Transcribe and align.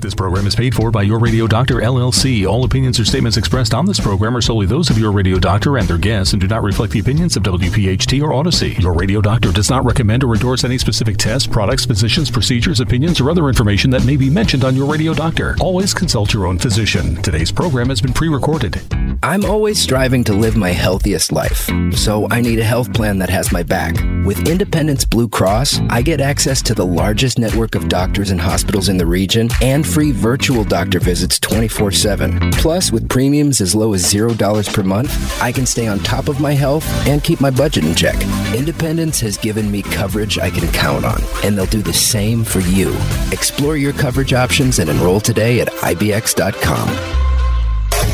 This 0.00 0.14
program 0.14 0.46
is 0.46 0.54
paid 0.54 0.76
for 0.76 0.92
by 0.92 1.02
Your 1.02 1.18
Radio 1.18 1.48
Doctor 1.48 1.76
LLC. 1.76 2.48
All 2.48 2.62
opinions 2.62 3.00
or 3.00 3.04
statements 3.04 3.36
expressed 3.36 3.74
on 3.74 3.84
this 3.84 3.98
program 3.98 4.36
are 4.36 4.40
solely 4.40 4.64
those 4.64 4.90
of 4.90 4.98
Your 4.98 5.10
Radio 5.10 5.40
Doctor 5.40 5.76
and 5.76 5.88
their 5.88 5.98
guests 5.98 6.32
and 6.32 6.40
do 6.40 6.46
not 6.46 6.62
reflect 6.62 6.92
the 6.92 7.00
opinions 7.00 7.36
of 7.36 7.42
WPHT 7.42 8.22
or 8.22 8.32
Odyssey. 8.32 8.76
Your 8.78 8.94
Radio 8.94 9.20
Doctor 9.20 9.50
does 9.50 9.68
not 9.68 9.84
recommend 9.84 10.22
or 10.22 10.34
endorse 10.34 10.62
any 10.62 10.78
specific 10.78 11.16
tests, 11.16 11.48
products, 11.48 11.84
physicians, 11.84 12.30
procedures, 12.30 12.78
opinions, 12.78 13.20
or 13.20 13.28
other 13.28 13.48
information 13.48 13.90
that 13.90 14.04
may 14.04 14.16
be 14.16 14.30
mentioned 14.30 14.62
on 14.62 14.76
Your 14.76 14.86
Radio 14.86 15.14
Doctor. 15.14 15.56
Always 15.60 15.92
consult 15.92 16.32
your 16.32 16.46
own 16.46 16.60
physician. 16.60 17.20
Today's 17.20 17.50
program 17.50 17.88
has 17.88 18.00
been 18.00 18.12
pre-recorded. 18.12 18.80
I'm 19.24 19.44
always 19.44 19.80
striving 19.80 20.22
to 20.24 20.32
live 20.32 20.56
my 20.56 20.70
healthiest 20.70 21.32
life, 21.32 21.68
so 21.92 22.28
I 22.30 22.40
need 22.40 22.60
a 22.60 22.64
health 22.64 22.94
plan 22.94 23.18
that 23.18 23.30
has 23.30 23.50
my 23.50 23.64
back. 23.64 23.96
With 24.24 24.48
Independence 24.48 25.04
Blue 25.04 25.28
Cross, 25.28 25.80
I 25.90 26.02
get 26.02 26.20
access 26.20 26.62
to 26.62 26.74
the 26.74 26.86
largest 26.86 27.36
network 27.36 27.74
of 27.74 27.88
doctors 27.88 28.30
and 28.30 28.40
hospitals 28.40 28.88
in 28.88 28.96
the 28.96 29.06
region 29.06 29.48
and 29.60 29.87
free 29.88 30.12
virtual 30.12 30.64
doctor 30.64 31.00
visits 31.00 31.38
24 31.40 31.92
7. 31.92 32.50
Plus, 32.52 32.92
with 32.92 33.08
premiums 33.08 33.60
as 33.60 33.74
low 33.74 33.94
as 33.94 34.04
$0 34.04 34.72
per 34.72 34.82
month, 34.82 35.42
I 35.42 35.50
can 35.50 35.66
stay 35.66 35.86
on 35.86 35.98
top 36.00 36.28
of 36.28 36.40
my 36.40 36.52
health 36.52 36.84
and 37.06 37.24
keep 37.24 37.40
my 37.40 37.50
budget 37.50 37.84
in 37.84 37.94
check. 37.94 38.16
Independence 38.54 39.20
has 39.20 39.38
given 39.38 39.70
me 39.70 39.82
coverage 39.82 40.38
I 40.38 40.50
can 40.50 40.70
count 40.72 41.04
on, 41.04 41.20
and 41.42 41.56
they'll 41.56 41.66
do 41.66 41.82
the 41.82 41.92
same 41.92 42.44
for 42.44 42.60
you. 42.60 42.94
Explore 43.32 43.76
your 43.76 43.92
coverage 43.94 44.32
options 44.32 44.78
and 44.78 44.90
enroll 44.90 45.20
today 45.20 45.60
at 45.60 45.68
IBX.com. 45.68 46.88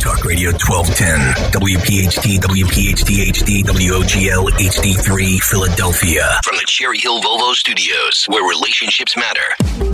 Talk 0.00 0.24
Radio 0.24 0.50
1210, 0.50 1.52
WPHT, 1.52 2.38
WPHT 2.38 3.24
HD, 3.32 3.64
WOGL 3.64 4.50
HD3, 4.50 5.40
Philadelphia. 5.40 6.40
From 6.44 6.56
the 6.56 6.64
Cherry 6.66 6.98
Hill 6.98 7.20
Volvo 7.22 7.54
Studios, 7.54 8.26
where 8.28 8.46
relationships 8.46 9.16
matter. 9.16 9.93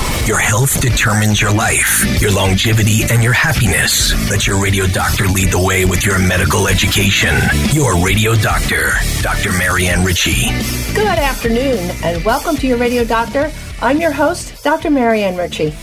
Your 0.25 0.39
health 0.39 0.79
determines 0.81 1.41
your 1.41 1.53
life, 1.53 2.21
your 2.21 2.31
longevity, 2.31 3.03
and 3.09 3.23
your 3.23 3.33
happiness. 3.33 4.13
Let 4.29 4.47
your 4.47 4.61
radio 4.61 4.87
doctor 4.87 5.25
lead 5.27 5.51
the 5.51 5.63
way 5.63 5.85
with 5.85 6.05
your 6.05 6.19
medical 6.19 6.67
education. 6.67 7.35
Your 7.71 7.97
radio 8.05 8.35
doctor, 8.35 8.91
Dr. 9.21 9.51
Marianne 9.51 10.05
Ritchie. 10.05 10.49
Good 10.93 11.07
afternoon, 11.07 11.91
and 12.03 12.23
welcome 12.23 12.55
to 12.57 12.67
your 12.67 12.77
radio 12.77 13.03
doctor. 13.03 13.51
I'm 13.81 13.99
your 13.99 14.11
host, 14.11 14.63
Dr. 14.63 14.89
Marianne 14.89 15.37
Ritchie. 15.37 15.73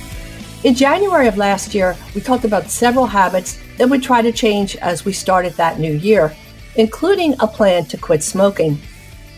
In 0.64 0.74
January 0.74 1.28
of 1.28 1.36
last 1.36 1.74
year, 1.74 1.96
we 2.14 2.20
talked 2.20 2.44
about 2.44 2.70
several 2.70 3.06
habits 3.06 3.58
that 3.76 3.88
we 3.88 3.98
try 3.98 4.22
to 4.22 4.32
change 4.32 4.76
as 4.76 5.04
we 5.04 5.12
started 5.12 5.52
that 5.54 5.78
new 5.78 5.92
year 5.92 6.34
including 6.78 7.34
a 7.40 7.46
plan 7.46 7.84
to 7.86 7.98
quit 7.98 8.22
smoking. 8.22 8.78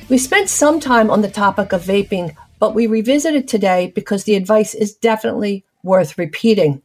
We 0.08 0.18
spent 0.18 0.48
some 0.48 0.78
time 0.78 1.10
on 1.10 1.22
the 1.22 1.30
topic 1.30 1.72
of 1.72 1.82
vaping, 1.82 2.36
but 2.60 2.74
we 2.74 2.86
revisit 2.86 3.34
it 3.34 3.48
today 3.48 3.90
because 3.94 4.24
the 4.24 4.36
advice 4.36 4.74
is 4.74 4.94
definitely 4.94 5.64
worth 5.82 6.16
repeating. 6.16 6.82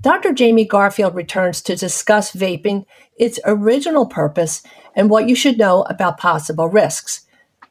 Dr. 0.00 0.32
Jamie 0.32 0.64
Garfield 0.64 1.14
returns 1.14 1.62
to 1.62 1.76
discuss 1.76 2.32
vaping, 2.32 2.84
its 3.16 3.38
original 3.44 4.06
purpose, 4.06 4.62
and 4.96 5.08
what 5.08 5.28
you 5.28 5.36
should 5.36 5.58
know 5.58 5.82
about 5.82 6.18
possible 6.18 6.68
risks. 6.68 7.24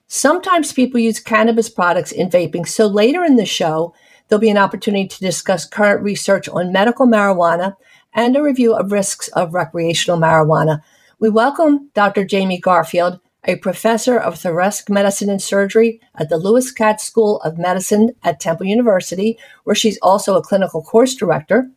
Sometimes 0.07 0.71
people 0.71 0.99
use 0.99 1.19
cannabis 1.19 1.69
products 1.69 2.11
in 2.11 2.29
vaping, 2.29 2.67
so 2.67 2.87
later 2.87 3.23
in 3.23 3.35
the 3.35 3.45
show, 3.45 3.93
there'll 4.27 4.39
be 4.39 4.49
an 4.49 4.57
opportunity 4.57 5.07
to 5.07 5.19
discuss 5.19 5.65
current 5.65 6.03
research 6.03 6.47
on 6.47 6.71
medical 6.71 7.07
marijuana 7.07 7.75
and 8.13 8.35
a 8.35 8.43
review 8.43 8.73
of 8.73 8.91
risks 8.91 9.27
of 9.29 9.53
recreational 9.53 10.19
marijuana. 10.19 10.81
We 11.19 11.29
welcome 11.29 11.89
Dr. 11.93 12.25
Jamie 12.25 12.59
Garfield, 12.59 13.20
a 13.45 13.55
professor 13.57 14.17
of 14.17 14.37
thoracic 14.37 14.89
medicine 14.89 15.29
and 15.29 15.41
surgery 15.41 15.99
at 16.15 16.29
the 16.29 16.37
Lewis 16.37 16.71
Katz 16.71 17.03
School 17.03 17.41
of 17.41 17.57
Medicine 17.57 18.11
at 18.23 18.39
Temple 18.39 18.67
University, 18.67 19.37
where 19.63 19.75
she's 19.75 19.97
also 19.99 20.35
a 20.35 20.43
clinical 20.43 20.83
course 20.83 21.15
director. 21.15 21.69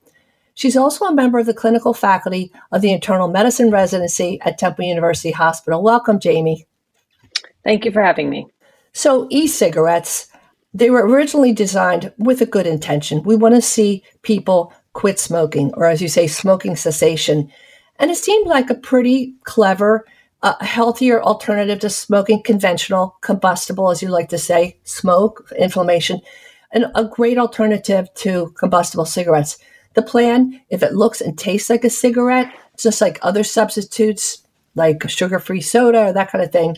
She's 0.54 0.76
also 0.76 1.06
a 1.06 1.14
member 1.14 1.38
of 1.38 1.46
the 1.46 1.54
clinical 1.54 1.94
faculty 1.94 2.52
of 2.70 2.80
the 2.80 2.92
internal 2.92 3.28
medicine 3.28 3.70
residency 3.70 4.38
at 4.42 4.58
Temple 4.58 4.84
University 4.84 5.30
Hospital. 5.30 5.82
Welcome, 5.82 6.20
Jamie. 6.20 6.66
Thank 7.64 7.84
you 7.84 7.92
for 7.92 8.02
having 8.02 8.28
me. 8.28 8.46
So, 8.92 9.26
e 9.30 9.48
cigarettes, 9.48 10.28
they 10.72 10.90
were 10.90 11.06
originally 11.06 11.52
designed 11.52 12.12
with 12.18 12.40
a 12.40 12.46
good 12.46 12.66
intention. 12.66 13.22
We 13.22 13.36
want 13.36 13.54
to 13.54 13.62
see 13.62 14.04
people 14.22 14.72
quit 14.92 15.18
smoking, 15.18 15.72
or 15.74 15.86
as 15.86 16.00
you 16.00 16.08
say, 16.08 16.26
smoking 16.26 16.76
cessation. 16.76 17.50
And 17.98 18.10
it 18.10 18.16
seemed 18.16 18.46
like 18.46 18.70
a 18.70 18.74
pretty 18.74 19.34
clever, 19.44 20.04
uh, 20.44 20.62
healthier 20.62 21.22
alternative 21.22 21.80
to 21.80 21.88
smoking 21.88 22.42
conventional, 22.42 23.16
combustible, 23.22 23.90
as 23.90 24.02
you 24.02 24.08
like 24.08 24.28
to 24.28 24.36
say, 24.36 24.76
smoke, 24.84 25.50
inflammation, 25.58 26.20
and 26.70 26.84
a 26.94 27.06
great 27.06 27.38
alternative 27.38 28.12
to 28.12 28.50
combustible 28.50 29.06
cigarettes. 29.06 29.56
The 29.94 30.02
plan, 30.02 30.60
if 30.68 30.82
it 30.82 30.92
looks 30.92 31.22
and 31.22 31.38
tastes 31.38 31.70
like 31.70 31.82
a 31.82 31.88
cigarette, 31.88 32.52
just 32.76 33.00
like 33.00 33.18
other 33.22 33.42
substitutes, 33.42 34.42
like 34.74 35.08
sugar 35.08 35.38
free 35.38 35.62
soda 35.62 36.08
or 36.08 36.12
that 36.12 36.30
kind 36.30 36.44
of 36.44 36.52
thing, 36.52 36.76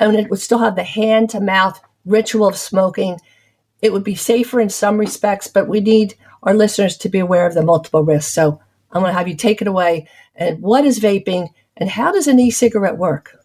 and 0.00 0.16
it 0.16 0.28
would 0.28 0.40
still 0.40 0.58
have 0.58 0.74
the 0.74 0.82
hand 0.82 1.30
to 1.30 1.40
mouth 1.40 1.80
ritual 2.04 2.48
of 2.48 2.56
smoking. 2.56 3.20
It 3.82 3.92
would 3.92 4.04
be 4.04 4.16
safer 4.16 4.60
in 4.60 4.68
some 4.68 4.98
respects, 4.98 5.46
but 5.46 5.68
we 5.68 5.78
need 5.78 6.16
our 6.42 6.54
listeners 6.54 6.96
to 6.98 7.08
be 7.08 7.20
aware 7.20 7.46
of 7.46 7.54
the 7.54 7.62
multiple 7.62 8.02
risks. 8.02 8.34
So 8.34 8.60
I'm 8.90 9.02
going 9.02 9.12
to 9.12 9.18
have 9.18 9.28
you 9.28 9.36
take 9.36 9.62
it 9.62 9.68
away. 9.68 10.08
And 10.34 10.60
what 10.60 10.84
is 10.84 10.98
vaping 10.98 11.50
and 11.76 11.90
how 11.90 12.12
does 12.12 12.26
an 12.26 12.38
e 12.40 12.50
cigarette 12.50 12.98
work? 12.98 13.36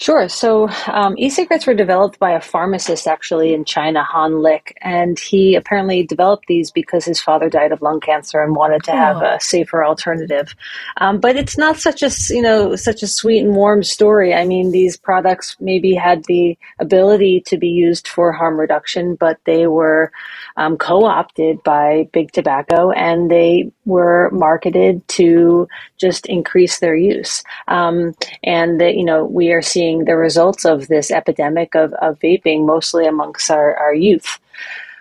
Sure. 0.00 0.30
So 0.30 0.70
um, 0.86 1.14
e-cigarettes 1.18 1.66
were 1.66 1.74
developed 1.74 2.18
by 2.18 2.30
a 2.30 2.40
pharmacist 2.40 3.06
actually 3.06 3.52
in 3.52 3.66
China, 3.66 4.02
Hon 4.02 4.40
Lik, 4.40 4.74
and 4.80 5.18
he 5.18 5.54
apparently 5.54 6.02
developed 6.04 6.46
these 6.48 6.70
because 6.70 7.04
his 7.04 7.20
father 7.20 7.50
died 7.50 7.70
of 7.70 7.82
lung 7.82 8.00
cancer 8.00 8.42
and 8.42 8.56
wanted 8.56 8.82
to 8.84 8.92
have 8.92 9.18
oh. 9.18 9.34
a 9.34 9.40
safer 9.40 9.84
alternative. 9.84 10.54
Um, 10.96 11.20
but 11.20 11.36
it's 11.36 11.58
not 11.58 11.76
such 11.76 12.02
a 12.02 12.10
you 12.30 12.40
know 12.40 12.76
such 12.76 13.02
a 13.02 13.06
sweet 13.06 13.40
and 13.44 13.54
warm 13.54 13.82
story. 13.82 14.32
I 14.32 14.46
mean, 14.46 14.70
these 14.70 14.96
products 14.96 15.54
maybe 15.60 15.94
had 15.94 16.24
the 16.24 16.56
ability 16.78 17.42
to 17.48 17.58
be 17.58 17.68
used 17.68 18.08
for 18.08 18.32
harm 18.32 18.58
reduction, 18.58 19.16
but 19.16 19.38
they 19.44 19.66
were 19.66 20.12
um, 20.60 20.76
co-opted 20.76 21.62
by 21.62 22.06
big 22.12 22.32
tobacco, 22.32 22.90
and 22.90 23.30
they 23.30 23.72
were 23.86 24.30
marketed 24.30 25.06
to 25.08 25.66
just 25.96 26.26
increase 26.26 26.80
their 26.80 26.94
use. 26.94 27.42
Um, 27.66 28.14
and 28.44 28.78
that 28.80 28.94
you 28.94 29.04
know 29.04 29.24
we 29.24 29.52
are 29.52 29.62
seeing 29.62 30.04
the 30.04 30.16
results 30.16 30.66
of 30.66 30.88
this 30.88 31.10
epidemic 31.10 31.74
of, 31.74 31.94
of 31.94 32.18
vaping 32.20 32.66
mostly 32.66 33.06
amongst 33.06 33.50
our, 33.50 33.74
our 33.76 33.94
youth. 33.94 34.38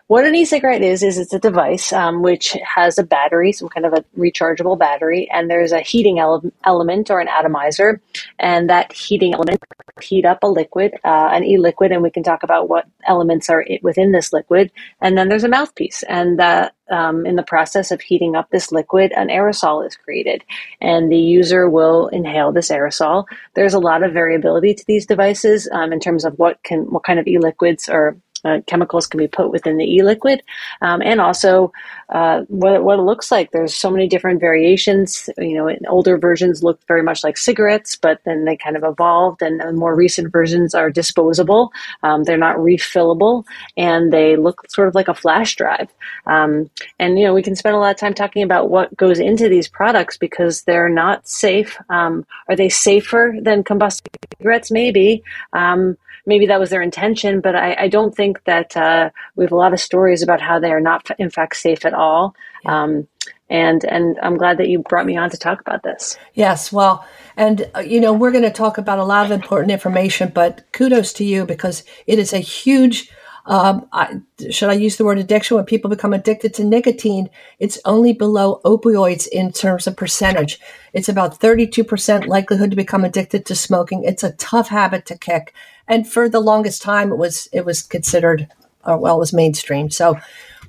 What 0.09 0.25
an 0.25 0.33
e-cigarette 0.33 0.81
is 0.81 1.03
is 1.03 1.19
it's 1.19 1.35
a 1.35 1.39
device 1.39 1.93
um, 1.93 2.23
which 2.23 2.57
has 2.63 2.97
a 2.97 3.03
battery, 3.03 3.51
some 3.51 3.69
kind 3.69 3.85
of 3.85 3.93
a 3.93 4.03
rechargeable 4.17 4.75
battery, 4.75 5.29
and 5.31 5.51
there's 5.51 5.71
a 5.71 5.81
heating 5.81 6.17
ele- 6.17 6.51
element 6.65 7.11
or 7.11 7.19
an 7.19 7.27
atomizer, 7.27 8.01
and 8.39 8.71
that 8.71 8.91
heating 8.91 9.35
element 9.35 9.63
heat 10.01 10.25
up 10.25 10.39
a 10.41 10.47
liquid, 10.47 10.93
uh, 11.03 11.29
an 11.31 11.43
e-liquid, 11.43 11.91
and 11.91 12.01
we 12.01 12.09
can 12.09 12.23
talk 12.23 12.41
about 12.41 12.69
what 12.69 12.87
elements 13.05 13.51
are 13.51 13.63
within 13.83 14.11
this 14.11 14.33
liquid. 14.33 14.71
And 14.99 15.15
then 15.15 15.29
there's 15.29 15.43
a 15.43 15.47
mouthpiece, 15.47 16.01
and 16.09 16.39
that 16.39 16.73
um, 16.89 17.27
in 17.27 17.35
the 17.35 17.43
process 17.43 17.91
of 17.91 18.01
heating 18.01 18.35
up 18.35 18.49
this 18.49 18.71
liquid, 18.71 19.11
an 19.15 19.27
aerosol 19.27 19.85
is 19.85 19.95
created, 19.95 20.43
and 20.81 21.11
the 21.11 21.19
user 21.19 21.69
will 21.69 22.07
inhale 22.07 22.51
this 22.51 22.71
aerosol. 22.71 23.25
There's 23.53 23.75
a 23.75 23.79
lot 23.79 24.01
of 24.01 24.13
variability 24.13 24.73
to 24.73 24.83
these 24.87 25.05
devices 25.05 25.69
um, 25.71 25.93
in 25.93 25.99
terms 25.99 26.25
of 26.25 26.33
what 26.39 26.63
can 26.63 26.89
what 26.89 27.03
kind 27.03 27.19
of 27.19 27.27
e-liquids 27.27 27.87
or 27.87 28.17
uh, 28.45 28.59
chemicals 28.67 29.07
can 29.07 29.17
be 29.17 29.27
put 29.27 29.51
within 29.51 29.77
the 29.77 29.85
e-liquid. 29.85 30.41
Um, 30.81 31.01
and 31.01 31.19
also 31.19 31.71
uh, 32.09 32.41
what, 32.47 32.83
what 32.83 32.99
it 32.99 33.03
looks 33.03 33.31
like 33.31 33.51
there's 33.51 33.75
so 33.75 33.89
many 33.89 34.07
different 34.07 34.39
variations. 34.39 35.29
You 35.37 35.55
know 35.55 35.75
older 35.87 36.17
versions 36.17 36.63
look 36.63 36.79
very 36.87 37.03
much 37.03 37.23
like 37.23 37.37
cigarettes 37.37 37.95
but 37.95 38.19
then 38.25 38.45
they 38.45 38.57
kind 38.57 38.75
of 38.75 38.83
evolved 38.83 39.41
and 39.41 39.59
the 39.59 39.73
more 39.73 39.95
recent 39.95 40.31
versions 40.31 40.73
are 40.73 40.89
disposable. 40.89 41.71
Um, 42.03 42.23
they're 42.23 42.37
not 42.37 42.57
refillable 42.57 43.45
and 43.77 44.11
they 44.11 44.35
look 44.35 44.69
sort 44.69 44.87
of 44.87 44.95
like 44.95 45.07
a 45.07 45.13
flash 45.13 45.55
drive. 45.55 45.89
Um, 46.25 46.69
and 46.99 47.19
you 47.19 47.25
know 47.25 47.33
we 47.33 47.43
can 47.43 47.55
spend 47.55 47.75
a 47.75 47.79
lot 47.79 47.91
of 47.91 47.97
time 47.97 48.13
talking 48.13 48.43
about 48.43 48.69
what 48.69 48.95
goes 48.97 49.19
into 49.19 49.49
these 49.49 49.67
products 49.67 50.17
because 50.17 50.63
they're 50.63 50.89
not 50.89 51.27
safe. 51.27 51.77
Um, 51.89 52.25
are 52.47 52.55
they 52.55 52.69
safer 52.69 53.35
than 53.41 53.63
combustible 53.63 54.11
cigarettes? 54.37 54.71
Maybe. 54.71 55.23
Um, 55.53 55.97
maybe 56.25 56.45
that 56.47 56.59
was 56.59 56.69
their 56.69 56.81
intention, 56.81 57.41
but 57.41 57.55
I, 57.55 57.75
I 57.79 57.87
don't 57.87 58.15
think 58.15 58.43
that 58.45 58.75
uh, 58.75 59.09
we 59.35 59.45
have 59.45 59.51
a 59.51 59.55
lot 59.57 59.73
of 59.73 59.79
stories 59.79 60.21
about 60.21 60.41
how 60.41 60.59
they 60.59 60.71
are 60.71 60.81
not, 60.81 61.09
in 61.17 61.29
fact, 61.29 61.55
safe 61.55 61.85
at 61.85 61.93
all. 61.93 62.35
Um, 62.65 63.07
and 63.49 63.83
and 63.85 64.17
I'm 64.21 64.37
glad 64.37 64.57
that 64.57 64.69
you 64.69 64.79
brought 64.79 65.05
me 65.05 65.17
on 65.17 65.29
to 65.31 65.37
talk 65.37 65.59
about 65.59 65.83
this. 65.83 66.17
Yes, 66.33 66.71
well, 66.71 67.05
and 67.35 67.69
uh, 67.75 67.79
you 67.79 67.99
know 67.99 68.13
we're 68.13 68.31
going 68.31 68.43
to 68.43 68.51
talk 68.51 68.77
about 68.77 68.99
a 68.99 69.03
lot 69.03 69.25
of 69.25 69.31
important 69.31 69.71
information, 69.71 70.31
but 70.33 70.63
kudos 70.71 71.13
to 71.13 71.23
you 71.23 71.45
because 71.45 71.83
it 72.05 72.19
is 72.19 72.33
a 72.33 72.39
huge. 72.39 73.11
Um, 73.45 73.87
I, 73.91 74.19
should 74.51 74.69
I 74.69 74.73
use 74.73 74.97
the 74.97 75.05
word 75.05 75.17
addiction? 75.17 75.57
When 75.57 75.65
people 75.65 75.89
become 75.89 76.13
addicted 76.13 76.53
to 76.55 76.63
nicotine, 76.63 77.31
it's 77.57 77.79
only 77.83 78.13
below 78.13 78.61
opioids 78.63 79.27
in 79.27 79.51
terms 79.51 79.87
of 79.87 79.97
percentage. 79.97 80.59
It's 80.93 81.09
about 81.09 81.39
32% 81.39 82.27
likelihood 82.27 82.69
to 82.69 82.75
become 82.75 83.03
addicted 83.03 83.47
to 83.47 83.55
smoking. 83.55 84.03
It's 84.03 84.23
a 84.23 84.33
tough 84.33 84.67
habit 84.67 85.07
to 85.07 85.17
kick. 85.17 85.55
And 85.89 86.07
for 86.07 86.29
the 86.29 86.39
longest 86.39 86.81
time, 86.81 87.11
it 87.11 87.17
was, 87.17 87.49
it 87.51 87.65
was 87.65 87.81
considered, 87.81 88.47
uh, 88.85 88.97
well, 88.97 89.17
it 89.17 89.19
was 89.19 89.33
mainstream. 89.33 89.89
So 89.89 90.17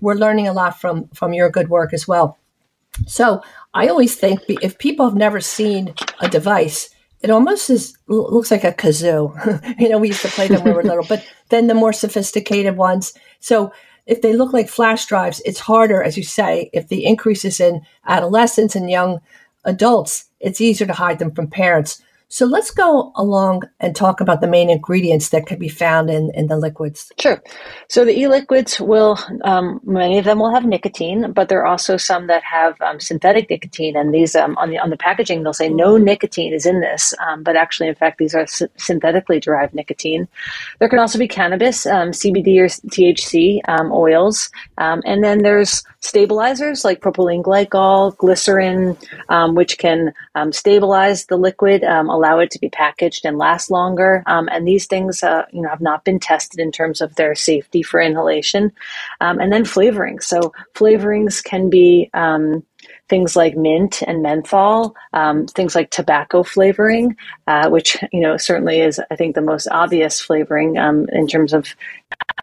we're 0.00 0.14
learning 0.14 0.48
a 0.48 0.52
lot 0.52 0.80
from, 0.80 1.08
from 1.08 1.34
your 1.34 1.50
good 1.50 1.68
work 1.68 1.92
as 1.92 2.08
well. 2.08 2.38
So 3.06 3.42
I 3.74 3.86
always 3.88 4.16
think 4.16 4.40
if 4.48 4.78
people 4.78 5.06
have 5.06 5.16
never 5.16 5.40
seen 5.40 5.94
a 6.20 6.28
device, 6.28 6.90
it 7.20 7.30
almost 7.30 7.68
is 7.68 7.96
looks 8.08 8.50
like 8.50 8.64
a 8.64 8.72
kazoo. 8.72 9.78
you 9.78 9.88
know, 9.88 9.98
we 9.98 10.08
used 10.08 10.22
to 10.22 10.28
play 10.28 10.48
them 10.48 10.64
when 10.64 10.72
we 10.72 10.76
were 10.76 10.82
little, 10.82 11.04
but 11.06 11.24
then 11.50 11.66
the 11.66 11.74
more 11.74 11.92
sophisticated 11.92 12.76
ones. 12.76 13.12
So 13.40 13.72
if 14.06 14.22
they 14.22 14.32
look 14.32 14.52
like 14.52 14.68
flash 14.68 15.06
drives, 15.06 15.42
it's 15.44 15.60
harder, 15.60 16.02
as 16.02 16.16
you 16.16 16.24
say, 16.24 16.70
if 16.72 16.88
the 16.88 17.04
increase 17.04 17.44
is 17.44 17.60
in 17.60 17.82
adolescents 18.06 18.74
and 18.74 18.90
young 18.90 19.20
adults, 19.64 20.24
it's 20.40 20.60
easier 20.60 20.86
to 20.86 20.94
hide 20.94 21.18
them 21.18 21.32
from 21.32 21.48
parents. 21.48 22.02
So 22.32 22.46
let's 22.46 22.70
go 22.70 23.10
along 23.16 23.64
and 23.80 23.94
talk 23.94 24.20
about 24.20 24.40
the 24.40 24.46
main 24.46 24.70
ingredients 24.70 25.30
that 25.30 25.46
can 25.46 25.58
be 25.58 25.68
found 25.68 26.08
in, 26.08 26.30
in 26.32 26.46
the 26.46 26.56
liquids. 26.56 27.10
Sure. 27.18 27.42
So 27.88 28.04
the 28.04 28.16
e-liquids 28.16 28.80
will, 28.80 29.18
um, 29.42 29.80
many 29.82 30.16
of 30.16 30.24
them 30.24 30.38
will 30.38 30.54
have 30.54 30.64
nicotine, 30.64 31.32
but 31.32 31.48
there 31.48 31.60
are 31.60 31.66
also 31.66 31.96
some 31.96 32.28
that 32.28 32.44
have 32.44 32.80
um, 32.82 33.00
synthetic 33.00 33.50
nicotine. 33.50 33.96
And 33.96 34.14
these 34.14 34.36
um, 34.36 34.56
on 34.58 34.70
the 34.70 34.78
on 34.78 34.90
the 34.90 34.96
packaging, 34.96 35.42
they'll 35.42 35.52
say 35.52 35.68
no 35.68 35.96
nicotine 35.96 36.52
is 36.52 36.66
in 36.66 36.80
this, 36.80 37.12
um, 37.26 37.42
but 37.42 37.56
actually, 37.56 37.88
in 37.88 37.96
fact, 37.96 38.18
these 38.18 38.32
are 38.32 38.42
s- 38.42 38.62
synthetically 38.76 39.40
derived 39.40 39.74
nicotine. 39.74 40.28
There 40.78 40.88
can 40.88 41.00
also 41.00 41.18
be 41.18 41.26
cannabis, 41.26 41.84
um, 41.84 42.10
CBD 42.12 42.58
or 42.58 42.66
THC 42.66 43.60
um, 43.66 43.90
oils, 43.90 44.50
and 44.78 45.24
then 45.24 45.42
there's 45.42 45.82
stabilizers 45.98 46.84
like 46.84 47.00
propylene 47.00 47.42
glycol, 47.42 48.16
glycerin, 48.18 48.96
which 49.54 49.78
can 49.78 50.12
stabilize 50.52 51.26
the 51.26 51.36
liquid 51.36 51.82
allow 52.20 52.38
it 52.38 52.50
to 52.50 52.58
be 52.58 52.68
packaged 52.68 53.24
and 53.24 53.38
last 53.38 53.70
longer. 53.70 54.22
Um, 54.26 54.48
and 54.52 54.68
these 54.68 54.86
things, 54.86 55.22
uh, 55.22 55.46
you 55.52 55.62
know, 55.62 55.70
have 55.70 55.80
not 55.80 56.04
been 56.04 56.20
tested 56.20 56.60
in 56.60 56.70
terms 56.70 57.00
of 57.00 57.14
their 57.14 57.34
safety 57.34 57.82
for 57.82 57.98
inhalation. 57.98 58.72
Um, 59.20 59.40
and 59.40 59.50
then 59.52 59.64
flavoring. 59.64 60.20
So 60.20 60.52
flavorings 60.74 61.42
can 61.42 61.70
be 61.70 62.10
um, 62.12 62.62
things 63.10 63.34
like 63.34 63.56
mint 63.56 64.02
and 64.06 64.22
menthol, 64.22 64.94
um, 65.12 65.46
things 65.48 65.74
like 65.74 65.90
tobacco 65.90 66.44
flavoring, 66.44 67.16
uh, 67.48 67.68
which 67.68 67.98
you 68.12 68.20
know 68.20 68.36
certainly 68.38 68.80
is 68.80 69.00
I 69.10 69.16
think 69.16 69.34
the 69.34 69.42
most 69.42 69.68
obvious 69.70 70.20
flavoring 70.20 70.78
um, 70.78 71.06
in 71.10 71.26
terms 71.26 71.52
of 71.52 71.74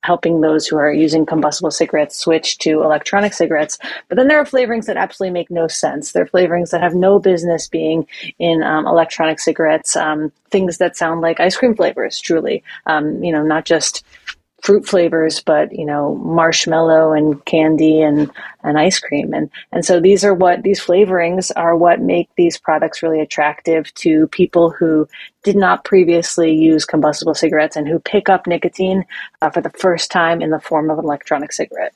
helping 0.04 0.42
those 0.42 0.68
who 0.68 0.78
are 0.78 0.92
using 0.92 1.26
combustible 1.26 1.72
cigarettes 1.72 2.18
switch 2.18 2.58
to 2.60 2.84
electronic 2.84 3.34
cigarettes. 3.34 3.80
But 4.08 4.18
then 4.18 4.28
there 4.28 4.40
are 4.40 4.46
flavorings 4.46 4.86
that 4.86 4.98
absolutely 4.98 5.34
make 5.34 5.50
no 5.50 5.68
sense. 5.68 6.12
There 6.12 6.24
are 6.24 6.28
flavorings 6.28 6.70
that 6.72 6.82
have 6.82 6.94
no 6.94 7.18
business 7.18 7.68
being 7.68 8.06
in 8.38 8.62
um, 8.62 8.86
electronic 8.86 9.40
cigarettes. 9.40 9.96
Um, 9.96 10.32
things 10.50 10.78
that 10.78 10.96
sound 10.96 11.22
like 11.22 11.40
ice 11.40 11.58
cream 11.58 11.76
flavors, 11.76 12.20
truly. 12.20 12.64
Um, 12.86 13.24
you 13.24 13.32
know, 13.32 13.44
not 13.44 13.66
just 13.66 14.06
fruit 14.62 14.88
flavors, 14.88 15.42
but 15.42 15.72
you 15.72 15.86
know, 15.86 16.16
marshmallow 16.16 17.14
and 17.14 17.44
candy 17.46 18.02
and, 18.02 18.32
and 18.64 18.78
ice 18.78 19.00
cream. 19.00 19.34
And, 19.34 19.50
and 19.72 19.86
so 19.86 20.00
these 20.00 20.24
are 20.24 20.34
what 20.34 20.64
these 20.64 20.80
flavorings 20.80 21.52
are 21.56 21.76
what 21.76 22.02
make 22.02 22.30
these 22.36 22.58
products 22.58 23.04
really 23.04 23.20
attractive 23.20 23.94
to 23.96 24.28
people 24.28 24.72
who 24.72 25.08
did 25.44 25.56
not 25.56 25.86
previously 25.86 26.54
use 26.54 26.86
combustible 26.86 27.36
cigarettes 27.36 27.76
and 27.76 27.88
who 27.88 28.00
pick 28.00 28.30
up 28.30 28.48
nicotine 28.48 29.06
uh, 29.42 29.50
for 29.50 29.62
the 29.62 29.70
first 29.72 30.12
time 30.12 30.42
in 30.42 30.50
the 30.50 30.60
form 30.60 30.90
of 30.90 30.98
an 31.00 31.06
electronic 31.06 31.54
cigarette. 31.54 31.94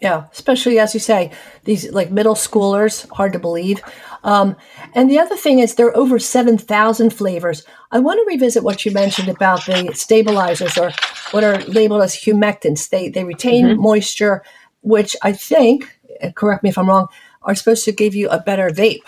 Yeah, 0.00 0.24
especially 0.32 0.80
as 0.80 0.92
you 0.92 1.00
say, 1.00 1.30
these 1.64 1.90
like 1.92 2.10
middle 2.10 2.34
schoolers, 2.34 3.08
hard 3.10 3.32
to 3.32 3.38
believe. 3.38 3.80
Um, 4.24 4.56
and 4.94 5.08
the 5.08 5.20
other 5.20 5.36
thing 5.36 5.60
is 5.60 5.74
there 5.74 5.86
are 5.86 5.96
over 5.96 6.18
7,000 6.18 7.10
flavors. 7.10 7.64
I 7.92 8.00
want 8.00 8.18
to 8.18 8.24
revisit 8.26 8.64
what 8.64 8.84
you 8.84 8.90
mentioned 8.90 9.28
about 9.28 9.66
the 9.66 9.92
stabilizers 9.94 10.76
or 10.76 10.90
what 11.30 11.44
are 11.44 11.58
labeled 11.64 12.02
as 12.02 12.16
humectants. 12.16 12.88
They, 12.88 13.08
they 13.08 13.22
retain 13.22 13.66
mm-hmm. 13.66 13.82
moisture, 13.82 14.42
which 14.80 15.14
I 15.22 15.32
think, 15.32 15.96
correct 16.34 16.64
me 16.64 16.70
if 16.70 16.78
I'm 16.78 16.88
wrong, 16.88 17.06
are 17.42 17.54
supposed 17.54 17.84
to 17.84 17.92
give 17.92 18.16
you 18.16 18.28
a 18.30 18.40
better 18.40 18.70
vape, 18.70 19.02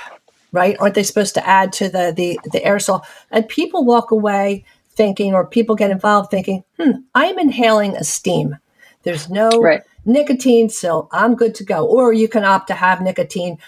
right? 0.53 0.77
Aren't 0.79 0.95
they 0.95 1.03
supposed 1.03 1.35
to 1.35 1.47
add 1.47 1.73
to 1.75 1.89
the, 1.89 2.13
the, 2.15 2.39
the 2.53 2.61
aerosol? 2.61 3.03
And 3.33 3.49
people 3.49 3.85
walk 3.85 4.13
away 4.13 4.65
thinking, 4.91 5.35
or 5.35 5.47
people 5.47 5.75
get 5.75 5.91
involved 5.91 6.31
thinking, 6.31 6.63
hmm, 6.79 6.93
I'm 7.15 7.39
inhaling 7.39 7.97
a 7.97 8.05
steam. 8.05 8.57
There's 9.03 9.29
no 9.29 9.49
right 9.61 9.83
nicotine, 10.07 10.69
so 10.69 11.09
I'm 11.13 11.35
good 11.35 11.55
to 11.57 11.65
go. 11.65 11.87
Or 11.87 12.13
you 12.13 12.29
can 12.29 12.45
opt 12.45 12.69
to 12.69 12.75
have 12.75 13.01
nicotine. 13.01 13.59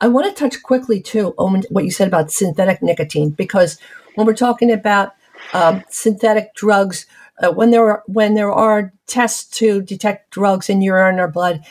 I 0.00 0.08
want 0.08 0.26
to 0.26 0.40
touch 0.40 0.62
quickly 0.62 1.00
too 1.00 1.34
on 1.38 1.64
what 1.70 1.84
you 1.84 1.90
said 1.90 2.08
about 2.08 2.30
synthetic 2.30 2.82
nicotine 2.82 3.30
because 3.30 3.78
when 4.14 4.26
we're 4.26 4.34
talking 4.34 4.70
about 4.70 5.14
um, 5.52 5.82
synthetic 5.90 6.54
drugs, 6.54 7.06
uh, 7.42 7.50
when 7.52 7.70
there 7.70 7.88
are 7.88 8.02
when 8.06 8.34
there 8.34 8.52
are 8.52 8.92
tests 9.06 9.44
to 9.58 9.82
detect 9.82 10.30
drugs 10.30 10.68
in 10.68 10.82
urine 10.82 11.18
or 11.18 11.28
blood, 11.28 11.64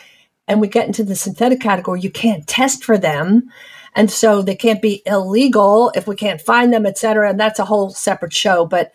and 0.48 0.62
we 0.62 0.68
get 0.68 0.88
into 0.88 1.04
the 1.04 1.16
synthetic 1.16 1.62
category, 1.62 2.02
you 2.02 2.12
can't 2.12 2.48
test 2.48 2.84
for 2.84 2.98
them, 2.98 3.52
and 3.96 4.12
so 4.12 4.42
they 4.42 4.56
can't 4.56 4.82
be 4.82 5.02
illegal 5.06 5.92
if 5.96 6.08
we 6.08 6.16
can't 6.16 6.42
find 6.42 6.74
them, 6.74 6.86
et 6.86 6.98
cetera. 6.98 7.30
And 7.30 7.40
that's 7.40 7.60
a 7.60 7.66
whole 7.66 7.90
separate 7.90 8.34
show. 8.34 8.66
But 8.66 8.94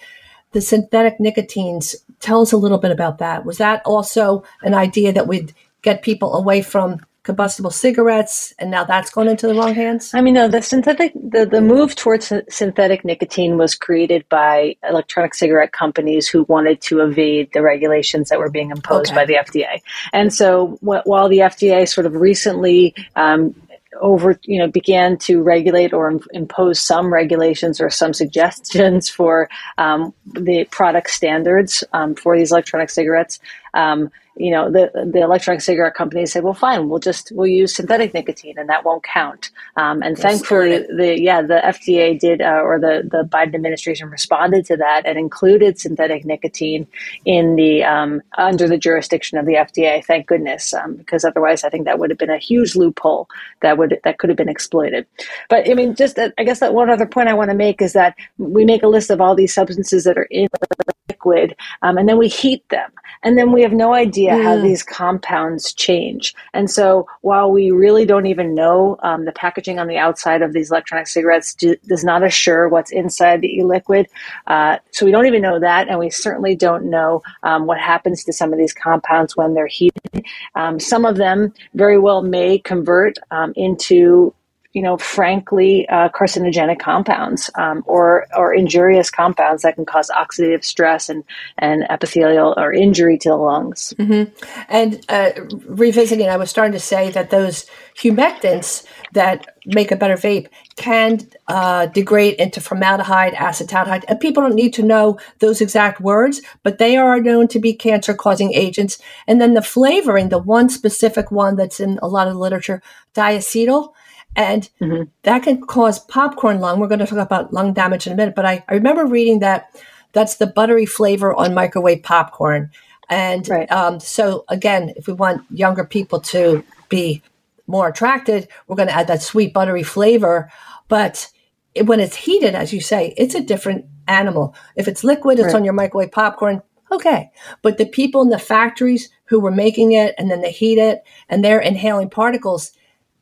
the 0.52 0.60
synthetic 0.60 1.18
nicotines. 1.18 1.96
Tell 2.22 2.40
us 2.40 2.52
a 2.52 2.56
little 2.56 2.78
bit 2.78 2.90
about 2.90 3.18
that. 3.18 3.44
Was 3.44 3.58
that 3.58 3.82
also 3.84 4.44
an 4.62 4.74
idea 4.74 5.12
that 5.12 5.26
would 5.26 5.52
get 5.82 6.02
people 6.02 6.34
away 6.34 6.62
from 6.62 7.00
combustible 7.24 7.70
cigarettes 7.70 8.52
and 8.58 8.68
now 8.70 8.82
that's 8.82 9.08
gone 9.10 9.28
into 9.28 9.46
the 9.46 9.54
wrong 9.54 9.72
hands 9.74 10.12
i 10.12 10.20
mean 10.20 10.34
no 10.34 10.48
the 10.48 10.60
synthetic 10.60 11.12
the, 11.14 11.46
the 11.46 11.60
move 11.60 11.94
towards 11.94 12.32
synthetic 12.48 13.04
nicotine 13.04 13.56
was 13.56 13.76
created 13.76 14.28
by 14.28 14.74
electronic 14.88 15.32
cigarette 15.32 15.70
companies 15.70 16.26
who 16.26 16.42
wanted 16.44 16.80
to 16.80 16.98
evade 16.98 17.48
the 17.52 17.62
regulations 17.62 18.28
that 18.28 18.40
were 18.40 18.50
being 18.50 18.70
imposed 18.70 19.12
okay. 19.12 19.20
by 19.20 19.24
the 19.24 19.34
fda 19.34 19.80
and 20.12 20.34
so 20.34 20.76
while 20.80 21.28
the 21.28 21.38
fda 21.38 21.88
sort 21.88 22.06
of 22.06 22.16
recently 22.16 22.92
um, 23.14 23.54
over 24.00 24.38
you 24.44 24.58
know 24.58 24.68
began 24.68 25.16
to 25.16 25.42
regulate 25.42 25.92
or 25.92 26.18
impose 26.32 26.80
some 26.80 27.12
regulations 27.12 27.80
or 27.80 27.90
some 27.90 28.12
suggestions 28.12 29.08
for 29.08 29.48
um, 29.78 30.14
the 30.26 30.64
product 30.70 31.10
standards 31.10 31.84
um, 31.92 32.14
for 32.14 32.36
these 32.36 32.50
electronic 32.50 32.90
cigarettes. 32.90 33.38
Um, 33.74 34.10
you 34.36 34.50
know 34.50 34.70
the 34.70 34.90
the 35.12 35.20
electronic 35.20 35.60
cigarette 35.60 35.94
companies 35.94 36.32
say 36.32 36.40
well 36.40 36.54
fine 36.54 36.88
we'll 36.88 36.98
just 36.98 37.30
we'll 37.34 37.46
use 37.46 37.74
synthetic 37.74 38.14
nicotine 38.14 38.58
and 38.58 38.68
that 38.68 38.84
won't 38.84 39.02
count. 39.02 39.50
Um, 39.76 40.02
and 40.02 40.16
thankfully 40.16 40.78
the 40.78 41.20
yeah 41.20 41.42
the 41.42 41.60
FDA 41.64 42.18
did 42.18 42.40
uh, 42.40 42.62
or 42.64 42.78
the 42.78 43.08
the 43.10 43.24
Biden 43.24 43.54
administration 43.54 44.08
responded 44.08 44.64
to 44.66 44.76
that 44.76 45.02
and 45.04 45.18
included 45.18 45.78
synthetic 45.78 46.24
nicotine 46.24 46.86
in 47.24 47.56
the 47.56 47.84
um, 47.84 48.22
under 48.38 48.68
the 48.68 48.78
jurisdiction 48.78 49.38
of 49.38 49.46
the 49.46 49.54
FDA 49.54 50.04
thank 50.04 50.26
goodness 50.26 50.72
um, 50.72 50.94
because 50.96 51.24
otherwise 51.24 51.64
I 51.64 51.68
think 51.68 51.84
that 51.84 51.98
would 51.98 52.10
have 52.10 52.18
been 52.18 52.30
a 52.30 52.38
huge 52.38 52.74
loophole 52.74 53.28
that 53.60 53.76
would 53.76 54.00
that 54.04 54.18
could 54.18 54.30
have 54.30 54.36
been 54.36 54.48
exploited. 54.48 55.06
But 55.50 55.68
I 55.68 55.74
mean 55.74 55.94
just 55.94 56.18
uh, 56.18 56.30
I 56.38 56.44
guess 56.44 56.60
that 56.60 56.74
one 56.74 56.90
other 56.90 57.06
point 57.06 57.28
I 57.28 57.34
want 57.34 57.50
to 57.50 57.56
make 57.56 57.82
is 57.82 57.92
that 57.92 58.16
we 58.38 58.64
make 58.64 58.82
a 58.82 58.88
list 58.88 59.10
of 59.10 59.20
all 59.20 59.34
these 59.34 59.54
substances 59.54 60.04
that 60.04 60.16
are 60.16 60.28
in 60.30 60.48
the 60.52 60.94
liquid 61.08 61.54
um, 61.82 61.98
and 61.98 62.08
then 62.08 62.18
we 62.18 62.28
heat 62.28 62.66
them. 62.70 62.90
And 63.22 63.38
then 63.38 63.52
we 63.52 63.62
have 63.62 63.72
no 63.72 63.94
idea 63.94 64.21
mm. 64.30 64.42
how 64.42 64.60
these 64.60 64.82
compounds 64.82 65.72
change. 65.72 66.34
And 66.54 66.70
so 66.70 67.06
while 67.20 67.50
we 67.50 67.70
really 67.70 68.04
don't 68.04 68.26
even 68.26 68.54
know, 68.54 68.96
um, 69.02 69.24
the 69.24 69.32
packaging 69.32 69.78
on 69.78 69.88
the 69.88 69.98
outside 69.98 70.42
of 70.42 70.52
these 70.52 70.70
electronic 70.70 71.06
cigarettes 71.06 71.54
do, 71.54 71.76
does 71.86 72.04
not 72.04 72.22
assure 72.22 72.68
what's 72.68 72.92
inside 72.92 73.40
the 73.40 73.54
e-liquid. 73.56 74.06
Uh, 74.46 74.78
so 74.90 75.04
we 75.06 75.12
don't 75.12 75.26
even 75.26 75.42
know 75.42 75.58
that. 75.58 75.88
And 75.88 75.98
we 75.98 76.10
certainly 76.10 76.54
don't 76.54 76.84
know 76.84 77.22
um, 77.42 77.66
what 77.66 77.80
happens 77.80 78.24
to 78.24 78.32
some 78.32 78.52
of 78.52 78.58
these 78.58 78.72
compounds 78.72 79.36
when 79.36 79.54
they're 79.54 79.66
heated. 79.66 80.24
Um, 80.54 80.78
some 80.78 81.04
of 81.04 81.16
them 81.16 81.52
very 81.74 81.98
well 81.98 82.22
may 82.22 82.58
convert 82.58 83.18
um, 83.30 83.52
into 83.56 84.34
you 84.72 84.80
know, 84.80 84.96
frankly, 84.96 85.86
uh, 85.88 86.08
carcinogenic 86.08 86.78
compounds 86.78 87.50
um, 87.56 87.82
or 87.86 88.26
or 88.36 88.54
injurious 88.54 89.10
compounds 89.10 89.62
that 89.62 89.74
can 89.74 89.84
cause 89.84 90.10
oxidative 90.10 90.64
stress 90.64 91.08
and 91.08 91.24
and 91.58 91.84
epithelial 91.90 92.54
or 92.56 92.72
injury 92.72 93.18
to 93.18 93.28
the 93.28 93.36
lungs. 93.36 93.92
Mm-hmm. 93.98 94.32
And 94.68 95.04
uh, 95.08 95.32
revisiting, 95.66 96.28
I 96.28 96.36
was 96.36 96.50
starting 96.50 96.72
to 96.72 96.80
say 96.80 97.10
that 97.10 97.30
those 97.30 97.66
humectants 97.96 98.86
that 99.12 99.46
make 99.66 99.90
a 99.90 99.96
better 99.96 100.16
vape 100.16 100.48
can 100.76 101.20
uh, 101.48 101.86
degrade 101.86 102.34
into 102.34 102.60
formaldehyde, 102.60 103.34
acetaldehyde. 103.34 104.04
And 104.08 104.18
people 104.18 104.42
don't 104.42 104.54
need 104.54 104.72
to 104.74 104.82
know 104.82 105.18
those 105.40 105.60
exact 105.60 106.00
words, 106.00 106.40
but 106.62 106.78
they 106.78 106.96
are 106.96 107.20
known 107.20 107.46
to 107.48 107.58
be 107.58 107.74
cancer 107.74 108.14
causing 108.14 108.54
agents. 108.54 108.98
And 109.26 109.40
then 109.40 109.54
the 109.54 109.62
flavoring, 109.62 110.30
the 110.30 110.38
one 110.38 110.70
specific 110.70 111.30
one 111.30 111.56
that's 111.56 111.78
in 111.78 111.98
a 112.02 112.08
lot 112.08 112.28
of 112.28 112.36
literature, 112.36 112.82
diacetyl. 113.14 113.92
And 114.34 114.68
mm-hmm. 114.80 115.04
that 115.24 115.42
can 115.42 115.60
cause 115.60 115.98
popcorn 115.98 116.60
lung. 116.60 116.80
We're 116.80 116.88
going 116.88 117.00
to 117.00 117.06
talk 117.06 117.18
about 117.18 117.52
lung 117.52 117.72
damage 117.74 118.06
in 118.06 118.12
a 118.12 118.16
minute, 118.16 118.34
but 118.34 118.46
I, 118.46 118.64
I 118.68 118.74
remember 118.74 119.04
reading 119.04 119.40
that 119.40 119.68
that's 120.12 120.36
the 120.36 120.46
buttery 120.46 120.86
flavor 120.86 121.34
on 121.34 121.54
microwave 121.54 122.02
popcorn. 122.02 122.70
And 123.08 123.46
right. 123.48 123.70
um, 123.70 124.00
so, 124.00 124.44
again, 124.48 124.92
if 124.96 125.06
we 125.06 125.12
want 125.12 125.44
younger 125.50 125.84
people 125.84 126.20
to 126.20 126.64
be 126.88 127.22
more 127.66 127.88
attracted, 127.88 128.48
we're 128.66 128.76
going 128.76 128.88
to 128.88 128.94
add 128.94 129.08
that 129.08 129.22
sweet 129.22 129.52
buttery 129.52 129.82
flavor. 129.82 130.50
But 130.88 131.28
it, 131.74 131.86
when 131.86 132.00
it's 132.00 132.16
heated, 132.16 132.54
as 132.54 132.72
you 132.72 132.80
say, 132.80 133.14
it's 133.16 133.34
a 133.34 133.42
different 133.42 133.86
animal. 134.08 134.54
If 134.76 134.88
it's 134.88 135.04
liquid, 135.04 135.38
it's 135.38 135.46
right. 135.46 135.56
on 135.56 135.64
your 135.64 135.74
microwave 135.74 136.12
popcorn. 136.12 136.62
Okay. 136.90 137.30
But 137.62 137.78
the 137.78 137.86
people 137.86 138.22
in 138.22 138.28
the 138.28 138.38
factories 138.38 139.08
who 139.24 139.40
were 139.40 139.50
making 139.50 139.92
it 139.92 140.14
and 140.18 140.30
then 140.30 140.42
they 140.42 140.52
heat 140.52 140.78
it 140.78 141.02
and 141.28 141.44
they're 141.44 141.60
inhaling 141.60 142.10
particles, 142.10 142.72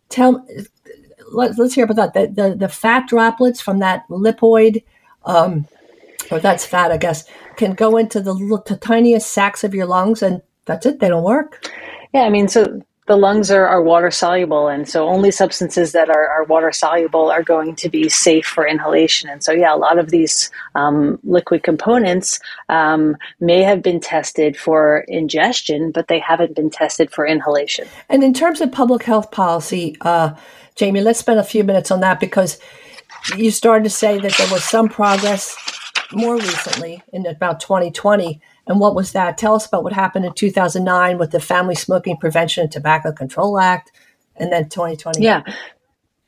tell, 0.08 0.44
let, 1.30 1.58
us 1.58 1.74
hear 1.74 1.84
about 1.84 2.14
that. 2.14 2.14
The, 2.14 2.42
the, 2.42 2.56
the, 2.56 2.68
fat 2.68 3.06
droplets 3.08 3.60
from 3.60 3.78
that 3.78 4.06
lipoid, 4.08 4.82
um, 5.24 5.66
or 6.30 6.38
that's 6.38 6.64
fat, 6.64 6.92
I 6.92 6.96
guess, 6.96 7.24
can 7.56 7.74
go 7.74 7.96
into 7.96 8.20
the, 8.20 8.34
the 8.66 8.76
tiniest 8.76 9.32
sacs 9.32 9.64
of 9.64 9.74
your 9.74 9.86
lungs 9.86 10.22
and 10.22 10.42
that's 10.64 10.86
it. 10.86 11.00
They 11.00 11.08
don't 11.08 11.24
work. 11.24 11.68
Yeah, 12.12 12.22
I 12.22 12.30
mean, 12.30 12.48
so 12.48 12.82
the 13.10 13.16
lungs 13.16 13.50
are, 13.50 13.66
are 13.66 13.82
water 13.82 14.12
soluble, 14.12 14.68
and 14.68 14.88
so 14.88 15.08
only 15.08 15.32
substances 15.32 15.90
that 15.90 16.08
are, 16.08 16.28
are, 16.28 16.44
water 16.44 16.70
soluble 16.70 17.28
are 17.28 17.42
going 17.42 17.74
to 17.74 17.88
be 17.88 18.08
safe 18.08 18.46
for 18.46 18.64
inhalation. 18.64 19.28
And 19.28 19.42
so, 19.42 19.50
yeah, 19.50 19.74
a 19.74 19.76
lot 19.76 19.98
of 19.98 20.10
these 20.10 20.48
um, 20.76 21.18
liquid 21.24 21.64
components 21.64 22.38
um, 22.68 23.16
may 23.40 23.64
have 23.64 23.82
been 23.82 23.98
tested 23.98 24.56
for 24.56 25.04
ingestion, 25.08 25.90
but 25.90 26.06
they 26.06 26.20
haven't 26.20 26.54
been 26.54 26.70
tested 26.70 27.10
for 27.10 27.26
inhalation. 27.26 27.88
And 28.08 28.22
in 28.22 28.32
terms 28.32 28.60
of 28.60 28.70
public 28.70 29.02
health 29.02 29.32
policy, 29.32 29.96
uh, 30.02 30.34
Jamie, 30.76 31.00
let's 31.00 31.18
spend 31.18 31.40
a 31.40 31.44
few 31.44 31.64
minutes 31.64 31.90
on 31.90 32.00
that 32.00 32.20
because 32.20 32.58
you 33.36 33.50
started 33.50 33.84
to 33.84 33.90
say 33.90 34.18
that 34.18 34.34
there 34.36 34.50
was 34.50 34.64
some 34.64 34.88
progress 34.88 35.56
more 36.12 36.36
recently 36.36 37.02
in 37.12 37.26
about 37.26 37.60
2020 37.60 38.40
and 38.70 38.78
what 38.78 38.94
was 38.94 39.10
that? 39.12 39.36
Tell 39.36 39.56
us 39.56 39.66
about 39.66 39.82
what 39.82 39.92
happened 39.92 40.24
in 40.24 40.32
2009 40.32 41.18
with 41.18 41.32
the 41.32 41.40
Family 41.40 41.74
Smoking 41.74 42.16
Prevention 42.16 42.62
and 42.62 42.72
Tobacco 42.72 43.10
Control 43.10 43.58
Act, 43.58 43.90
and 44.36 44.52
then 44.52 44.68
2020. 44.68 45.20
Yeah. 45.20 45.42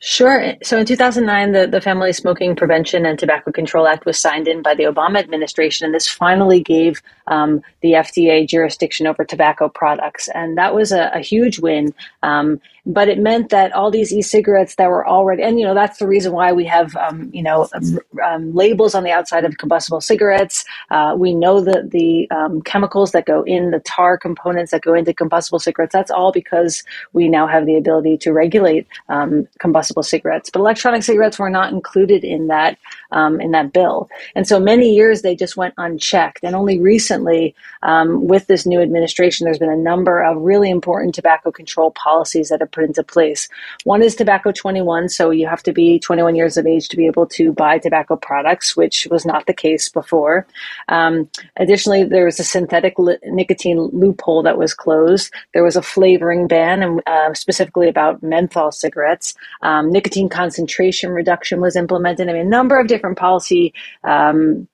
Sure. 0.01 0.55
So 0.65 0.79
in 0.79 0.85
2009, 0.85 1.53
the, 1.53 1.69
the 1.69 1.81
Family 1.81 2.13
Smoking 2.13 2.57
Prevention 2.57 3.07
and 3.07 3.17
Tobacco 3.17 3.53
Control 3.53 3.87
Act 3.87 4.05
was 4.05 4.19
signed 4.19 4.49
in 4.49 4.61
by 4.61 4.75
the 4.75 4.83
Obama 4.83 5.21
administration, 5.21 5.85
and 5.85 5.95
this 5.95 6.09
finally 6.09 6.61
gave 6.61 7.01
um, 7.29 7.63
the 7.81 7.93
FDA 7.93 8.45
jurisdiction 8.49 9.07
over 9.07 9.25
tobacco 9.25 9.69
products. 9.69 10.29
And 10.35 10.59
that 10.59 10.75
was 10.75 10.91
a, 10.91 11.13
a 11.15 11.21
huge 11.21 11.61
win. 11.61 11.95
Um, 12.25 12.61
but 12.85 13.09
it 13.09 13.19
meant 13.19 13.51
that 13.51 13.73
all 13.73 13.91
these 13.91 14.13
e-cigarettes 14.13 14.75
that 14.75 14.89
were 14.89 15.07
already 15.07 15.43
and 15.43 15.61
you 15.61 15.65
know 15.65 15.75
that's 15.75 15.99
the 15.99 16.07
reason 16.07 16.33
why 16.33 16.53
we 16.53 16.65
have 16.65 16.95
um, 16.97 17.31
you 17.33 17.43
know 17.43 17.69
um, 17.75 17.99
um, 18.25 18.55
labels 18.55 18.95
on 18.95 19.05
the 19.05 19.11
outside 19.11 19.45
of 19.45 19.57
combustible 19.59 20.01
cigarettes. 20.01 20.65
Uh, 20.91 21.15
we 21.17 21.35
know 21.35 21.61
that 21.61 21.91
the 21.91 22.29
um, 22.31 22.61
chemicals 22.63 23.13
that 23.13 23.25
go 23.25 23.43
in 23.45 23.71
the 23.71 23.79
tar 23.81 24.19
components 24.19 24.73
that 24.73 24.83
go 24.83 24.95
into 24.95 25.15
combustible 25.15 25.61
cigarettes. 25.61 25.93
That's 25.93 26.11
all 26.11 26.33
because 26.33 26.83
we 27.13 27.29
now 27.29 27.47
have 27.47 27.67
the 27.67 27.77
ability 27.77 28.19
to 28.19 28.33
regulate 28.33 28.87
um, 29.09 29.47
combustible 29.61 30.03
cigarettes. 30.03 30.51
But 30.51 30.61
electronic 30.61 31.05
cigarettes 31.05 31.39
were 31.39 31.51
not 31.51 31.73
included 31.73 32.25
in 32.25 32.49
that 32.49 32.79
um, 33.13 33.41
in 33.41 33.53
that 33.53 33.73
bill. 33.73 34.11
And 34.35 34.47
so 34.47 34.59
many 34.59 34.93
years 34.93 35.23
they 35.23 35.37
just 35.37 35.57
went 35.57 35.75
unchecked. 35.79 36.41
And 36.43 36.57
only 36.57 36.81
recently 36.81 37.55
with 37.83 38.47
this 38.47 38.67
new 38.67 38.81
administration 38.81 39.45
there's 39.45 39.59
been 39.59 39.71
a 39.71 39.77
number 39.77 40.21
of 40.21 40.37
really 40.39 40.71
important 40.71 41.15
tobacco 41.15 41.53
control 41.53 41.93
policies 41.93 42.49
that 42.49 42.61
have 42.61 42.72
put 42.73 42.85
into 42.85 43.03
place. 43.03 43.49
One 43.85 44.03
is 44.03 44.17
tobacco 44.17 44.53
21, 44.53 45.09
so 45.09 45.31
you 45.31 45.47
have 45.47 45.63
to 45.65 45.73
be 45.73 45.99
21 45.99 46.35
years 46.35 46.57
of 46.57 46.67
age 46.67 46.89
to 46.89 46.97
be 46.97 47.07
able 47.07 47.27
to 47.29 47.53
buy 47.53 47.79
tobacco 47.79 48.17
products, 48.17 48.77
which 48.77 49.07
was 49.11 49.25
not 49.25 49.47
the 49.47 49.55
case 49.55 49.89
before. 49.89 50.47
Um, 50.89 51.29
additionally, 51.57 52.05
there 52.05 52.25
was 52.25 52.41
a 52.41 52.45
synthetic 52.45 52.99
li- 52.99 53.19
nicotine 53.25 53.79
loophole 53.93 54.43
that 54.43 54.59
was 54.59 54.75
closed. 54.75 55.33
There 55.55 55.65
was 55.65 55.77
a 55.77 55.83
flavoring 55.83 56.47
ban, 56.47 56.83
and 56.83 57.03
uh, 57.07 57.35
specifically 57.35 57.89
about 57.89 58.23
menthol 58.23 58.73
cigarettes. 58.73 59.35
Um, 59.63 59.91
nicotine 59.91 60.29
concentration 60.29 61.11
reduction 61.11 61.61
was 61.61 61.77
implemented. 61.77 62.29
I 62.29 62.33
mean, 62.33 62.47
a 62.47 62.51
number 62.51 62.79
of 62.79 62.87
different 62.87 63.19
policy 63.19 63.73
um, 64.05 64.69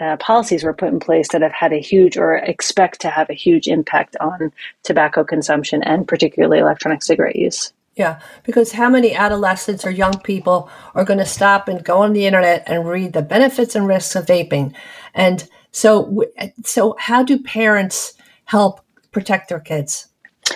uh, 0.00 0.16
policies 0.16 0.64
were 0.64 0.72
put 0.72 0.88
in 0.88 1.00
place 1.00 1.28
that 1.28 1.42
have 1.42 1.52
had 1.52 1.72
a 1.72 1.80
huge 1.80 2.16
or 2.16 2.36
expect 2.36 3.00
to 3.00 3.10
have 3.10 3.28
a 3.28 3.34
huge 3.34 3.68
impact 3.68 4.16
on 4.20 4.52
tobacco 4.82 5.22
consumption 5.22 5.82
and 5.82 6.08
particularly 6.08 6.58
electronic 6.58 7.02
cigarette 7.02 7.36
use. 7.36 7.72
Yeah, 7.94 8.20
because 8.44 8.72
how 8.72 8.88
many 8.88 9.14
adolescents 9.14 9.84
or 9.84 9.90
young 9.90 10.18
people 10.20 10.70
are 10.94 11.04
going 11.04 11.18
to 11.18 11.26
stop 11.26 11.68
and 11.68 11.84
go 11.84 11.98
on 11.98 12.14
the 12.14 12.24
internet 12.24 12.62
and 12.66 12.88
read 12.88 13.12
the 13.12 13.20
benefits 13.20 13.74
and 13.74 13.86
risks 13.86 14.16
of 14.16 14.24
vaping? 14.24 14.74
And 15.14 15.46
so, 15.72 16.24
so 16.64 16.96
how 16.98 17.22
do 17.22 17.38
parents 17.38 18.14
help 18.44 18.80
protect 19.10 19.50
their 19.50 19.60
kids? 19.60 20.08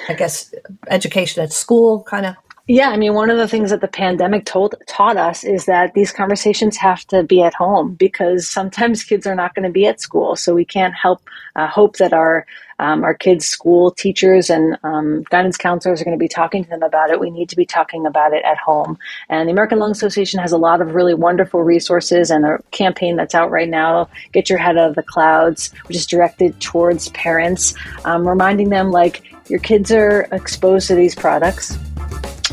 I 0.09 0.15
guess 0.15 0.55
education 0.89 1.43
at 1.43 1.53
school, 1.53 2.03
kind 2.05 2.27
of. 2.27 2.37
Yeah, 2.69 2.89
I 2.89 2.97
mean, 2.97 3.15
one 3.15 3.31
of 3.31 3.39
the 3.39 3.47
things 3.47 3.71
that 3.71 3.81
the 3.81 3.87
pandemic 3.87 4.45
told 4.45 4.75
taught 4.89 5.17
us 5.17 5.45
is 5.45 5.67
that 5.67 5.95
these 5.95 6.11
conversations 6.11 6.77
have 6.79 7.07
to 7.07 7.23
be 7.23 7.41
at 7.41 7.55
home 7.55 7.95
because 7.95 8.49
sometimes 8.49 9.05
kids 9.05 9.25
are 9.25 9.37
not 9.37 9.55
going 9.55 9.63
to 9.63 9.71
be 9.71 9.87
at 9.87 10.01
school, 10.01 10.35
so 10.35 10.53
we 10.53 10.65
can't 10.65 10.93
help 10.93 11.23
uh, 11.55 11.69
hope 11.69 11.99
that 11.99 12.13
our 12.13 12.45
um, 12.81 13.05
our 13.05 13.15
kids' 13.15 13.47
school 13.47 13.93
teachers 13.93 14.51
and 14.51 14.77
um, 14.83 15.23
guidance 15.31 15.57
counselors 15.57 16.01
are 16.01 16.05
going 16.05 16.19
to 16.19 16.23
be 16.23 16.27
talking 16.27 16.65
to 16.65 16.69
them 16.69 16.83
about 16.83 17.11
it. 17.11 17.21
We 17.21 17.31
need 17.31 17.49
to 17.51 17.57
be 17.57 17.65
talking 17.65 18.05
about 18.05 18.33
it 18.33 18.45
at 18.45 18.59
home. 18.59 18.99
And 19.29 19.49
the 19.49 19.53
American 19.53 19.79
Lung 19.79 19.93
Association 19.93 20.41
has 20.41 20.51
a 20.51 20.59
lot 20.59 20.81
of 20.81 20.95
really 20.95 21.15
wonderful 21.15 21.63
resources 21.63 22.33
and 22.33 22.45
a 22.45 22.59
campaign 22.73 23.15
that's 23.15 23.35
out 23.35 23.53
right 23.53 23.69
now, 23.69 24.11
Get 24.33 24.51
Your 24.51 24.59
Head 24.59 24.77
Out 24.77 24.91
of 24.91 24.97
the 24.97 25.05
Clouds, 25.05 25.73
which 25.87 25.97
is 25.97 26.05
directed 26.05 26.61
towards 26.61 27.11
parents, 27.11 27.75
um, 28.05 28.29
reminding 28.29 28.71
them 28.71 28.91
like 28.91 29.23
your 29.49 29.61
kids 29.61 29.93
are 29.93 30.23
exposed 30.33 30.89
to 30.89 30.97
these 30.97 31.15
products 31.15 31.79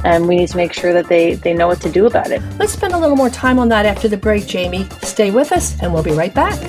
and 0.03 0.27
we 0.27 0.35
need 0.35 0.49
to 0.49 0.57
make 0.57 0.73
sure 0.73 0.93
that 0.93 1.07
they, 1.07 1.35
they 1.35 1.53
know 1.53 1.67
what 1.67 1.81
to 1.81 1.91
do 1.91 2.05
about 2.05 2.31
it. 2.31 2.41
Let's 2.59 2.73
spend 2.73 2.93
a 2.93 2.97
little 2.97 3.15
more 3.15 3.29
time 3.29 3.59
on 3.59 3.69
that 3.69 3.85
after 3.85 4.07
the 4.07 4.17
break, 4.17 4.47
Jamie. 4.47 4.87
Stay 5.01 5.31
with 5.31 5.51
us, 5.51 5.79
and 5.81 5.93
we'll 5.93 6.03
be 6.03 6.11
right 6.11 6.33
back. 6.33 6.59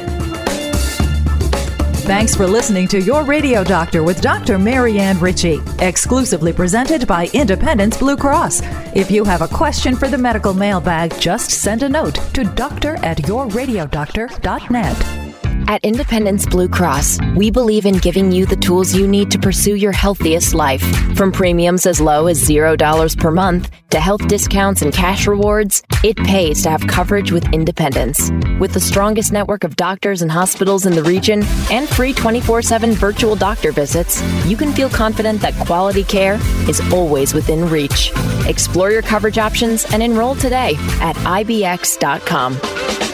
Thanks 2.05 2.35
for 2.35 2.47
listening 2.47 2.87
to 2.89 3.01
Your 3.01 3.25
Radio 3.25 3.65
Doctor 3.65 4.03
with 4.03 4.21
Dr. 4.21 4.59
Marianne 4.59 5.19
Ritchie, 5.19 5.61
exclusively 5.79 6.53
presented 6.53 7.07
by 7.07 7.31
Independence 7.33 7.97
Blue 7.97 8.19
Cross. 8.19 8.61
If 8.95 9.11
you 9.11 9.25
have 9.25 9.41
a 9.41 9.49
question 9.49 9.97
for 9.97 10.09
the 10.09 10.19
medical 10.19 10.53
mailbag, 10.53 11.19
just 11.19 11.51
send 11.51 11.83
a 11.83 11.89
note 11.89 12.17
to 12.35 12.45
doctor 12.45 12.97
at 12.97 13.17
yourradiodoctor.net. 13.19 15.24
At 15.67 15.85
Independence 15.85 16.47
Blue 16.47 16.69
Cross, 16.69 17.19
we 17.37 17.51
believe 17.51 17.87
in 17.87 17.99
giving 17.99 18.31
you 18.31 18.47
the 18.47 18.57
tools 18.57 18.95
you 18.95 19.09
need 19.09 19.31
to 19.31 19.39
pursue 19.39 19.75
your 19.77 19.93
healthiest 19.93 20.55
life. 20.55 20.83
From 21.17 21.33
premiums 21.33 21.87
as 21.87 22.01
low 22.01 22.27
as 22.27 22.43
$0 22.49 23.19
per 23.19 23.31
month 23.31 23.71
to 23.91 24.01
health 24.01 24.27
discounts 24.29 24.83
and 24.83 24.93
cash 24.93 25.27
rewards, 25.27 25.83
it 26.03 26.17
pays 26.17 26.63
to 26.63 26.71
have 26.71 26.87
coverage 26.87 27.33
with 27.33 27.51
Independence. 27.53 28.31
With 28.61 28.73
the 28.73 28.81
strongest 28.81 29.33
network 29.33 29.65
of 29.65 29.77
doctors 29.77 30.23
and 30.23 30.31
hospitals 30.31 30.87
in 30.87 30.95
the 30.95 31.03
region 31.03 31.43
and 31.71 31.89
free 31.89 32.13
24 32.13 32.63
7 32.63 32.93
virtual 32.93 33.37
doctor 33.37 33.73
visits, 33.73 34.23
you 34.47 34.57
can 34.57 34.73
feel 34.73 34.91
confident 34.91 35.41
that 35.41 35.55
quality 35.67 36.05
care 36.05 36.39
is 36.69 36.81
always 36.93 37.33
within 37.35 37.69
reach. 37.69 38.13
Explore 38.47 38.91
your 38.91 39.03
coverage 39.03 39.39
options 39.39 39.85
and 39.93 40.03
enroll 40.03 40.35
today 40.35 40.75
at 41.01 41.17
IBX.com. 41.17 43.14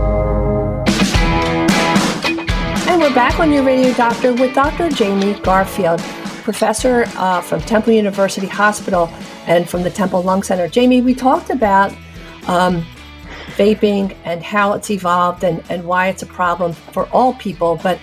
We're 3.11 3.15
back 3.15 3.41
on 3.41 3.51
your 3.51 3.61
radio 3.61 3.93
doctor 3.95 4.33
with 4.33 4.55
Dr. 4.55 4.87
Jamie 4.89 5.37
Garfield, 5.41 5.99
professor 6.43 7.03
uh, 7.17 7.41
from 7.41 7.59
Temple 7.59 7.91
University 7.91 8.47
Hospital 8.47 9.09
and 9.47 9.69
from 9.69 9.83
the 9.83 9.89
Temple 9.89 10.21
Lung 10.21 10.43
Center. 10.43 10.69
Jamie, 10.69 11.01
we 11.01 11.13
talked 11.13 11.49
about 11.49 11.91
um, 12.47 12.85
vaping 13.57 14.15
and 14.23 14.41
how 14.41 14.71
it's 14.71 14.89
evolved 14.89 15.43
and, 15.43 15.61
and 15.69 15.83
why 15.83 16.07
it's 16.07 16.23
a 16.23 16.25
problem 16.25 16.71
for 16.71 17.09
all 17.09 17.33
people, 17.33 17.77
but 17.83 17.99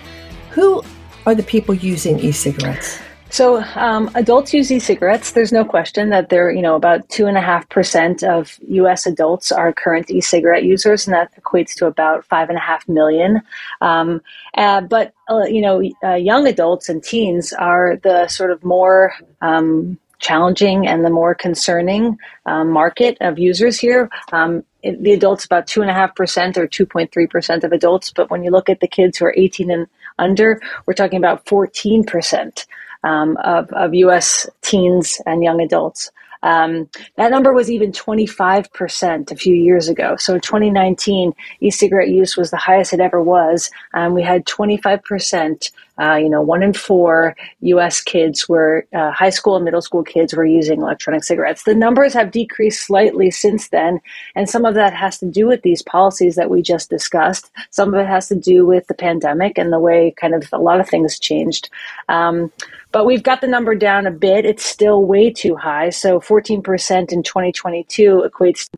who 0.51 0.83
are 1.25 1.33
the 1.33 1.41
people 1.41 1.73
using 1.73 2.19
e 2.19 2.31
cigarettes? 2.31 2.99
So 3.31 3.63
um, 3.75 4.09
adults 4.15 4.53
use 4.53 4.71
e-cigarettes. 4.71 5.31
There's 5.31 5.51
no 5.51 5.63
question 5.63 6.09
that 6.09 6.29
they're, 6.29 6.49
you 6.49 6.63
know, 6.63 6.75
about 6.75 7.07
two 7.09 7.27
and 7.27 7.37
a 7.37 7.41
half 7.41 7.69
percent 7.69 8.23
of 8.23 8.59
U.S. 8.67 9.05
adults 9.05 9.51
are 9.51 9.71
current 9.71 10.09
e-cigarette 10.09 10.63
users, 10.63 11.05
and 11.05 11.13
that 11.13 11.31
equates 11.39 11.75
to 11.75 11.85
about 11.85 12.25
five 12.25 12.49
and 12.49 12.57
a 12.57 12.61
half 12.61 12.87
million. 12.89 13.41
Um, 13.81 14.21
uh, 14.55 14.81
but 14.81 15.13
uh, 15.29 15.43
you 15.43 15.61
know, 15.61 15.83
uh, 16.03 16.15
young 16.15 16.47
adults 16.47 16.89
and 16.89 17.03
teens 17.03 17.53
are 17.53 17.97
the 18.03 18.27
sort 18.27 18.49
of 18.49 18.63
more 18.63 19.13
um, 19.41 19.99
challenging 20.17 20.87
and 20.87 21.05
the 21.05 21.09
more 21.09 21.35
concerning 21.35 22.17
um, 22.47 22.71
market 22.71 23.15
of 23.21 23.37
users 23.37 23.79
here. 23.79 24.09
Um, 24.31 24.63
it, 24.81 25.01
the 25.03 25.11
adults 25.11 25.45
about 25.45 25.67
two 25.67 25.81
and 25.81 25.89
a 25.89 25.93
half 25.93 26.15
percent 26.15 26.57
or 26.57 26.65
two 26.65 26.85
point 26.85 27.11
three 27.11 27.27
percent 27.27 27.63
of 27.63 27.73
adults, 27.73 28.11
but 28.11 28.31
when 28.31 28.43
you 28.43 28.49
look 28.49 28.69
at 28.69 28.79
the 28.79 28.87
kids 28.87 29.17
who 29.19 29.25
are 29.25 29.35
eighteen 29.37 29.69
and 29.69 29.85
under, 30.17 30.59
we're 30.87 30.93
talking 30.93 31.17
about 31.17 31.47
fourteen 31.47 32.03
percent 32.03 32.65
um, 33.03 33.37
of, 33.37 33.71
of 33.73 33.93
U.S. 33.93 34.49
teens 34.61 35.21
and 35.25 35.43
young 35.43 35.61
adults. 35.61 36.11
Um, 36.41 36.89
that 37.17 37.31
number 37.31 37.53
was 37.53 37.69
even 37.69 37.91
25% 37.91 39.31
a 39.31 39.35
few 39.35 39.53
years 39.53 39.89
ago. 39.89 40.15
So 40.15 40.35
in 40.35 40.41
2019, 40.41 41.33
e-cigarette 41.59 42.09
use 42.09 42.37
was 42.37 42.51
the 42.51 42.57
highest 42.57 42.93
it 42.93 43.01
ever 43.01 43.21
was. 43.21 43.69
Um, 43.93 44.13
we 44.13 44.23
had 44.23 44.45
25%, 44.45 45.71
uh, 46.01 46.15
you 46.15 46.29
know, 46.29 46.41
one 46.41 46.63
in 46.63 46.71
four 46.71 47.35
U.S. 47.61 47.99
kids 47.99 48.47
were, 48.47 48.87
uh, 48.93 49.11
high 49.11 49.31
school 49.31 49.57
and 49.57 49.65
middle 49.65 49.81
school 49.81 50.03
kids 50.03 50.33
were 50.33 50.45
using 50.45 50.81
electronic 50.81 51.25
cigarettes. 51.25 51.63
The 51.63 51.75
numbers 51.75 52.13
have 52.13 52.31
decreased 52.31 52.85
slightly 52.85 53.31
since 53.31 53.67
then. 53.67 53.99
And 54.35 54.49
some 54.49 54.63
of 54.63 54.75
that 54.75 54.93
has 54.93 55.17
to 55.19 55.25
do 55.25 55.45
with 55.45 55.61
these 55.63 55.81
policies 55.81 56.35
that 56.35 56.49
we 56.49 56.61
just 56.61 56.89
discussed. 56.89 57.51
Some 57.69 57.93
of 57.93 57.99
it 57.99 58.07
has 58.07 58.29
to 58.29 58.35
do 58.35 58.65
with 58.65 58.87
the 58.87 58.93
pandemic 58.93 59.57
and 59.57 59.73
the 59.73 59.79
way 59.79 60.13
kind 60.15 60.33
of 60.33 60.47
a 60.53 60.57
lot 60.57 60.79
of 60.79 60.87
things 60.87 61.19
changed. 61.19 61.69
Um, 62.07 62.49
but 62.91 63.05
we've 63.05 63.23
got 63.23 63.41
the 63.41 63.47
number 63.47 63.75
down 63.75 64.07
a 64.07 64.11
bit. 64.11 64.45
It's 64.45 64.65
still 64.65 65.03
way 65.03 65.29
too 65.31 65.55
high. 65.55 65.89
So 65.89 66.19
14% 66.19 67.11
in 67.11 67.23
2022 67.23 68.27
equates 68.27 68.69
to 68.69 68.77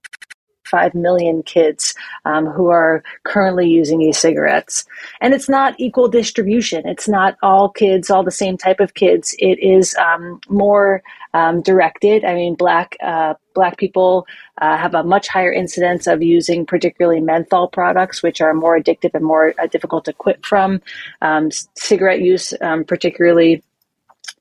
5 0.72 0.96
million 0.96 1.44
kids 1.44 1.94
um, 2.26 2.46
who 2.46 2.70
are 2.70 3.04
currently 3.26 3.70
using 3.70 4.02
e-cigarettes. 4.02 4.86
And 5.20 5.34
it's 5.34 5.50
not 5.50 5.76
equal 5.78 6.08
distribution. 6.08 6.88
It's 6.88 7.10
not 7.10 7.36
all 7.44 7.70
kids 7.70 8.10
all 8.10 8.24
the 8.24 8.32
same 8.32 8.58
type 8.58 8.80
of 8.80 8.94
kids. 8.94 9.36
It 9.38 9.60
is 9.60 9.94
um, 9.96 10.40
more 10.50 11.04
um, 11.34 11.62
directed. 11.62 12.24
I 12.26 12.34
mean 12.36 12.56
black 12.56 12.96
uh, 13.04 13.36
black 13.54 13.78
people 13.78 14.26
uh, 14.62 14.78
have 14.78 14.94
a 14.94 15.04
much 15.04 15.28
higher 15.28 15.52
incidence 15.52 16.08
of 16.08 16.22
using 16.22 16.66
particularly 16.66 17.22
menthol 17.22 17.68
products 17.68 18.24
which 18.24 18.40
are 18.42 18.54
more 18.54 18.80
addictive 18.80 19.14
and 19.14 19.26
more 19.26 19.54
uh, 19.60 19.68
difficult 19.68 20.06
to 20.06 20.14
quit 20.14 20.46
from. 20.46 20.82
Um, 21.22 21.50
cigarette 21.76 22.22
use 22.22 22.54
um, 22.62 22.86
particularly 22.86 23.62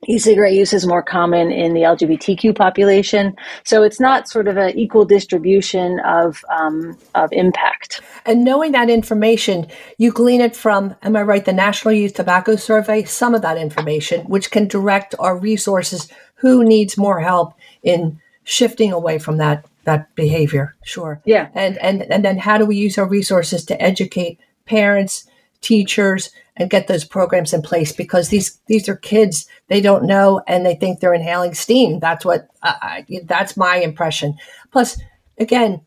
E-cigarette 0.08 0.54
use 0.54 0.72
is 0.72 0.86
more 0.86 1.02
common 1.02 1.50
in 1.52 1.74
the 1.74 1.82
LGBTQ 1.82 2.56
population, 2.56 3.36
so 3.64 3.82
it's 3.82 4.00
not 4.00 4.30
sort 4.30 4.48
of 4.48 4.56
an 4.56 4.78
equal 4.78 5.04
distribution 5.04 6.00
of 6.00 6.42
um, 6.48 6.96
of 7.14 7.28
impact. 7.32 8.00
And 8.24 8.42
knowing 8.42 8.72
that 8.72 8.88
information, 8.88 9.66
you 9.98 10.10
glean 10.10 10.40
it 10.40 10.56
from, 10.56 10.94
am 11.02 11.16
I 11.16 11.22
right, 11.22 11.44
the 11.44 11.52
National 11.52 11.92
Youth 11.92 12.14
Tobacco 12.14 12.56
Survey? 12.56 13.04
Some 13.04 13.34
of 13.34 13.42
that 13.42 13.58
information, 13.58 14.24
which 14.24 14.50
can 14.50 14.68
direct 14.68 15.14
our 15.18 15.36
resources. 15.36 16.08
Who 16.36 16.64
needs 16.64 16.96
more 16.96 17.20
help 17.20 17.52
in 17.82 18.18
shifting 18.44 18.92
away 18.92 19.18
from 19.18 19.36
that 19.36 19.66
that 19.84 20.14
behavior? 20.14 20.76
Sure. 20.82 21.20
Yeah. 21.26 21.50
And 21.52 21.76
and 21.78 22.02
and 22.10 22.24
then 22.24 22.38
how 22.38 22.56
do 22.56 22.64
we 22.64 22.76
use 22.76 22.96
our 22.96 23.06
resources 23.06 23.66
to 23.66 23.82
educate 23.82 24.40
parents, 24.64 25.26
teachers, 25.60 26.30
and 26.56 26.70
get 26.70 26.88
those 26.88 27.04
programs 27.04 27.52
in 27.52 27.62
place 27.62 27.92
because 27.92 28.28
these 28.28 28.60
these 28.66 28.88
are 28.88 28.96
kids 28.96 29.46
they 29.68 29.80
don't 29.80 30.04
know 30.04 30.42
and 30.46 30.64
they 30.64 30.74
think 30.74 31.00
they're 31.00 31.14
inhaling 31.14 31.54
steam. 31.54 31.98
That's 32.00 32.24
what 32.24 32.48
uh, 32.62 33.02
that's 33.24 33.56
my 33.56 33.76
impression. 33.76 34.36
Plus 34.72 35.00
again 35.38 35.80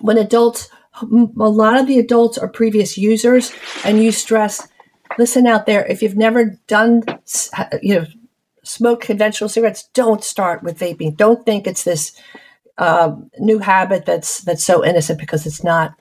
when 0.00 0.18
adults 0.18 0.68
a 1.00 1.04
lot 1.04 1.78
of 1.78 1.86
the 1.86 1.98
adults 1.98 2.36
are 2.36 2.48
previous 2.48 2.98
users 2.98 3.52
and 3.84 4.02
you 4.02 4.12
stress 4.12 4.68
listen 5.18 5.46
out 5.46 5.66
there 5.66 5.86
if 5.86 6.02
you've 6.02 6.16
never 6.16 6.58
done 6.66 7.02
you 7.80 7.94
know 7.94 8.06
smoke 8.64 9.00
conventional 9.00 9.48
cigarettes 9.48 9.88
don't 9.94 10.24
start 10.24 10.62
with 10.62 10.78
vaping. 10.78 11.16
Don't 11.16 11.44
think 11.44 11.66
it's 11.66 11.84
this 11.84 12.12
uh, 12.78 13.14
new 13.38 13.58
habit 13.58 14.06
that's 14.06 14.40
that's 14.40 14.64
so 14.64 14.84
innocent 14.84 15.18
because 15.20 15.46
it's 15.46 15.62
not 15.62 15.94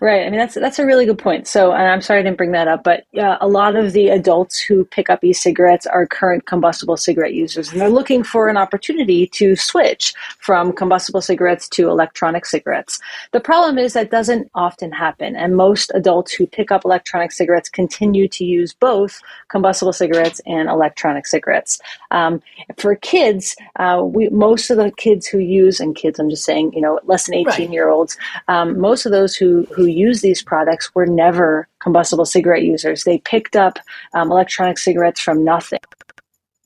Right. 0.00 0.26
I 0.26 0.30
mean, 0.30 0.38
that's 0.38 0.54
that's 0.54 0.78
a 0.78 0.84
really 0.84 1.06
good 1.06 1.18
point. 1.18 1.46
So, 1.46 1.72
and 1.72 1.88
I'm 1.88 2.00
sorry 2.00 2.20
I 2.20 2.22
didn't 2.22 2.36
bring 2.36 2.52
that 2.52 2.68
up, 2.68 2.84
but 2.84 3.04
uh, 3.16 3.38
a 3.40 3.48
lot 3.48 3.76
of 3.76 3.92
the 3.92 4.08
adults 4.08 4.58
who 4.58 4.84
pick 4.84 5.08
up 5.08 5.24
e-cigarettes 5.24 5.86
are 5.86 6.06
current 6.06 6.46
combustible 6.46 6.96
cigarette 6.96 7.34
users, 7.34 7.70
and 7.70 7.80
they're 7.80 7.88
looking 7.88 8.22
for 8.22 8.48
an 8.48 8.56
opportunity 8.56 9.26
to 9.28 9.56
switch 9.56 10.12
from 10.38 10.72
combustible 10.72 11.20
cigarettes 11.20 11.68
to 11.70 11.88
electronic 11.88 12.44
cigarettes. 12.44 12.98
The 13.32 13.40
problem 13.40 13.78
is 13.78 13.94
that 13.94 14.10
doesn't 14.10 14.50
often 14.54 14.92
happen, 14.92 15.34
and 15.34 15.56
most 15.56 15.90
adults 15.94 16.32
who 16.32 16.46
pick 16.46 16.70
up 16.70 16.84
electronic 16.84 17.32
cigarettes 17.32 17.68
continue 17.68 18.28
to 18.28 18.44
use 18.44 18.74
both 18.74 19.20
combustible 19.48 19.92
cigarettes 19.92 20.40
and 20.46 20.68
electronic 20.68 21.26
cigarettes. 21.26 21.80
Um, 22.10 22.42
for 22.76 22.96
kids, 22.96 23.56
uh, 23.76 24.02
we 24.04 24.28
most 24.28 24.70
of 24.70 24.76
the 24.76 24.90
kids 24.92 25.26
who 25.26 25.38
use, 25.38 25.80
and 25.80 25.96
kids, 25.96 26.18
I'm 26.18 26.28
just 26.28 26.44
saying, 26.44 26.74
you 26.74 26.80
know, 26.80 27.00
less 27.04 27.26
than 27.26 27.34
18 27.34 27.46
right. 27.46 27.70
year 27.70 27.88
olds, 27.88 28.18
um, 28.48 28.78
most 28.78 29.06
of 29.06 29.12
those 29.12 29.34
who 29.34 29.64
who 29.74 29.85
use 29.92 30.20
these 30.20 30.42
products 30.42 30.94
were 30.94 31.06
never 31.06 31.68
combustible 31.80 32.24
cigarette 32.24 32.62
users. 32.62 33.04
They 33.04 33.18
picked 33.18 33.56
up 33.56 33.78
um, 34.14 34.30
electronic 34.30 34.78
cigarettes 34.78 35.20
from 35.20 35.44
nothing. 35.44 35.80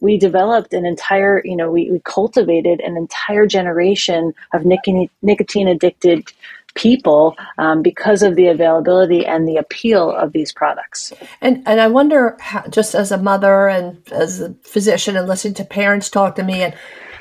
We 0.01 0.17
developed 0.17 0.73
an 0.73 0.87
entire, 0.87 1.43
you 1.45 1.55
know, 1.55 1.71
we, 1.71 1.91
we 1.91 2.01
cultivated 2.05 2.81
an 2.81 2.97
entire 2.97 3.47
generation 3.47 4.33
of 4.55 4.65
nicotine, 4.65 5.11
nicotine 5.21 5.69
addicted 5.69 6.33
people 6.75 7.37
um, 7.59 7.83
because 7.83 8.23
of 8.23 8.37
the 8.37 8.47
availability 8.47 9.27
and 9.27 9.47
the 9.47 9.57
appeal 9.57 10.11
of 10.11 10.33
these 10.33 10.53
products. 10.53 11.13
And 11.41 11.63
and 11.67 11.81
I 11.81 11.89
wonder, 11.89 12.37
how, 12.41 12.65
just 12.69 12.95
as 12.95 13.11
a 13.11 13.19
mother 13.19 13.69
and 13.69 14.01
as 14.13 14.41
a 14.41 14.55
physician 14.63 15.17
and 15.17 15.27
listening 15.27 15.55
to 15.55 15.65
parents 15.65 16.09
talk 16.09 16.37
to 16.37 16.45
me, 16.45 16.63
and 16.63 16.75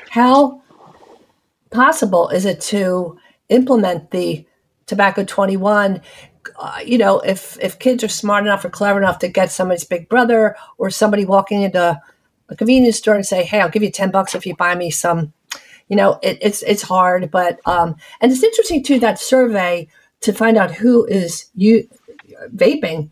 how 0.08 0.62
possible 1.70 2.28
is 2.28 2.44
it 2.44 2.60
to 2.60 3.18
implement 3.48 4.12
the 4.12 4.46
Tobacco 4.90 5.24
21, 5.24 6.02
uh, 6.58 6.78
you 6.84 6.98
know, 6.98 7.20
if 7.20 7.56
if 7.62 7.78
kids 7.78 8.02
are 8.02 8.08
smart 8.08 8.44
enough 8.44 8.64
or 8.64 8.70
clever 8.70 8.98
enough 9.00 9.20
to 9.20 9.28
get 9.28 9.52
somebody's 9.52 9.84
big 9.84 10.08
brother 10.08 10.56
or 10.78 10.90
somebody 10.90 11.24
walking 11.24 11.62
into 11.62 12.00
a 12.48 12.56
convenience 12.56 12.96
store 12.96 13.14
and 13.14 13.24
say, 13.24 13.44
"Hey, 13.44 13.60
I'll 13.60 13.70
give 13.70 13.84
you 13.84 13.90
ten 13.90 14.10
bucks 14.10 14.34
if 14.34 14.44
you 14.46 14.56
buy 14.56 14.74
me 14.74 14.90
some," 14.90 15.32
you 15.88 15.96
know, 15.96 16.18
it, 16.22 16.38
it's 16.42 16.62
it's 16.62 16.82
hard, 16.82 17.30
but 17.30 17.60
um, 17.66 17.94
and 18.20 18.32
it's 18.32 18.42
interesting 18.42 18.82
too 18.82 18.98
that 18.98 19.20
survey 19.20 19.88
to 20.22 20.32
find 20.32 20.56
out 20.56 20.72
who 20.72 21.06
is 21.06 21.50
you 21.54 21.88
vaping. 22.54 23.10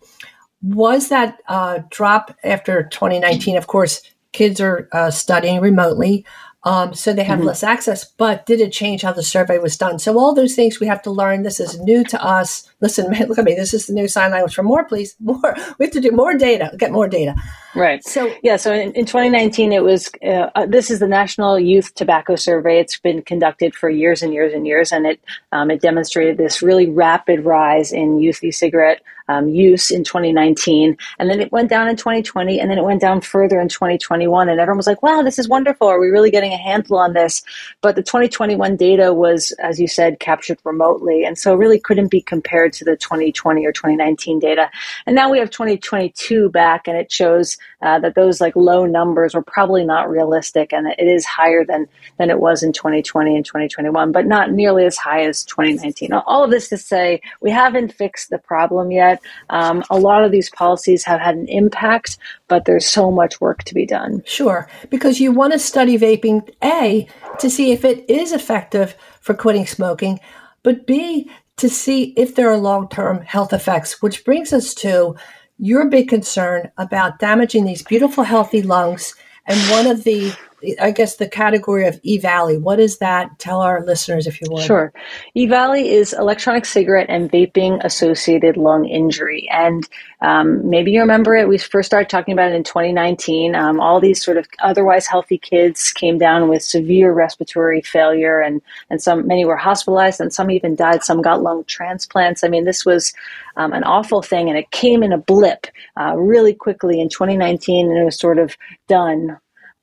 Was 0.61 1.09
that 1.11 1.39
uh, 1.47 1.81
drop 1.91 2.37
after 2.43 2.83
2019? 2.83 3.57
Of 3.57 3.69
course, 3.69 4.03
kids 4.33 4.61
are 4.61 4.89
uh, 4.91 5.11
studying 5.13 5.61
remotely. 5.61 6.27
Um, 6.69 6.93
so 6.93 7.15
they 7.15 7.25
have 7.25 7.39
mm-hmm. 7.39 7.49
less 7.49 7.63
access. 7.63 8.05
But 8.05 8.45
did 8.45 8.61
it 8.61 8.73
change 8.73 9.01
how 9.01 9.13
the 9.13 9.23
survey 9.23 9.57
was 9.57 9.79
done? 9.79 9.99
So 9.99 10.19
all 10.19 10.35
those 10.35 10.55
things 10.55 10.79
we 10.79 10.87
have 10.87 11.01
to 11.03 11.11
learn. 11.11 11.43
This 11.43 11.61
is 11.61 11.81
new 11.81 12.05
to 12.05 12.23
us. 12.23 12.69
Listen, 12.83 13.11
man, 13.11 13.27
look 13.29 13.39
at 13.39 13.45
me. 13.45 13.55
This 13.55 13.73
is 13.73 13.87
the 13.87 13.95
new 13.95 14.07
sign 14.07 14.33
language. 14.33 14.55
For 14.55 14.63
more, 14.63 14.85
please, 14.85 15.17
more. 15.21 15.57
We 15.79 15.87
have 15.87 15.95
to 15.95 16.01
do 16.01 16.11
more 16.11 16.35
data. 16.35 16.71
Get 16.77 16.93
more 16.93 17.09
data. 17.09 17.35
Right. 17.75 18.05
So 18.05 18.31
yeah. 18.43 18.57
So 18.57 18.73
in, 18.75 18.93
in 18.93 19.07
2019, 19.07 19.73
it 19.73 19.83
was. 19.83 20.11
Uh, 20.23 20.51
uh, 20.55 20.67
this 20.67 20.91
is 20.91 20.99
the 20.99 21.09
National 21.09 21.59
Youth 21.59 21.95
Tobacco 21.95 22.37
Survey. 22.37 22.81
It's 22.81 22.99
been 22.99 23.23
conducted 23.23 23.75
for 23.75 23.89
years 23.89 24.23
and 24.23 24.35
years 24.35 24.53
and 24.53 24.67
years, 24.67 24.93
and 24.93 25.07
it 25.07 25.21
um, 25.53 25.71
it 25.71 25.81
demonstrated 25.81 26.37
this 26.37 26.61
really 26.61 26.91
rapid 26.91 27.47
rise 27.47 27.93
in 27.93 28.19
youth 28.19 28.45
e-cigarette 28.45 29.01
um, 29.29 29.49
use 29.49 29.91
in 29.91 30.05
2019, 30.05 30.97
and 31.19 31.31
then 31.31 31.41
it 31.41 31.53
went 31.53 31.71
down 31.71 31.89
in 31.89 31.97
2020, 31.97 32.61
and 32.61 32.71
then 32.71 32.79
it 32.79 32.85
went 32.85 33.01
down 33.01 33.21
further 33.21 33.61
in 33.61 33.69
2021, 33.69 34.49
and 34.49 34.61
everyone 34.61 34.77
was 34.77 34.87
like, 34.87 35.03
"Wow, 35.03 35.23
this 35.23 35.39
is 35.39 35.49
wonderful! 35.49 35.89
Are 35.89 36.01
we 36.01 36.09
really 36.09 36.31
getting 36.31 36.53
a 36.53 36.57
handle 36.57 36.99
on 36.99 37.13
this?" 37.13 37.43
But 37.81 37.97
the 37.97 38.03
2021 38.03 38.77
data 38.77 39.13
was, 39.13 39.53
as 39.63 39.81
you 39.81 39.89
said, 39.89 40.21
captured 40.21 40.59
remotely, 40.65 41.25
and 41.25 41.39
so 41.39 41.55
really 41.55 41.79
couldn't 41.79 42.09
be 42.09 42.21
compared 42.21 42.73
to 42.75 42.85
the 42.85 42.97
2020 42.97 43.67
or 43.67 43.73
2019 43.73 44.39
data. 44.39 44.71
And 45.07 45.15
now 45.15 45.31
we 45.31 45.39
have 45.39 45.51
2022 45.51 46.51
back, 46.51 46.89
and 46.89 46.97
it 46.97 47.11
shows 47.13 47.57
uh, 47.83 47.99
that 48.01 48.15
those 48.15 48.41
like 48.41 48.57
low 48.57 48.87
numbers 48.87 49.35
were 49.35 49.43
probably 49.43 49.85
not 49.85 50.11
realistic, 50.11 50.73
and 50.73 50.89
it 50.89 51.07
is 51.07 51.25
higher 51.25 51.65
than 51.65 51.87
than 52.19 52.31
it 52.31 52.41
was 52.41 52.63
in 52.63 52.73
2020 52.73 53.37
and 53.37 53.45
2021, 53.45 54.13
but 54.13 54.27
not 54.27 54.53
nearly 54.53 54.85
as 54.85 54.97
high 54.97 55.25
as 55.25 55.45
2019. 55.45 56.13
All 56.13 56.45
of 56.45 56.51
this 56.51 56.69
to 56.69 56.77
say, 56.77 57.21
we 57.41 57.51
haven't 57.51 57.93
fixed 57.93 58.31
the 58.31 58.39
problem 58.39 58.91
yet. 58.91 59.18
Um, 59.51 59.85
a 59.91 59.99
lot 59.99 60.25
of 60.25 60.33
these 60.33 60.51
policies 60.51 61.05
have 61.05 61.21
had 61.21 61.37
an 61.37 61.49
impact, 61.49 62.19
but 62.49 62.65
there's 62.65 62.87
so 62.87 63.11
much 63.11 63.41
work 63.41 63.65
to 63.65 63.75
be 63.75 63.87
done. 63.87 64.23
Sure, 64.27 64.69
because 64.91 65.21
you 65.21 65.33
want 65.33 65.53
to 65.53 65.59
study 65.59 65.99
vaping 65.99 66.49
a 66.63 67.07
to 67.39 67.51
see 67.51 67.73
if 67.73 67.85
it 67.85 68.09
is 68.09 68.33
effective 68.33 68.97
for 69.21 69.35
quitting 69.35 69.67
smoking, 69.67 70.21
but 70.63 70.87
b 70.87 71.31
to 71.57 71.69
see 71.69 72.15
if 72.17 72.35
there 72.35 72.51
are 72.51 72.57
long 72.57 72.89
term 72.89 73.21
health 73.23 73.53
effects, 73.53 74.01
which 74.01 74.25
brings 74.25 74.53
us 74.53 74.75
to 74.75 75.15
your 75.59 75.91
big 75.91 76.09
concern 76.09 76.71
about 76.79 77.19
damaging 77.19 77.65
these 77.65 77.83
beautiful, 77.83 78.25
healthy 78.25 78.63
lungs. 78.63 79.15
And 79.47 79.59
one 79.71 79.87
of 79.87 80.05
the 80.05 80.33
I 80.81 80.91
guess 80.91 81.17
the 81.17 81.29
category 81.29 81.87
of 81.87 82.03
EVALI. 82.03 82.61
What 82.61 82.81
is 82.81 82.99
that? 82.99 83.39
Tell 83.39 83.61
our 83.61 83.85
listeners 83.85 84.27
if 84.27 84.41
you 84.41 84.49
would. 84.51 84.65
Sure. 84.65 84.93
EVALI 85.37 85.85
is 85.85 86.13
electronic 86.13 86.65
cigarette 86.65 87.07
and 87.09 87.31
vaping 87.31 87.83
associated 87.85 88.57
lung 88.57 88.85
injury. 88.85 89.49
And 89.53 89.89
um, 90.21 90.69
maybe 90.69 90.91
you 90.91 91.01
remember 91.01 91.37
it. 91.37 91.49
We 91.49 91.59
first 91.59 91.87
started 91.87 92.09
talking 92.09 92.33
about 92.33 92.51
it 92.51 92.57
in 92.57 92.65
2019. 92.65 93.55
Um, 93.55 93.79
all 93.79 94.01
these 94.01 94.23
sort 94.23 94.37
of 94.37 94.49
otherwise 94.61 95.07
healthy 95.07 95.39
kids 95.39 95.93
came 95.93 96.19
down 96.19 96.49
with 96.49 96.65
severe 96.65 97.13
respiratory 97.13 97.81
failure, 97.83 98.41
and, 98.41 98.61
and 98.91 99.01
some 99.01 99.29
many 99.29 99.45
were 99.45 99.57
hospitalized, 99.57 100.21
and 100.21 100.33
some 100.33 100.51
even 100.51 100.75
died. 100.75 101.05
Some 101.05 101.23
got 101.23 101.41
lung 101.41 101.65
transplants. 101.65 102.43
I 102.43 102.49
mean, 102.49 102.65
this 102.65 102.85
was 102.85 103.13
um, 103.57 103.73
an 103.73 103.85
awful 103.85 104.23
thing, 104.23 104.49
and 104.49 104.59
it 104.59 104.73
came 104.73 105.05
in 105.05 105.13
a 105.13 105.19
blip 105.19 105.69
uh, 105.97 106.17
really 106.17 106.53
quickly 106.53 107.01
in 107.01 107.09
2019, 107.09 107.89
and 107.89 107.97
it 107.97 108.05
was 108.05 108.19
sort 108.19 108.39
of 108.39 108.57
done 108.89 109.39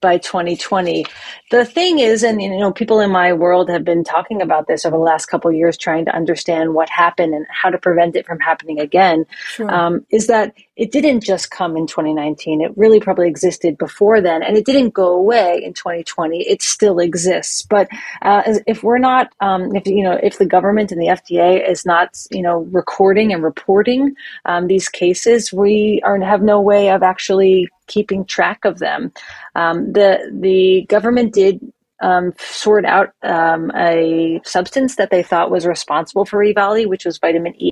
by 0.06 0.20
2020. 0.20 1.04
The 1.50 1.65
thing 1.65 1.98
is, 1.98 2.22
and 2.22 2.39
you 2.39 2.60
know, 2.60 2.72
people 2.72 3.00
in 3.00 3.10
my 3.10 3.34
world 3.34 3.72
have 3.72 3.84
been 3.84 4.04
talking 4.04 4.39
about 4.39 4.68
this 4.68 4.86
over 4.86 4.96
the 4.96 5.02
last 5.02 5.26
couple 5.26 5.50
of 5.50 5.58
years, 5.58 5.80
trying 5.80 6.06
to 6.06 6.15
understand 6.15 6.76
what 6.76 6.89
happened 6.89 7.34
and 7.34 7.48
how 7.50 7.72
to 7.72 7.80
prevent 7.80 8.15
it 8.15 8.24
from 8.24 8.39
happening 8.39 8.80
again. 8.80 9.26
Sure. 9.48 9.74
Um, 9.74 10.06
is 10.12 10.28
that 10.28 10.54
it 10.76 10.91
didn't 10.91 11.22
just 11.22 11.50
come 11.50 11.76
in 11.76 11.88
2019. 11.88 12.62
It 12.62 12.78
really 12.78 13.00
probably 13.00 13.28
existed 13.28 13.80
before 13.80 14.22
then, 14.22 14.44
and 14.44 14.56
it 14.56 14.65
didn't 14.65 14.94
go 14.94 15.08
away 15.08 15.60
in 15.63 15.74
2020. 15.74 16.48
It 16.48 16.62
still 16.62 17.00
exists. 17.00 17.63
But 17.63 17.88
uh, 18.22 18.44
if 18.68 18.84
we're 18.84 19.00
not, 19.00 19.34
um, 19.39 19.76
if 19.76 19.88
you 19.88 20.04
know, 20.04 20.20
if 20.22 20.38
the 20.38 20.46
government 20.46 20.91
and 20.91 21.02
the 21.02 21.08
FDA 21.08 21.68
is 21.68 21.84
not, 21.84 22.15
you 22.30 22.44
know, 22.44 22.60
recording 22.72 23.34
and 23.34 23.41
reporting 23.41 24.13
um, 24.46 24.68
these 24.68 24.88
cases, 24.88 25.52
we 25.52 26.00
are 26.04 26.20
have 26.20 26.44
no 26.44 26.62
way 26.62 26.91
of 26.91 27.02
actually 27.02 27.70
keeping 27.88 28.26
track 28.26 28.65
of 28.65 28.80
them. 28.80 29.12
Um, 29.56 29.93
the 29.93 30.32
the 30.32 30.86
government 30.89 31.34
did 31.34 31.60
um, 32.02 32.34
sort 32.38 32.86
out 32.86 33.13
um, 33.24 33.71
a 33.76 34.41
substance 34.43 34.95
that 34.98 35.12
they 35.12 35.24
thought 35.24 35.52
was 35.52 35.65
responsible 35.65 36.26
for 36.26 36.43
EVALI, 36.43 36.88
which 36.88 37.06
was 37.06 37.17
vitamin 37.17 37.56
E. 37.62 37.71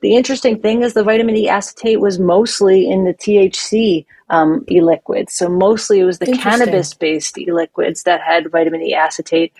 The 0.00 0.16
interesting 0.16 0.60
thing 0.60 0.82
is 0.82 0.94
the 0.94 1.04
vitamin 1.04 1.36
E 1.36 1.48
acetate 1.48 2.00
was 2.00 2.18
mostly 2.18 2.90
in 2.90 3.04
the 3.04 3.14
THC 3.14 4.04
um, 4.30 4.64
e-liquids. 4.70 5.34
So 5.34 5.48
mostly 5.48 6.00
it 6.00 6.04
was 6.04 6.18
the 6.18 6.36
cannabis-based 6.36 7.38
e-liquids 7.38 8.02
that 8.04 8.20
had 8.22 8.50
vitamin 8.50 8.82
E 8.82 8.94
acetate, 8.94 9.52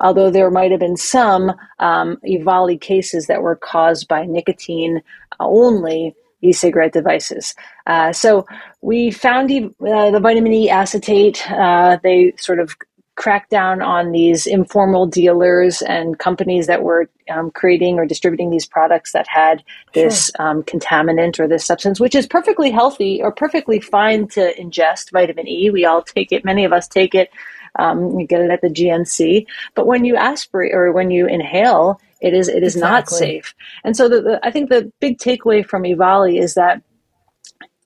although 0.00 0.30
there 0.30 0.50
might 0.50 0.70
have 0.70 0.80
been 0.80 0.96
some 0.96 1.52
um, 1.78 2.18
EVALI 2.24 2.80
cases 2.80 3.26
that 3.26 3.42
were 3.42 3.56
caused 3.56 4.06
by 4.08 4.24
nicotine 4.24 5.02
only 5.40 6.14
e-cigarette 6.42 6.92
devices. 6.92 7.54
Uh, 7.86 8.12
so 8.12 8.46
we 8.80 9.10
found 9.10 9.50
uh, 9.50 10.10
the 10.10 10.20
vitamin 10.20 10.52
E 10.52 10.70
acetate. 10.70 11.50
Uh, 11.50 11.98
they 12.02 12.32
sort 12.36 12.60
of 12.60 12.76
cracked 13.18 13.50
down 13.50 13.82
on 13.82 14.12
these 14.12 14.46
informal 14.46 15.04
dealers 15.04 15.82
and 15.82 16.20
companies 16.20 16.68
that 16.68 16.84
were 16.84 17.10
um, 17.28 17.50
creating 17.50 17.98
or 17.98 18.06
distributing 18.06 18.48
these 18.48 18.64
products 18.64 19.10
that 19.10 19.26
had 19.28 19.62
this 19.92 20.30
sure. 20.36 20.46
um, 20.46 20.62
contaminant 20.62 21.40
or 21.40 21.48
this 21.48 21.66
substance, 21.66 21.98
which 21.98 22.14
is 22.14 22.28
perfectly 22.28 22.70
healthy 22.70 23.20
or 23.20 23.32
perfectly 23.32 23.80
fine 23.80 24.28
to 24.28 24.54
ingest 24.54 25.10
vitamin 25.10 25.48
E. 25.48 25.68
We 25.68 25.84
all 25.84 26.00
take 26.00 26.30
it. 26.30 26.44
Many 26.44 26.64
of 26.64 26.72
us 26.72 26.86
take 26.86 27.12
it. 27.12 27.30
Um, 27.76 28.18
you 28.20 28.26
get 28.26 28.40
it 28.40 28.50
at 28.50 28.60
the 28.60 28.68
GNC. 28.68 29.46
But 29.74 29.86
when 29.88 30.04
you 30.04 30.14
aspirate 30.14 30.72
or 30.72 30.92
when 30.92 31.10
you 31.10 31.26
inhale, 31.26 32.00
it 32.20 32.34
is 32.34 32.48
it 32.48 32.62
is 32.62 32.76
exactly. 32.76 32.88
not 32.88 33.08
safe. 33.08 33.54
And 33.84 33.96
so 33.96 34.08
the, 34.08 34.22
the, 34.22 34.40
I 34.42 34.50
think 34.50 34.70
the 34.70 34.92
big 35.00 35.18
takeaway 35.18 35.64
from 35.64 35.82
EVALI 35.84 36.40
is 36.40 36.54
that 36.54 36.82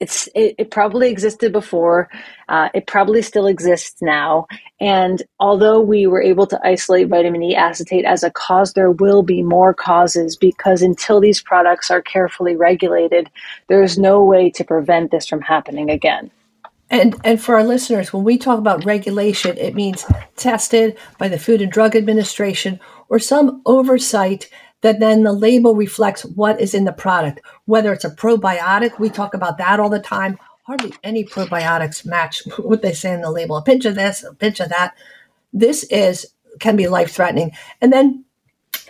it's 0.02 0.28
it, 0.34 0.56
it 0.58 0.70
probably 0.72 1.10
existed 1.10 1.52
before. 1.52 2.08
Uh, 2.48 2.68
it 2.74 2.88
probably 2.88 3.22
still 3.22 3.46
exists 3.46 4.02
now. 4.02 4.48
And 4.80 5.22
although 5.38 5.80
we 5.80 6.08
were 6.08 6.20
able 6.20 6.46
to 6.48 6.60
isolate 6.64 7.06
vitamin 7.08 7.42
E 7.42 7.54
acetate 7.54 8.04
as 8.04 8.24
a 8.24 8.30
cause, 8.30 8.72
there 8.72 8.90
will 8.90 9.22
be 9.22 9.42
more 9.42 9.72
causes 9.72 10.36
because 10.36 10.82
until 10.82 11.20
these 11.20 11.40
products 11.40 11.88
are 11.88 12.02
carefully 12.02 12.56
regulated, 12.56 13.30
there 13.68 13.82
is 13.82 13.96
no 13.96 14.24
way 14.24 14.50
to 14.50 14.64
prevent 14.64 15.12
this 15.12 15.28
from 15.28 15.40
happening 15.40 15.88
again. 15.88 16.32
And 16.92 17.16
and 17.24 17.42
for 17.42 17.56
our 17.56 17.64
listeners, 17.64 18.12
when 18.12 18.22
we 18.22 18.36
talk 18.36 18.58
about 18.58 18.84
regulation, 18.84 19.56
it 19.56 19.74
means 19.74 20.04
tested 20.36 20.98
by 21.18 21.26
the 21.26 21.38
Food 21.38 21.62
and 21.62 21.72
Drug 21.72 21.96
Administration 21.96 22.78
or 23.08 23.18
some 23.18 23.62
oversight 23.64 24.50
that 24.82 25.00
then 25.00 25.22
the 25.22 25.32
label 25.32 25.74
reflects 25.74 26.26
what 26.26 26.60
is 26.60 26.74
in 26.74 26.84
the 26.84 26.92
product. 26.92 27.40
Whether 27.64 27.94
it's 27.94 28.04
a 28.04 28.10
probiotic, 28.10 28.98
we 28.98 29.08
talk 29.08 29.32
about 29.32 29.56
that 29.56 29.80
all 29.80 29.88
the 29.88 30.00
time. 30.00 30.38
Hardly 30.64 30.92
any 31.02 31.24
probiotics 31.24 32.04
match 32.04 32.42
what 32.58 32.82
they 32.82 32.92
say 32.92 33.14
in 33.14 33.22
the 33.22 33.30
label. 33.30 33.56
A 33.56 33.62
pinch 33.62 33.86
of 33.86 33.94
this, 33.94 34.22
a 34.22 34.34
pinch 34.34 34.60
of 34.60 34.68
that. 34.68 34.94
This 35.50 35.84
is 35.84 36.26
can 36.60 36.76
be 36.76 36.88
life 36.88 37.12
threatening. 37.12 37.52
And 37.80 37.90
then 37.90 38.26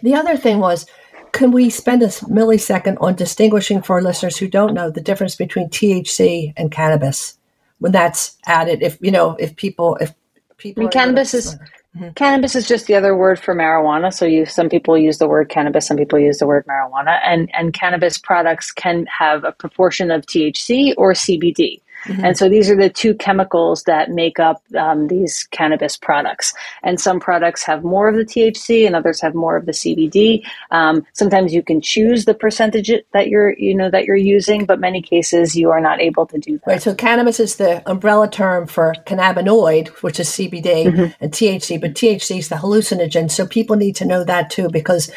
the 0.02 0.16
other 0.16 0.36
thing 0.36 0.58
was, 0.58 0.86
can 1.30 1.52
we 1.52 1.70
spend 1.70 2.02
a 2.02 2.08
millisecond 2.08 2.96
on 3.00 3.14
distinguishing 3.14 3.80
for 3.80 3.94
our 3.94 4.02
listeners 4.02 4.36
who 4.36 4.48
don't 4.48 4.74
know 4.74 4.90
the 4.90 5.00
difference 5.00 5.36
between 5.36 5.68
THC 5.68 6.52
and 6.56 6.72
cannabis 6.72 7.38
when 7.82 7.92
that's 7.92 8.38
added? 8.46 8.82
If 8.82 8.98
you 9.00 9.10
know, 9.10 9.36
if 9.38 9.56
people, 9.56 9.96
if 10.00 10.14
people, 10.56 10.82
I 10.82 10.84
mean, 10.84 10.90
cannabis 10.90 11.34
is 11.34 11.58
Mm-hmm. 11.96 12.12
Cannabis 12.12 12.54
is 12.56 12.66
just 12.66 12.86
the 12.86 12.94
other 12.94 13.14
word 13.14 13.38
for 13.38 13.54
marijuana. 13.54 14.12
So 14.12 14.24
you, 14.24 14.46
some 14.46 14.70
people 14.70 14.96
use 14.96 15.18
the 15.18 15.28
word 15.28 15.50
cannabis, 15.50 15.86
some 15.86 15.98
people 15.98 16.18
use 16.18 16.38
the 16.38 16.46
word 16.46 16.64
marijuana, 16.66 17.20
and 17.22 17.50
and 17.52 17.74
cannabis 17.74 18.16
products 18.16 18.72
can 18.72 19.04
have 19.06 19.44
a 19.44 19.52
proportion 19.52 20.10
of 20.10 20.24
THC 20.24 20.94
or 20.96 21.12
CBD. 21.12 21.81
Mm-hmm. 22.04 22.24
And 22.24 22.36
so 22.36 22.48
these 22.48 22.68
are 22.70 22.76
the 22.76 22.90
two 22.90 23.14
chemicals 23.14 23.84
that 23.84 24.10
make 24.10 24.38
up 24.40 24.62
um, 24.76 25.08
these 25.08 25.44
cannabis 25.50 25.96
products. 25.96 26.52
And 26.82 27.00
some 27.00 27.20
products 27.20 27.62
have 27.64 27.84
more 27.84 28.08
of 28.08 28.16
the 28.16 28.24
THC, 28.24 28.86
and 28.86 28.96
others 28.96 29.20
have 29.20 29.34
more 29.34 29.56
of 29.56 29.66
the 29.66 29.72
CBD. 29.72 30.44
Um, 30.70 31.06
sometimes 31.12 31.54
you 31.54 31.62
can 31.62 31.80
choose 31.80 32.24
the 32.24 32.34
percentage 32.34 32.90
that 33.12 33.28
you're, 33.28 33.56
you 33.58 33.74
know, 33.74 33.90
that 33.90 34.04
you're 34.04 34.16
using, 34.16 34.66
but 34.66 34.80
many 34.80 35.02
cases 35.02 35.54
you 35.54 35.70
are 35.70 35.80
not 35.80 36.00
able 36.00 36.26
to 36.26 36.38
do 36.38 36.58
that. 36.58 36.66
Right. 36.66 36.82
So 36.82 36.94
cannabis 36.94 37.40
is 37.40 37.56
the 37.56 37.88
umbrella 37.88 38.28
term 38.28 38.66
for 38.66 38.94
cannabinoid, 39.06 39.88
which 40.02 40.18
is 40.18 40.28
CBD 40.28 40.86
mm-hmm. 40.86 41.12
and 41.20 41.32
THC, 41.32 41.80
but 41.80 41.94
THC 41.94 42.38
is 42.38 42.48
the 42.48 42.56
hallucinogen. 42.56 43.30
So 43.30 43.46
people 43.46 43.76
need 43.76 43.96
to 43.96 44.04
know 44.04 44.24
that 44.24 44.50
too, 44.50 44.68
because 44.68 45.10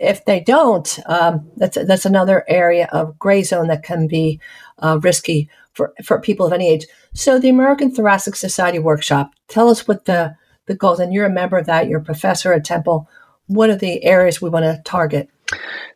if 0.00 0.24
they 0.24 0.40
don't, 0.40 0.98
um, 1.06 1.48
that's 1.56 1.78
that's 1.86 2.04
another 2.04 2.44
area 2.48 2.88
of 2.92 3.18
gray 3.18 3.42
zone 3.42 3.68
that 3.68 3.82
can 3.82 4.06
be 4.06 4.40
uh, 4.78 4.98
risky 5.00 5.48
for, 5.74 5.92
for 6.04 6.20
people 6.20 6.46
of 6.46 6.52
any 6.52 6.68
age. 6.68 6.86
So 7.12 7.38
the 7.38 7.48
American 7.48 7.94
Thoracic 7.94 8.36
Society 8.36 8.78
workshop, 8.78 9.32
tell 9.48 9.68
us 9.68 9.86
what 9.86 10.06
the, 10.06 10.34
the 10.66 10.74
goals, 10.74 11.00
and 11.00 11.12
you're 11.12 11.26
a 11.26 11.30
member 11.30 11.58
of 11.58 11.66
that, 11.66 11.88
you're 11.88 12.00
a 12.00 12.04
professor 12.04 12.52
at 12.52 12.64
Temple. 12.64 13.08
What 13.46 13.70
are 13.70 13.76
the 13.76 14.02
areas 14.04 14.40
we 14.40 14.50
want 14.50 14.64
to 14.64 14.80
target? 14.84 15.28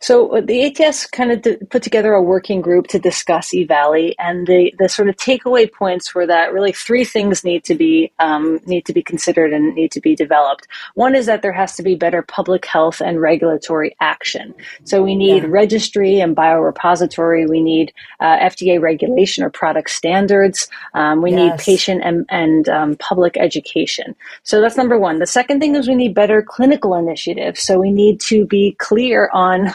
So 0.01 0.37
uh, 0.37 0.41
the 0.41 0.65
ATS 0.65 1.07
kind 1.07 1.33
of 1.33 1.69
put 1.71 1.83
together 1.83 2.13
a 2.15 2.23
working 2.23 2.61
group 2.61 2.87
to 2.89 2.99
discuss 2.99 3.51
EVALI, 3.51 4.15
and 4.19 4.47
the 4.47 4.73
the 4.79 4.89
sort 4.89 5.09
of 5.09 5.17
takeaway 5.17 5.71
points 5.71 6.15
were 6.15 6.27
that 6.27 6.53
really 6.53 6.73
three 6.73 7.05
things 7.05 7.45
need 7.45 7.65
to 7.65 7.75
be 7.75 8.13
um, 8.19 8.61
need 8.67 8.87
to 8.87 8.93
be 8.93 9.03
considered 9.03 9.53
and 9.53 9.75
need 9.75 9.93
to 9.93 10.01
be 10.01 10.15
developed. 10.15 10.67
One 10.95 11.15
is 11.15 11.27
that 11.27 11.43
there 11.43 11.53
has 11.53 11.77
to 11.77 11.83
be 11.83 11.95
better 11.95 12.23
public 12.23 12.65
health 12.65 13.01
and 13.01 13.21
regulatory 13.21 13.97
action. 14.01 14.55
So 14.85 15.03
we 15.03 15.17
need 15.17 15.43
yeah. 15.43 15.49
registry 15.51 16.21
and 16.21 16.37
biorepository. 16.37 17.49
We 17.49 17.63
need 17.63 17.93
uh, 18.21 18.39
FDA 18.39 18.81
regulation 18.81 19.45
or 19.45 19.51
product 19.51 19.91
standards. 19.91 20.69
Um, 20.95 21.23
we 21.23 21.33
yes. 21.33 21.39
need 21.39 21.65
patient 21.65 22.03
and 22.05 22.27
and 22.29 22.69
um, 22.69 22.97
public 22.97 23.37
education. 23.37 24.15
So 24.43 24.61
that's 24.61 24.77
number 24.77 24.99
one. 24.99 25.19
The 25.19 25.27
second 25.27 25.61
thing 25.61 25.75
is 25.75 25.89
we 25.89 25.95
need 25.95 26.15
better 26.15 26.43
clinical 26.43 26.95
initiatives. 26.95 27.61
So 27.63 27.79
we 27.79 27.91
need 27.91 28.21
to 28.21 28.47
be 28.47 28.77
clear 28.79 29.31
on 29.33 29.75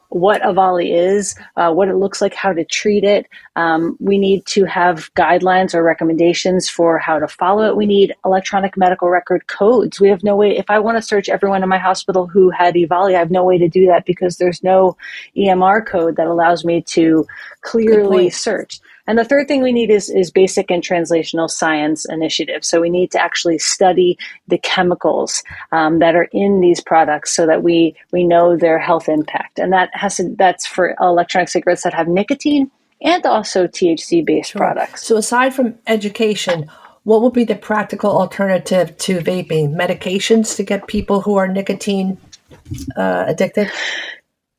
what 0.11 0.41
EVALI 0.41 0.93
is, 0.93 1.35
uh, 1.55 1.71
what 1.71 1.87
it 1.87 1.95
looks 1.95 2.21
like, 2.21 2.33
how 2.33 2.51
to 2.51 2.65
treat 2.65 3.03
it. 3.03 3.27
Um, 3.55 3.97
we 3.99 4.17
need 4.17 4.45
to 4.47 4.65
have 4.65 5.13
guidelines 5.15 5.73
or 5.73 5.83
recommendations 5.83 6.69
for 6.69 6.99
how 6.99 7.17
to 7.17 7.27
follow 7.27 7.63
it. 7.63 7.77
We 7.77 7.85
need 7.85 8.13
electronic 8.25 8.75
medical 8.77 9.09
record 9.09 9.47
codes. 9.47 9.99
We 9.99 10.09
have 10.09 10.23
no 10.23 10.35
way, 10.35 10.57
if 10.57 10.69
I 10.69 10.79
want 10.79 10.97
to 10.97 11.01
search 11.01 11.29
everyone 11.29 11.63
in 11.63 11.69
my 11.69 11.77
hospital 11.77 12.27
who 12.27 12.49
had 12.49 12.75
EVALI, 12.75 13.15
I 13.15 13.19
have 13.19 13.31
no 13.31 13.43
way 13.43 13.57
to 13.57 13.69
do 13.69 13.87
that 13.87 14.05
because 14.05 14.37
there's 14.37 14.61
no 14.61 14.97
EMR 15.35 15.85
code 15.85 16.17
that 16.17 16.27
allows 16.27 16.65
me 16.65 16.81
to 16.89 17.25
clearly 17.61 18.29
search. 18.29 18.79
And 19.07 19.17
the 19.17 19.25
third 19.25 19.47
thing 19.47 19.61
we 19.61 19.71
need 19.71 19.89
is, 19.89 20.09
is 20.09 20.31
basic 20.31 20.69
and 20.69 20.83
translational 20.83 21.49
science 21.49 22.05
initiatives. 22.05 22.67
So 22.67 22.79
we 22.79 22.89
need 22.89 23.11
to 23.11 23.21
actually 23.21 23.57
study 23.57 24.17
the 24.47 24.57
chemicals 24.57 25.43
um, 25.71 25.99
that 25.99 26.15
are 26.15 26.29
in 26.31 26.61
these 26.61 26.81
products 26.81 27.35
so 27.35 27.45
that 27.47 27.63
we, 27.63 27.95
we 28.11 28.23
know 28.23 28.55
their 28.55 28.79
health 28.79 29.09
impact. 29.09 29.59
And 29.59 29.73
that 29.73 29.89
has 30.01 30.17
to, 30.17 30.35
that's 30.37 30.65
for 30.65 30.95
electronic 30.99 31.49
cigarettes 31.49 31.83
that 31.83 31.93
have 31.93 32.07
nicotine 32.07 32.69
and 33.01 33.25
also 33.25 33.67
THC 33.67 34.25
based 34.25 34.51
sure. 34.51 34.59
products. 34.59 35.05
So 35.05 35.15
aside 35.15 35.53
from 35.53 35.75
education, 35.87 36.69
what 37.03 37.21
would 37.21 37.33
be 37.33 37.45
the 37.45 37.55
practical 37.55 38.11
alternative 38.11 38.97
to 38.97 39.19
vaping? 39.19 39.75
Medications 39.75 40.55
to 40.57 40.63
get 40.63 40.87
people 40.87 41.21
who 41.21 41.35
are 41.35 41.47
nicotine 41.47 42.17
uh, 42.97 43.25
addicted? 43.27 43.71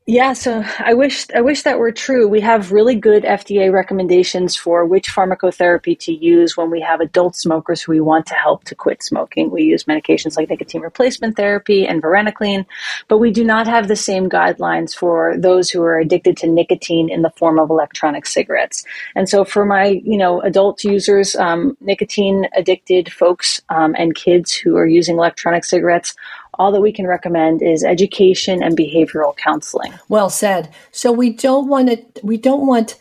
Yeah, 0.07 0.33
so 0.33 0.65
I 0.81 0.95
wish 0.95 1.29
I 1.33 1.41
wish 1.43 1.62
that 1.62 1.79
were 1.79 1.93
true. 1.93 2.27
We 2.27 2.41
have 2.41 2.73
really 2.73 2.97
good 2.97 3.23
FDA 3.23 3.73
recommendations 3.73 4.57
for 4.57 4.85
which 4.85 5.09
pharmacotherapy 5.09 5.97
to 6.01 6.12
use 6.12 6.57
when 6.57 6.73
we 6.73 6.81
have 6.81 7.01
adult 7.01 7.37
smokers 7.37 7.83
who 7.83 7.93
we 7.93 8.01
want 8.01 8.27
to 8.27 8.35
help 8.35 8.65
to 8.65 8.75
quit 8.75 9.01
smoking. 9.05 9.53
We 9.53 9.62
use 9.62 9.85
medications 9.85 10.37
like 10.37 10.51
nicotine 10.51 10.81
replacement 10.81 11.37
therapy 11.37 11.87
and 11.87 12.03
varenicline, 12.03 12.67
but 13.07 13.19
we 13.19 13.31
do 13.31 13.45
not 13.45 13.69
have 13.69 13.87
the 13.87 13.95
same 13.95 14.29
guidelines 14.29 14.93
for 14.93 15.37
those 15.38 15.71
who 15.71 15.81
are 15.83 16.01
addicted 16.01 16.37
to 16.38 16.49
nicotine 16.49 17.09
in 17.09 17.23
the 17.23 17.31
form 17.31 17.61
of 17.61 17.71
electronic 17.71 18.27
cigarettes. 18.27 18.85
And 19.15 19.29
so 19.29 19.45
for 19.45 19.65
my, 19.65 20.01
you 20.05 20.19
know, 20.19 20.41
adult 20.41 20.83
users, 20.83 21.37
um, 21.37 21.77
nicotine 21.81 22.49
addicted 22.57 23.12
folks 23.12 23.62
um, 23.69 23.95
and 23.97 24.17
kids 24.17 24.53
who 24.53 24.77
are 24.77 24.87
using 24.87 25.15
electronic 25.15 25.65
cigarettes 25.65 26.17
all 26.55 26.73
that 26.73 26.81
we 26.81 26.93
can 26.93 27.07
recommend 27.07 27.62
is 27.62 27.85
education 27.85 28.62
and 28.62 28.77
behavioral 28.77 29.37
counseling. 29.37 29.93
Well 30.09 30.31
said. 30.31 30.73
So 30.91 31.11
we 31.12 31.31
don't 31.31 31.69
want 31.69 31.88
to 31.88 32.05
we 32.23 32.37
don't 32.37 32.67
want 32.67 32.99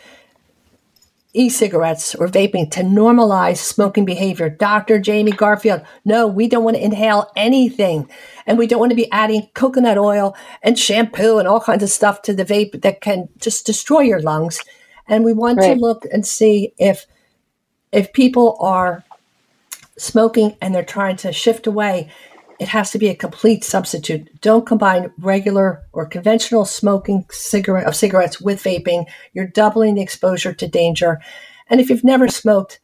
e-cigarettes 1.34 2.14
or 2.16 2.28
vaping 2.28 2.70
to 2.72 2.82
normalize 2.82 3.58
smoking 3.58 4.04
behavior. 4.04 4.50
Dr. 4.50 5.00
Jamie 5.00 5.32
Garfield, 5.32 5.82
no, 6.04 6.28
we 6.28 6.48
don't 6.48 6.64
want 6.64 6.76
to 6.76 6.84
inhale 6.84 7.32
anything. 7.38 8.10
And 8.46 8.58
we 8.58 8.68
don't 8.68 8.80
want 8.80 8.90
to 8.92 8.98
be 8.98 9.10
adding 9.12 9.48
coconut 9.54 9.98
oil 9.98 10.36
and 10.62 10.78
shampoo 10.78 11.38
and 11.38 11.48
all 11.48 11.62
kinds 11.62 11.84
of 11.84 11.90
stuff 11.90 12.22
to 12.24 12.34
the 12.34 12.44
vape 12.44 12.82
that 12.82 13.00
can 13.02 13.30
just 13.38 13.66
destroy 13.66 14.02
your 14.02 14.22
lungs. 14.22 14.60
And 15.08 15.24
we 15.24 15.34
want 15.34 15.60
right. 15.60 15.74
to 15.74 15.80
look 15.80 16.06
and 16.12 16.26
see 16.26 16.74
if 16.78 17.06
if 17.92 18.14
people 18.14 18.58
are 18.60 19.04
smoking 19.98 20.56
and 20.62 20.74
they're 20.74 20.84
trying 20.84 21.18
to 21.18 21.32
shift 21.32 21.68
away 21.68 22.10
it 22.62 22.68
has 22.68 22.92
to 22.92 23.00
be 23.00 23.10
a 23.10 23.16
complete 23.16 23.64
substitute. 23.64 24.40
Don't 24.40 24.68
combine 24.68 25.12
regular 25.18 25.82
or 25.94 26.06
conventional 26.06 26.64
smoking 26.64 27.26
cigarette 27.32 27.88
of 27.88 27.96
cigarettes 27.96 28.40
with 28.40 28.62
vaping. 28.62 29.08
You're 29.34 29.48
doubling 29.48 29.96
the 29.96 30.04
exposure 30.04 30.54
to 30.54 30.68
danger. 30.68 31.20
And 31.70 31.82
if 31.82 31.90
you've 31.90 32.04
never 32.04 32.28
smoked 32.28 32.80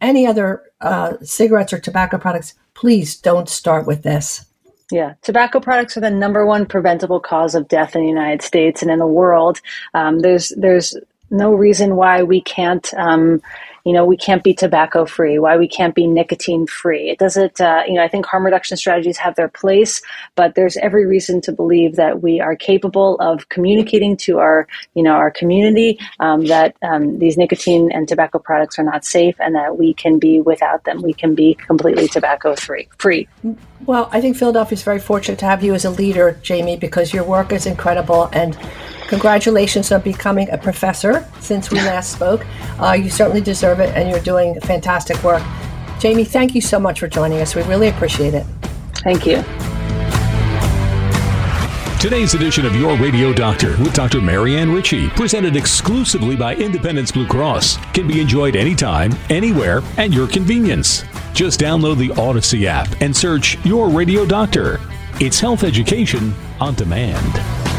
any 0.00 0.28
other 0.28 0.62
uh, 0.80 1.14
cigarettes 1.22 1.72
or 1.72 1.80
tobacco 1.80 2.18
products, 2.18 2.54
please 2.74 3.16
don't 3.16 3.48
start 3.48 3.84
with 3.84 4.04
this. 4.04 4.46
Yeah, 4.92 5.14
tobacco 5.22 5.58
products 5.58 5.96
are 5.96 6.02
the 6.02 6.10
number 6.10 6.46
one 6.46 6.64
preventable 6.64 7.18
cause 7.18 7.56
of 7.56 7.66
death 7.66 7.96
in 7.96 8.02
the 8.02 8.08
United 8.08 8.42
States 8.42 8.80
and 8.80 8.92
in 8.92 9.00
the 9.00 9.08
world. 9.08 9.60
Um, 9.92 10.20
there's 10.20 10.50
there's 10.50 10.96
no 11.30 11.52
reason 11.52 11.96
why 11.96 12.22
we 12.22 12.40
can't 12.40 12.94
um, 12.94 13.42
you 13.86 13.92
know, 13.92 14.04
we 14.04 14.16
can't 14.16 14.42
be 14.42 14.52
tobacco 14.52 15.06
free, 15.06 15.38
why 15.38 15.56
we 15.56 15.68
can't 15.68 15.94
be 15.94 16.08
nicotine 16.08 16.66
free. 16.66 17.08
It 17.08 17.20
doesn't, 17.20 17.60
uh, 17.60 17.84
you 17.86 17.94
know, 17.94 18.02
I 18.02 18.08
think 18.08 18.26
harm 18.26 18.44
reduction 18.44 18.76
strategies 18.76 19.16
have 19.18 19.36
their 19.36 19.46
place, 19.48 20.02
but 20.34 20.56
there's 20.56 20.76
every 20.78 21.06
reason 21.06 21.40
to 21.42 21.52
believe 21.52 21.94
that 21.94 22.20
we 22.20 22.40
are 22.40 22.56
capable 22.56 23.14
of 23.20 23.48
communicating 23.48 24.16
to 24.16 24.40
our, 24.40 24.66
you 24.94 25.04
know, 25.04 25.12
our 25.12 25.30
community 25.30 26.00
um, 26.18 26.46
that 26.46 26.74
um, 26.82 27.20
these 27.20 27.38
nicotine 27.38 27.92
and 27.92 28.08
tobacco 28.08 28.40
products 28.40 28.76
are 28.76 28.82
not 28.82 29.04
safe 29.04 29.36
and 29.38 29.54
that 29.54 29.78
we 29.78 29.94
can 29.94 30.18
be 30.18 30.40
without 30.40 30.82
them. 30.82 31.00
We 31.00 31.12
can 31.12 31.36
be 31.36 31.54
completely 31.54 32.08
tobacco 32.08 32.56
free. 32.56 32.88
Free. 32.98 33.28
Well, 33.84 34.08
I 34.10 34.20
think 34.20 34.36
Philadelphia 34.36 34.74
is 34.74 34.82
very 34.82 34.98
fortunate 34.98 35.38
to 35.40 35.44
have 35.44 35.62
you 35.62 35.74
as 35.74 35.84
a 35.84 35.90
leader, 35.90 36.38
Jamie, 36.42 36.76
because 36.76 37.12
your 37.12 37.24
work 37.24 37.52
is 37.52 37.66
incredible 37.66 38.30
and 38.32 38.56
Congratulations 39.08 39.92
on 39.92 40.00
becoming 40.00 40.50
a 40.50 40.58
professor 40.58 41.24
since 41.38 41.70
we 41.70 41.78
last 41.78 42.12
spoke. 42.12 42.44
Uh, 42.80 42.92
you 42.92 43.08
certainly 43.08 43.40
deserve 43.40 43.78
it, 43.78 43.94
and 43.94 44.10
you're 44.10 44.20
doing 44.20 44.60
fantastic 44.62 45.22
work. 45.22 45.42
Jamie, 46.00 46.24
thank 46.24 46.54
you 46.54 46.60
so 46.60 46.80
much 46.80 47.00
for 47.00 47.08
joining 47.08 47.40
us. 47.40 47.54
We 47.54 47.62
really 47.62 47.88
appreciate 47.88 48.34
it. 48.34 48.44
Thank 49.04 49.24
you. 49.26 49.44
Today's 52.00 52.34
edition 52.34 52.66
of 52.66 52.76
Your 52.76 52.96
Radio 52.96 53.32
Doctor 53.32 53.70
with 53.78 53.94
Dr. 53.94 54.20
Marianne 54.20 54.70
Ritchie, 54.72 55.08
presented 55.10 55.56
exclusively 55.56 56.36
by 56.36 56.54
Independence 56.56 57.10
Blue 57.12 57.26
Cross, 57.26 57.78
can 57.92 58.06
be 58.06 58.20
enjoyed 58.20 58.56
anytime, 58.56 59.12
anywhere, 59.30 59.82
at 59.96 60.12
your 60.12 60.26
convenience. 60.26 61.04
Just 61.36 61.60
download 61.60 61.98
the 61.98 62.10
Odyssey 62.18 62.66
app 62.66 62.88
and 63.02 63.14
search 63.14 63.62
Your 63.62 63.90
Radio 63.90 64.24
Doctor. 64.24 64.80
It's 65.20 65.38
health 65.38 65.64
education 65.64 66.32
on 66.60 66.74
demand. 66.76 67.75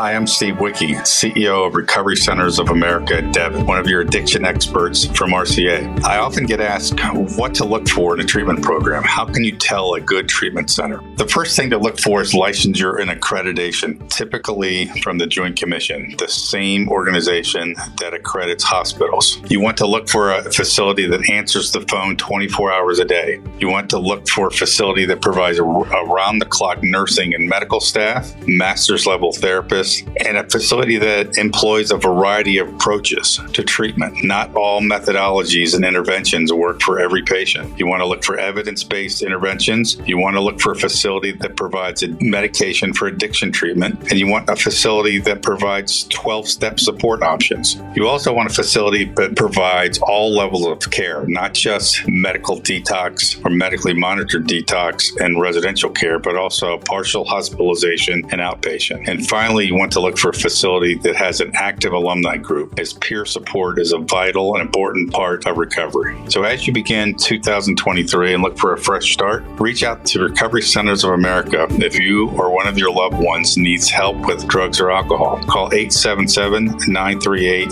Hi, 0.00 0.14
I'm 0.14 0.26
Steve 0.26 0.60
Wiki, 0.60 0.94
CEO 0.94 1.66
of 1.66 1.74
Recovery 1.74 2.16
Centers 2.16 2.58
of 2.58 2.70
America 2.70 3.18
at 3.18 3.34
Devon, 3.34 3.66
one 3.66 3.76
of 3.76 3.86
your 3.86 4.00
addiction 4.00 4.46
experts 4.46 5.04
from 5.04 5.32
RCA. 5.32 6.02
I 6.04 6.16
often 6.16 6.46
get 6.46 6.58
asked 6.58 6.98
what 7.36 7.54
to 7.56 7.66
look 7.66 7.86
for 7.86 8.14
in 8.14 8.20
a 8.20 8.24
treatment 8.24 8.62
program. 8.62 9.02
How 9.02 9.26
can 9.26 9.44
you 9.44 9.54
tell 9.54 9.92
a 9.92 10.00
good 10.00 10.26
treatment 10.26 10.70
center? 10.70 11.02
The 11.16 11.28
first 11.28 11.54
thing 11.54 11.68
to 11.68 11.76
look 11.76 12.00
for 12.00 12.22
is 12.22 12.32
licensure 12.32 12.98
and 12.98 13.10
accreditation, 13.10 14.08
typically 14.08 14.86
from 15.02 15.18
the 15.18 15.26
Joint 15.26 15.58
Commission, 15.58 16.14
the 16.16 16.28
same 16.28 16.88
organization 16.88 17.74
that 17.98 18.14
accredits 18.14 18.64
hospitals. 18.64 19.38
You 19.50 19.60
want 19.60 19.76
to 19.76 19.86
look 19.86 20.08
for 20.08 20.32
a 20.32 20.50
facility 20.50 21.06
that 21.08 21.28
answers 21.28 21.72
the 21.72 21.82
phone 21.82 22.16
24 22.16 22.72
hours 22.72 23.00
a 23.00 23.04
day. 23.04 23.38
You 23.58 23.68
want 23.68 23.90
to 23.90 23.98
look 23.98 24.26
for 24.30 24.46
a 24.46 24.50
facility 24.50 25.04
that 25.04 25.20
provides 25.20 25.58
around 25.58 26.38
the 26.38 26.46
clock 26.46 26.82
nursing 26.82 27.34
and 27.34 27.46
medical 27.46 27.80
staff, 27.80 28.34
master's 28.46 29.04
level 29.04 29.32
therapists 29.32 29.89
and 30.24 30.36
a 30.36 30.48
facility 30.48 30.98
that 30.98 31.36
employs 31.38 31.90
a 31.90 31.96
variety 31.96 32.58
of 32.58 32.68
approaches 32.68 33.40
to 33.52 33.62
treatment. 33.62 34.24
Not 34.24 34.54
all 34.54 34.80
methodologies 34.80 35.74
and 35.74 35.84
interventions 35.84 36.52
work 36.52 36.80
for 36.80 36.98
every 36.98 37.22
patient. 37.22 37.78
You 37.78 37.86
want 37.86 38.00
to 38.00 38.06
look 38.06 38.24
for 38.24 38.38
evidence 38.38 38.84
based 38.84 39.22
interventions. 39.22 39.98
You 40.06 40.18
want 40.18 40.36
to 40.36 40.40
look 40.40 40.60
for 40.60 40.72
a 40.72 40.76
facility 40.76 41.32
that 41.32 41.56
provides 41.56 42.02
medication 42.20 42.92
for 42.92 43.06
addiction 43.06 43.52
treatment. 43.52 44.10
And 44.10 44.18
you 44.18 44.26
want 44.26 44.48
a 44.48 44.56
facility 44.56 45.18
that 45.20 45.42
provides 45.42 46.04
12 46.04 46.48
step 46.48 46.80
support 46.80 47.22
options. 47.22 47.76
You 47.94 48.08
also 48.08 48.32
want 48.32 48.50
a 48.50 48.54
facility 48.54 49.04
that 49.16 49.36
provides 49.36 49.98
all 49.98 50.32
levels 50.34 50.66
of 50.66 50.90
care, 50.90 51.26
not 51.26 51.54
just 51.54 52.06
medical 52.08 52.60
detox 52.60 53.42
or 53.44 53.50
medically 53.50 53.94
monitored 53.94 54.46
detox 54.46 55.10
and 55.20 55.40
residential 55.40 55.90
care, 55.90 56.18
but 56.18 56.36
also 56.36 56.78
partial 56.78 57.24
hospitalization 57.24 58.24
and 58.30 58.40
outpatient. 58.40 59.08
And 59.08 59.26
finally, 59.26 59.66
you 59.66 59.74
want 59.80 59.90
to 59.92 60.00
look 60.00 60.18
for 60.18 60.28
a 60.28 60.34
facility 60.34 60.96
that 60.96 61.16
has 61.16 61.40
an 61.40 61.50
active 61.54 61.94
alumni 61.94 62.36
group, 62.36 62.78
as 62.78 62.92
peer 62.92 63.24
support 63.24 63.78
is 63.78 63.92
a 63.92 63.98
vital 63.98 64.54
and 64.54 64.60
important 64.60 65.10
part 65.10 65.46
of 65.46 65.56
recovery. 65.56 66.20
So, 66.28 66.42
as 66.42 66.66
you 66.66 66.74
begin 66.74 67.14
2023 67.14 68.34
and 68.34 68.42
look 68.42 68.58
for 68.58 68.74
a 68.74 68.78
fresh 68.78 69.10
start, 69.12 69.42
reach 69.58 69.82
out 69.82 70.04
to 70.06 70.20
Recovery 70.20 70.60
Centers 70.60 71.02
of 71.02 71.12
America 71.12 71.66
if 71.70 71.98
you 71.98 72.28
or 72.32 72.54
one 72.54 72.68
of 72.68 72.76
your 72.76 72.92
loved 72.92 73.16
ones 73.18 73.56
needs 73.56 73.88
help 73.88 74.18
with 74.26 74.46
drugs 74.46 74.80
or 74.80 74.90
alcohol. 74.90 75.42
Call 75.44 75.72
877 75.72 76.92
938 76.92 77.70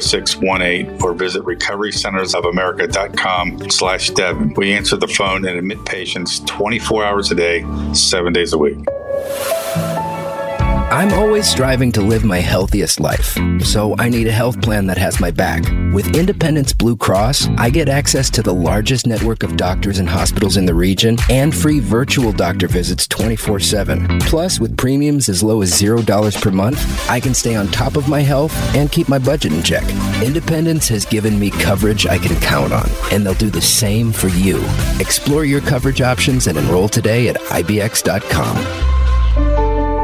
0618 0.00 1.00
or 1.02 1.14
visit 1.14 1.44
recoverycentersofamerica.com 1.44 3.70
slash 3.70 4.10
Devon. 4.10 4.54
We 4.56 4.72
answer 4.72 4.96
the 4.96 5.06
phone 5.06 5.46
and 5.46 5.56
admit 5.56 5.84
patients 5.84 6.40
24 6.40 7.04
hours 7.04 7.30
a 7.30 7.36
day, 7.36 7.64
seven 7.92 8.32
days 8.32 8.52
a 8.52 8.58
week. 8.58 8.84
I'm 10.94 11.12
always 11.12 11.50
striving 11.50 11.90
to 11.90 12.00
live 12.00 12.22
my 12.22 12.38
healthiest 12.38 13.00
life, 13.00 13.36
so 13.58 13.96
I 13.98 14.08
need 14.08 14.28
a 14.28 14.30
health 14.30 14.62
plan 14.62 14.86
that 14.86 14.96
has 14.96 15.18
my 15.18 15.32
back. 15.32 15.64
With 15.92 16.14
Independence 16.14 16.72
Blue 16.72 16.96
Cross, 16.96 17.48
I 17.58 17.68
get 17.68 17.88
access 17.88 18.30
to 18.30 18.42
the 18.42 18.54
largest 18.54 19.04
network 19.04 19.42
of 19.42 19.56
doctors 19.56 19.98
and 19.98 20.08
hospitals 20.08 20.56
in 20.56 20.66
the 20.66 20.74
region 20.74 21.16
and 21.28 21.52
free 21.52 21.80
virtual 21.80 22.30
doctor 22.30 22.68
visits 22.68 23.08
24 23.08 23.58
7. 23.58 24.20
Plus, 24.20 24.60
with 24.60 24.76
premiums 24.76 25.28
as 25.28 25.42
low 25.42 25.62
as 25.62 25.72
$0 25.72 26.40
per 26.40 26.50
month, 26.52 27.10
I 27.10 27.18
can 27.18 27.34
stay 27.34 27.56
on 27.56 27.66
top 27.72 27.96
of 27.96 28.08
my 28.08 28.20
health 28.20 28.54
and 28.76 28.92
keep 28.92 29.08
my 29.08 29.18
budget 29.18 29.52
in 29.52 29.64
check. 29.64 29.82
Independence 30.22 30.86
has 30.86 31.04
given 31.04 31.40
me 31.40 31.50
coverage 31.50 32.06
I 32.06 32.18
can 32.18 32.40
count 32.40 32.72
on, 32.72 32.88
and 33.10 33.26
they'll 33.26 33.34
do 33.34 33.50
the 33.50 33.60
same 33.60 34.12
for 34.12 34.28
you. 34.28 34.64
Explore 35.00 35.44
your 35.44 35.60
coverage 35.60 36.02
options 36.02 36.46
and 36.46 36.56
enroll 36.56 36.88
today 36.88 37.26
at 37.30 37.36
IBX.com. 37.50 38.83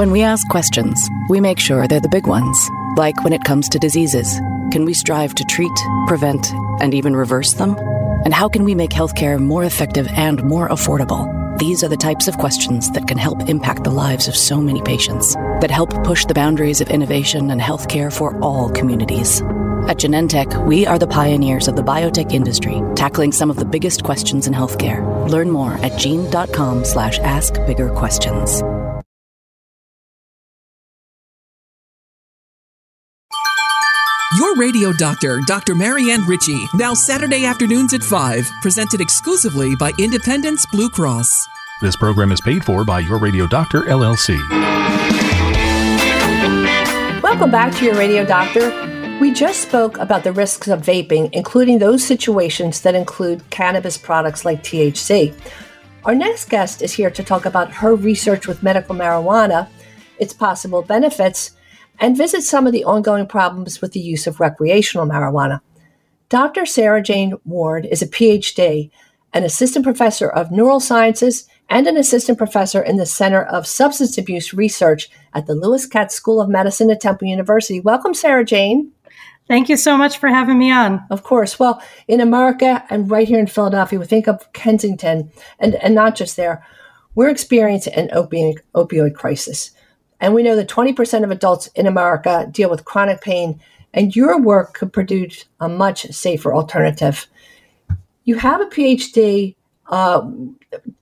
When 0.00 0.12
we 0.12 0.22
ask 0.22 0.48
questions, 0.48 1.10
we 1.28 1.40
make 1.40 1.58
sure 1.58 1.86
they're 1.86 2.00
the 2.00 2.08
big 2.08 2.26
ones. 2.26 2.70
Like 2.96 3.22
when 3.22 3.34
it 3.34 3.44
comes 3.44 3.68
to 3.68 3.78
diseases, 3.78 4.40
can 4.72 4.86
we 4.86 4.94
strive 4.94 5.34
to 5.34 5.44
treat, 5.44 5.78
prevent, 6.06 6.50
and 6.80 6.94
even 6.94 7.14
reverse 7.14 7.52
them? 7.52 7.76
And 8.24 8.32
how 8.32 8.48
can 8.48 8.64
we 8.64 8.74
make 8.74 8.92
healthcare 8.92 9.38
more 9.38 9.62
effective 9.62 10.08
and 10.12 10.42
more 10.42 10.70
affordable? 10.70 11.28
These 11.58 11.84
are 11.84 11.88
the 11.88 11.98
types 11.98 12.28
of 12.28 12.38
questions 12.38 12.90
that 12.92 13.08
can 13.08 13.18
help 13.18 13.46
impact 13.46 13.84
the 13.84 13.90
lives 13.90 14.26
of 14.26 14.34
so 14.34 14.58
many 14.62 14.80
patients, 14.80 15.34
that 15.60 15.70
help 15.70 15.90
push 16.02 16.24
the 16.24 16.32
boundaries 16.32 16.80
of 16.80 16.88
innovation 16.88 17.50
and 17.50 17.60
healthcare 17.60 18.10
for 18.10 18.42
all 18.42 18.70
communities. 18.70 19.42
At 19.86 19.98
Genentech, 19.98 20.66
we 20.66 20.86
are 20.86 20.98
the 20.98 21.08
pioneers 21.08 21.68
of 21.68 21.76
the 21.76 21.82
biotech 21.82 22.32
industry, 22.32 22.80
tackling 22.96 23.32
some 23.32 23.50
of 23.50 23.56
the 23.56 23.66
biggest 23.66 24.02
questions 24.02 24.46
in 24.46 24.54
healthcare. 24.54 25.28
Learn 25.28 25.50
more 25.50 25.74
at 25.84 25.98
gene.com 25.98 26.86
slash 26.86 27.18
ask 27.18 27.52
bigger 27.66 27.90
questions. 27.90 28.62
Your 34.40 34.56
radio 34.56 34.90
doctor, 34.94 35.38
Dr. 35.46 35.74
Marianne 35.74 36.26
Ritchie, 36.26 36.66
now 36.72 36.94
Saturday 36.94 37.44
afternoons 37.44 37.92
at 37.92 38.02
5, 38.02 38.50
presented 38.62 38.98
exclusively 38.98 39.76
by 39.76 39.92
Independence 39.98 40.64
Blue 40.72 40.88
Cross. 40.88 41.46
This 41.82 41.94
program 41.94 42.32
is 42.32 42.40
paid 42.40 42.64
for 42.64 42.82
by 42.82 43.00
Your 43.00 43.18
Radio 43.18 43.46
Doctor, 43.46 43.82
LLC. 43.82 44.38
Welcome 47.22 47.50
back 47.50 47.74
to 47.74 47.84
Your 47.84 47.94
Radio 47.96 48.24
Doctor. 48.24 48.70
We 49.20 49.30
just 49.30 49.60
spoke 49.60 49.98
about 49.98 50.24
the 50.24 50.32
risks 50.32 50.68
of 50.68 50.80
vaping, 50.80 51.28
including 51.34 51.78
those 51.78 52.02
situations 52.02 52.80
that 52.80 52.94
include 52.94 53.50
cannabis 53.50 53.98
products 53.98 54.46
like 54.46 54.62
THC. 54.62 55.38
Our 56.06 56.14
next 56.14 56.48
guest 56.48 56.80
is 56.80 56.94
here 56.94 57.10
to 57.10 57.22
talk 57.22 57.44
about 57.44 57.74
her 57.74 57.94
research 57.94 58.46
with 58.46 58.62
medical 58.62 58.94
marijuana, 58.94 59.68
its 60.18 60.32
possible 60.32 60.80
benefits, 60.80 61.50
and 62.00 62.16
visit 62.16 62.42
some 62.42 62.66
of 62.66 62.72
the 62.72 62.84
ongoing 62.84 63.26
problems 63.26 63.80
with 63.80 63.92
the 63.92 64.00
use 64.00 64.26
of 64.26 64.40
recreational 64.40 65.06
marijuana. 65.06 65.60
Dr. 66.30 66.64
Sarah 66.64 67.02
Jane 67.02 67.34
Ward 67.44 67.86
is 67.86 68.02
a 68.02 68.08
PhD, 68.08 68.90
an 69.32 69.44
assistant 69.44 69.84
professor 69.84 70.28
of 70.28 70.48
neurosciences, 70.48 71.46
and 71.68 71.86
an 71.86 71.96
assistant 71.96 72.38
professor 72.38 72.82
in 72.82 72.96
the 72.96 73.06
Center 73.06 73.42
of 73.42 73.66
Substance 73.66 74.18
Abuse 74.18 74.52
Research 74.52 75.08
at 75.34 75.46
the 75.46 75.54
Lewis 75.54 75.86
Katz 75.86 76.14
School 76.14 76.40
of 76.40 76.48
Medicine 76.48 76.90
at 76.90 77.00
Temple 77.00 77.28
University. 77.28 77.78
Welcome, 77.78 78.14
Sarah 78.14 78.44
Jane. 78.44 78.90
Thank 79.46 79.68
you 79.68 79.76
so 79.76 79.96
much 79.96 80.18
for 80.18 80.28
having 80.28 80.58
me 80.58 80.72
on. 80.72 81.04
Of 81.10 81.22
course. 81.22 81.58
Well, 81.58 81.82
in 82.08 82.20
America 82.20 82.84
and 82.88 83.10
right 83.10 83.26
here 83.26 83.40
in 83.40 83.46
Philadelphia, 83.46 83.98
we 83.98 84.06
think 84.06 84.28
of 84.28 84.52
Kensington 84.52 85.30
and, 85.58 85.74
and 85.76 85.94
not 85.94 86.14
just 86.14 86.36
there, 86.36 86.64
we're 87.14 87.28
experiencing 87.28 87.94
an 87.94 88.08
opioid, 88.08 88.58
opioid 88.74 89.14
crisis. 89.14 89.72
And 90.20 90.34
we 90.34 90.42
know 90.42 90.56
that 90.56 90.68
20% 90.68 91.24
of 91.24 91.30
adults 91.30 91.68
in 91.68 91.86
America 91.86 92.48
deal 92.50 92.70
with 92.70 92.84
chronic 92.84 93.22
pain, 93.22 93.60
and 93.94 94.14
your 94.14 94.40
work 94.40 94.74
could 94.74 94.92
produce 94.92 95.46
a 95.60 95.68
much 95.68 96.02
safer 96.12 96.54
alternative. 96.54 97.26
You 98.24 98.36
have 98.36 98.60
a 98.60 98.66
PhD 98.66 99.54
uh, 99.88 100.30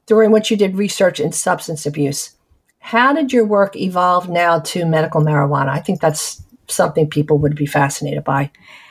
during 0.07 0.31
which 0.31 0.50
you 0.50 0.57
did 0.57 0.76
research 0.76 1.20
in 1.20 1.33
substance 1.33 1.85
abuse. 1.85 2.35
How 2.78 3.12
did 3.12 3.33
your 3.33 3.44
work 3.44 3.76
evolve 3.76 4.28
now 4.28 4.61
to 4.61 4.87
medical 4.87 5.20
marijuana? 5.20 5.68
I 5.68 5.81
think 5.81 6.00
that's 6.00 6.42
something 6.68 7.09
people 7.09 7.38
would 7.38 7.54
be 7.54 7.66
fascinated 7.66 8.24
by. 8.24 8.50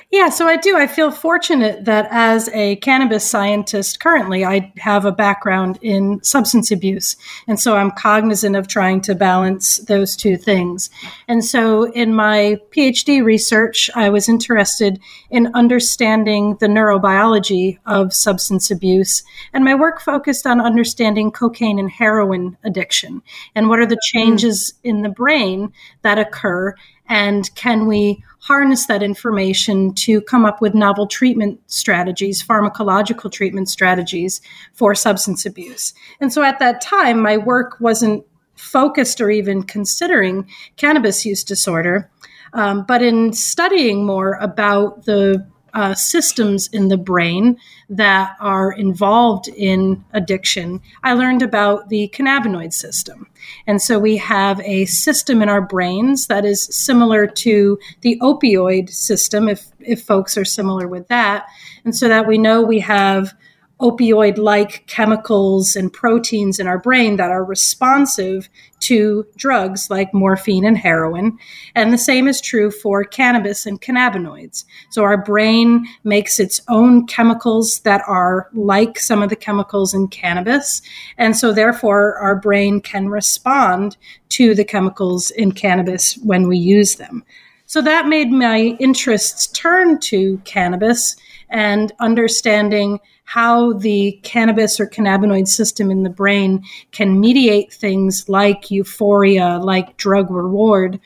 Yeah, 0.09 0.29
so 0.29 0.47
I 0.47 0.55
do. 0.55 0.77
I 0.77 0.87
feel 0.87 1.11
fortunate 1.11 1.83
that 1.83 2.07
as 2.11 2.47
a 2.53 2.77
cannabis 2.77 3.29
scientist 3.29 3.99
currently, 3.99 4.45
I 4.45 4.71
have 4.77 5.03
a 5.03 5.11
background 5.11 5.79
in 5.81 6.23
substance 6.23 6.71
abuse. 6.71 7.17
And 7.45 7.59
so 7.59 7.75
I'm 7.75 7.91
cognizant 7.91 8.55
of 8.55 8.69
trying 8.69 9.01
to 9.01 9.15
balance 9.15 9.79
those 9.79 10.15
two 10.15 10.37
things. 10.37 10.89
And 11.27 11.43
so 11.43 11.91
in 11.91 12.15
my 12.15 12.57
PhD 12.71 13.21
research, 13.21 13.89
I 13.95 14.07
was 14.07 14.29
interested 14.29 14.97
in 15.29 15.53
understanding 15.53 16.55
the 16.61 16.67
neurobiology 16.67 17.77
of 17.85 18.13
substance 18.13 18.71
abuse. 18.71 19.23
And 19.51 19.65
my 19.65 19.75
work 19.75 19.99
focused 19.99 20.47
on 20.47 20.61
understanding 20.61 21.31
cocaine 21.31 21.79
and 21.79 21.91
heroin 21.91 22.55
addiction 22.63 23.21
and 23.55 23.67
what 23.67 23.79
are 23.79 23.85
the 23.85 23.95
hmm. 23.95 24.17
changes 24.17 24.73
in 24.85 25.01
the 25.01 25.09
brain 25.09 25.73
that 26.03 26.17
occur 26.17 26.75
and 27.09 27.53
can 27.55 27.87
we 27.87 28.23
harness 28.47 28.87
that 28.87 29.03
information 29.03 29.93
to 29.93 30.21
come 30.21 30.45
up 30.45 30.61
with 30.61 30.73
novel 30.73 31.05
treatment 31.05 31.59
strategies, 31.67 32.41
pharmacological 32.41 33.29
treatment 33.29 33.67
strategies 33.67 34.39
for 34.71 34.95
substance 34.95 35.45
abuse. 35.45 35.93
And 36.21 36.31
so 36.31 36.43
at 36.43 36.59
that 36.59 36.79
time, 36.79 37.19
my 37.19 37.35
work 37.35 37.75
wasn't 37.81 38.25
focused 38.55 39.19
or 39.19 39.29
even 39.29 39.63
considering 39.63 40.47
cannabis 40.77 41.25
use 41.25 41.43
disorder. 41.43 42.09
Um, 42.53 42.85
but 42.87 43.03
in 43.03 43.33
studying 43.33 44.05
more 44.05 44.35
about 44.35 45.03
the 45.03 45.45
uh, 45.77 45.93
systems 45.93 46.67
in 46.73 46.87
the 46.87 46.97
brain 46.97 47.55
that 47.87 48.35
are 48.39 48.71
involved 48.71 49.47
in 49.47 50.03
addiction, 50.11 50.81
I 51.03 51.13
learned 51.13 51.43
about 51.43 51.89
the 51.89 52.11
cannabinoid 52.15 52.73
system. 52.73 53.27
And 53.67 53.79
so 53.79 53.99
we 53.99 54.17
have 54.17 54.59
a 54.61 54.85
system 54.85 55.43
in 55.43 55.49
our 55.49 55.61
brains 55.61 56.25
that 56.27 56.45
is 56.45 56.65
similar 56.75 57.27
to 57.27 57.77
the 58.01 58.19
opioid 58.23 58.89
system, 58.89 59.47
if, 59.47 59.67
if 59.79 60.01
folks 60.01 60.35
are 60.35 60.45
similar 60.45 60.87
with 60.87 61.07
that. 61.09 61.45
And 61.85 61.95
so 61.95 62.07
that 62.07 62.25
we 62.25 62.39
know 62.39 62.63
we 62.63 62.79
have 62.79 63.35
opioid 63.79 64.37
like 64.37 64.85
chemicals 64.87 65.75
and 65.75 65.93
proteins 65.93 66.59
in 66.59 66.67
our 66.67 66.79
brain 66.79 67.17
that 67.17 67.29
are 67.29 67.43
responsive 67.43 68.49
to 68.79 69.25
drugs 69.35 69.89
like 69.89 70.13
morphine 70.13 70.65
and 70.65 70.77
heroin. 70.77 71.37
And 71.75 71.93
the 71.93 71.97
same 71.97 72.27
is 72.27 72.41
true 72.41 72.71
for 72.71 73.03
cannabis 73.03 73.65
and 73.65 73.79
cannabinoids. 73.79 74.65
So 74.89 75.03
our 75.03 75.17
brain 75.17 75.85
makes 76.03 76.39
its 76.39 76.61
own 76.67 77.05
chemicals 77.05 77.79
that 77.79 78.01
are 78.07 78.49
like 78.53 78.99
some 78.99 79.21
of 79.21 79.29
the 79.29 79.35
chemicals 79.35 79.93
in 79.93 80.07
cannabis. 80.07 80.81
And 81.17 81.35
so 81.35 81.53
therefore 81.53 82.17
our 82.17 82.35
brain 82.35 82.81
can 82.81 83.09
respond 83.09 83.95
to 84.29 84.55
the 84.55 84.65
chemicals 84.65 85.29
in 85.31 85.51
cannabis 85.51 86.17
when 86.17 86.47
we 86.47 86.57
use 86.57 86.95
them. 86.95 87.23
So 87.67 87.81
that 87.81 88.07
made 88.07 88.31
my 88.31 88.77
interests 88.79 89.47
turn 89.47 89.99
to 89.99 90.41
cannabis 90.45 91.17
and 91.49 91.91
understanding 91.99 92.99
how 93.23 93.73
the 93.73 94.19
cannabis 94.23 94.79
or 94.79 94.87
cannabinoid 94.87 95.47
system 95.47 95.91
in 95.91 96.03
the 96.03 96.09
brain 96.09 96.63
can 96.91 97.19
mediate 97.19 97.73
things 97.73 98.29
like 98.29 98.71
euphoria, 98.71 99.57
like 99.57 99.97
drug 99.97 100.31
reward. 100.31 100.99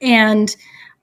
And 0.00 0.54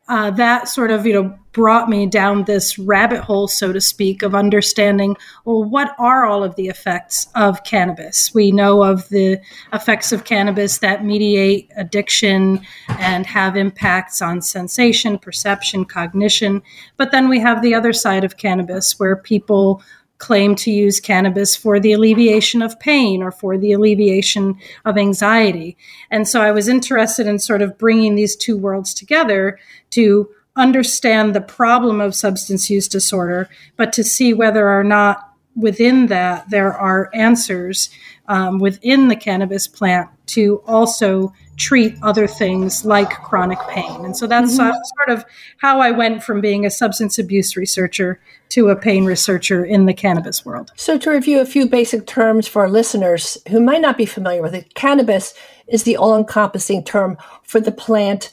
uh, 0.08 0.32
that 0.32 0.68
sort 0.68 0.92
of, 0.92 1.06
you 1.06 1.14
know, 1.14 1.40
brought 1.52 1.88
me 1.88 2.06
down 2.06 2.44
this 2.44 2.78
rabbit 2.78 3.22
hole, 3.22 3.48
so 3.48 3.72
to 3.72 3.80
speak, 3.80 4.22
of 4.22 4.36
understanding, 4.36 5.16
well, 5.46 5.64
what 5.64 5.96
are 5.98 6.26
all 6.26 6.44
of 6.44 6.54
the 6.58 6.68
effects 6.68 7.28
of 7.34 7.64
cannabis? 7.64 8.34
We 8.34 8.52
know 8.52 8.84
of 8.84 9.08
the 9.08 9.40
effects 9.72 10.12
of 10.12 10.26
cannabis 10.26 10.80
that 10.80 11.06
mediate 11.06 11.72
addiction 11.78 12.60
and 12.90 13.26
have 13.26 13.56
impacts 13.56 14.22
on 14.22 14.42
sensation, 14.42 15.18
perception, 15.18 15.86
cognition. 15.86 16.62
But 16.98 17.12
then 17.12 17.30
we 17.30 17.40
have 17.40 17.62
the 17.62 17.74
other 17.74 17.94
side 17.94 18.26
of 18.26 18.36
cannabis 18.36 19.00
where 19.00 19.16
people 19.16 19.82
claim 20.18 20.56
to 20.56 20.72
use 20.72 21.00
cannabis 21.00 21.56
for 21.56 21.80
the 21.80 21.92
alleviation 21.92 22.62
of 22.62 22.80
pain 22.80 23.22
or 23.22 23.32
for 23.32 23.58
the 23.58 23.74
alleviation 23.74 24.58
of 24.86 24.98
anxiety. 24.98 25.78
And 26.10 26.28
so 26.28 26.42
I 26.42 26.52
was 26.52 26.68
interested 26.68 27.28
in 27.28 27.40
sort 27.40 27.62
of 27.62 27.78
bringing 27.78 28.16
these 28.16 28.36
two 28.36 28.58
worlds 28.58 28.94
together 28.94 29.60
to 29.92 30.30
understand 30.56 31.36
the 31.36 31.42
problem 31.42 32.00
of 32.00 32.16
substance 32.16 32.70
use 32.70 32.88
disorder, 32.88 33.50
but 33.76 33.92
to 33.94 34.04
see 34.04 34.34
whether 34.34 34.70
or 34.70 34.84
not 34.84 35.34
within 35.56 36.08
that 36.08 36.50
there 36.50 36.74
are 36.74 37.10
answers 37.14 37.90
um, 38.28 38.60
within 38.60 39.08
the 39.08 39.16
cannabis 39.16 39.68
plant 39.68 40.10
to 40.28 40.62
also 40.66 41.34
treat 41.58 41.96
other 42.02 42.28
things 42.28 42.84
like 42.86 43.10
chronic 43.10 43.60
pain. 43.70 44.04
And 44.04 44.16
so 44.16 44.28
that's 44.28 44.58
mm-hmm. 44.58 44.78
sort 44.98 45.18
of 45.18 45.26
how 45.58 45.80
I 45.80 45.92
went 45.92 46.24
from 46.24 46.42
being 46.42 46.66
a 46.66 46.70
substance 46.70 47.18
abuse 47.18 47.56
researcher 47.56 48.20
to 48.50 48.70
a 48.70 48.76
pain 48.76 49.06
researcher 49.06 49.64
in 49.64 49.86
the 49.86 49.94
cannabis 49.94 50.46
world. 50.46 50.72
So, 50.76 50.98
to 50.98 51.10
review 51.10 51.40
a 51.40 51.46
few 51.46 51.68
basic 51.68 52.06
terms 52.06 52.48
for 52.48 52.62
our 52.62 52.70
listeners 52.70 53.38
who 53.50 53.60
might 53.60 53.82
not 53.82 53.98
be 53.98 54.06
familiar 54.06 54.42
with 54.42 54.54
it, 54.54 54.76
cannabis 54.76 55.34
is 55.68 55.84
the 55.84 55.98
all 55.98 56.16
encompassing 56.16 56.84
term 56.84 57.18
for 57.44 57.60
the 57.60 57.72
plant, 57.72 58.32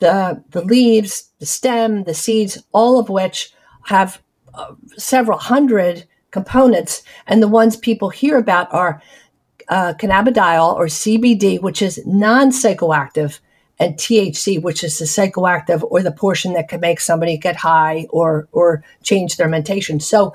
the, 0.00 0.42
the 0.50 0.62
leaves, 0.62 1.30
the 1.38 1.46
stem, 1.46 2.04
the 2.04 2.14
seeds, 2.14 2.62
all 2.72 2.98
of 2.98 3.08
which 3.08 3.52
have 3.84 4.20
uh, 4.54 4.74
several 4.96 5.38
hundred 5.38 6.06
components. 6.30 7.02
And 7.26 7.42
the 7.42 7.48
ones 7.48 7.76
people 7.76 8.10
hear 8.10 8.36
about 8.36 8.72
are 8.72 9.00
uh, 9.68 9.94
cannabidiol 9.94 10.74
or 10.74 10.86
CBD, 10.86 11.60
which 11.60 11.82
is 11.82 12.00
non 12.06 12.50
psychoactive, 12.50 13.40
and 13.78 13.94
THC, 13.96 14.62
which 14.62 14.84
is 14.84 14.98
the 14.98 15.04
psychoactive 15.04 15.86
or 15.90 16.02
the 16.02 16.12
portion 16.12 16.52
that 16.54 16.68
can 16.68 16.80
make 16.80 17.00
somebody 17.00 17.36
get 17.36 17.56
high 17.56 18.06
or 18.10 18.48
or 18.52 18.84
change 19.02 19.36
their 19.36 19.48
mentation. 19.48 20.00
So, 20.00 20.34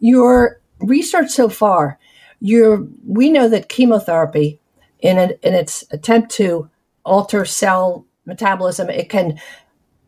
your 0.00 0.60
research 0.78 1.30
so 1.30 1.48
far, 1.48 1.98
your 2.40 2.86
we 3.06 3.30
know 3.30 3.48
that 3.48 3.68
chemotherapy, 3.68 4.60
in 5.00 5.18
a, 5.18 5.30
in 5.42 5.54
its 5.54 5.84
attempt 5.90 6.30
to 6.32 6.68
alter 7.04 7.44
cell 7.44 8.06
metabolism, 8.26 8.88
it 8.88 9.08
can 9.08 9.38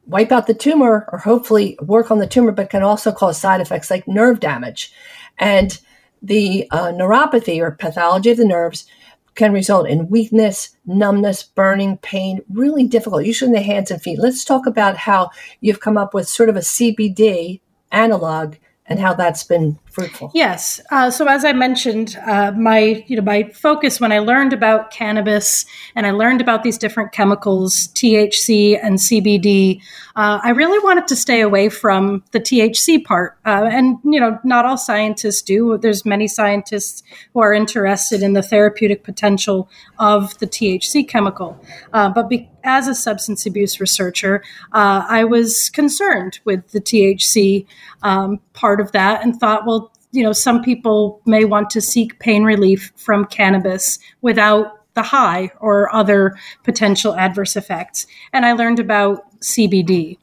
wipe 0.07 0.33
out 0.33 0.47
the 0.47 0.55
tumor 0.55 1.09
or 1.13 1.19
hopefully 1.19 1.79
work 1.83 2.11
on 2.11 2.19
the 2.19 2.27
tumor, 2.27 2.53
but 2.53 2.71
can 2.71 2.83
also 2.83 3.13
cause 3.13 3.41
side 3.41 3.61
effects 3.61 3.91
like 3.91 4.09
nerve 4.09 4.41
damage, 4.41 4.93
and 5.39 5.81
the 6.23 6.67
uh, 6.71 6.93
neuropathy 6.93 7.61
or 7.61 7.73
pathology 7.73 8.31
of 8.31 8.37
the 8.37 8.45
nerves 8.45 8.87
can 9.35 9.53
result 9.53 9.89
in 9.89 10.11
weakness, 10.11 10.77
numbness, 10.87 11.43
burning, 11.43 11.97
pain, 11.99 12.41
really 12.51 12.85
difficult, 12.85 13.25
usually 13.25 13.49
in 13.49 13.55
the 13.55 13.63
hands 13.63 13.91
and 13.91 14.03
feet. 14.03 14.19
Let's 14.19 14.45
talk 14.45 14.67
about 14.67 14.97
how 14.97 15.31
you've 15.61 15.81
come 15.81 15.97
up 15.97 16.13
with 16.13 16.29
sort 16.29 16.49
of 16.49 16.57
a 16.57 16.61
CBD 16.61 17.61
analog 17.91 18.57
and 18.87 18.99
how 18.99 19.15
that's 19.15 19.43
been 19.43 19.79
fruitful. 19.93 20.31
Yes. 20.35 20.81
Uh, 20.91 21.11
so 21.11 21.27
as 21.27 21.45
I 21.45 21.53
mentioned, 21.53 22.17
uh, 22.27 22.53
my 22.53 23.05
you 23.07 23.17
know 23.17 23.23
my 23.23 23.45
focus 23.55 24.01
when 24.01 24.13
I 24.13 24.19
learned 24.19 24.53
about 24.53 24.91
cannabis 24.91 25.65
and 25.95 26.07
I 26.07 26.11
learned 26.11 26.41
about 26.41 26.63
these 26.63 26.79
different 26.79 27.13
chemicals, 27.13 27.89
THC 27.95 28.79
and 28.83 28.99
CBD, 28.99 29.81
uh, 30.17 30.41
I 30.43 30.51
really 30.51 30.79
wanted 30.81 31.07
to 31.09 31.17
stay 31.17 31.41
away 31.41 31.69
from 31.69 32.25
the 32.33 32.41
THC 32.41 33.05
part. 33.05 33.39
Uh, 33.45 33.69
and 33.71 33.99
you 34.05 34.19
know, 34.21 34.39
not 34.45 34.65
all 34.65 34.77
scientists 34.77 35.43
do. 35.43 35.79
There's 35.79 36.05
many 36.05 36.29
scientists 36.29 37.03
who 37.35 37.41
are 37.41 37.53
interested 37.53 38.23
in 38.23 38.33
the 38.33 38.43
therapeutic 38.43 39.05
potential 39.05 39.69
of 39.99 40.39
the 40.39 40.47
THC 40.47 41.07
chemical. 41.07 41.63
Uh, 41.93 42.09
but 42.09 42.29
be- 42.29 42.49
as 42.65 42.89
a 42.89 42.95
substance 42.95 43.47
abuse 43.47 43.81
researcher, 43.81 44.43
uh, 44.73 45.05
I 45.09 45.25
was 45.25 45.71
concerned 45.71 46.41
with 46.45 46.69
the 46.69 46.81
THC 46.81 47.67
um, 48.03 48.41
part 48.53 48.81
of 48.81 48.93
that 48.93 49.23
and 49.23 49.39
thought, 49.39 49.67
well, 49.67 49.82
you 50.13 50.23
know, 50.23 50.33
some 50.33 50.63
people 50.63 51.21
may 51.27 51.45
want 51.45 51.71
to 51.71 51.81
seek 51.81 52.19
pain 52.19 52.45
relief 52.45 52.93
from 52.97 53.25
cannabis 53.25 53.99
without 54.21 54.79
the 54.95 55.03
high 55.03 55.51
or 55.59 55.93
other 55.95 56.39
potential 56.65 57.15
adverse 57.15 57.57
effects. 57.57 58.07
And 58.33 58.45
I 58.45 58.53
learned 58.53 58.79
about 58.79 59.25
CBD. 59.41 60.19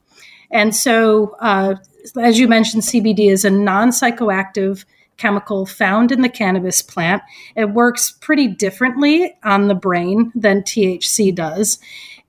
And 0.52 0.76
so, 0.76 1.36
uh, 1.40 1.76
as 2.20 2.40
you 2.40 2.48
mentioned, 2.48 2.84
CBD 2.84 3.32
is 3.32 3.44
a 3.46 3.50
non 3.50 3.90
psychoactive 3.90 4.86
chemical 5.18 5.66
found 5.66 6.12
in 6.12 6.22
the 6.22 6.30
cannabis 6.30 6.82
plant. 6.82 7.22
It 7.56 7.72
works 7.72 8.12
pretty 8.22 8.48
differently 8.48 9.36
on 9.44 9.68
the 9.68 9.76
brain 9.76 10.32
than 10.34 10.62
THC 10.62 11.34
does. 11.34 11.80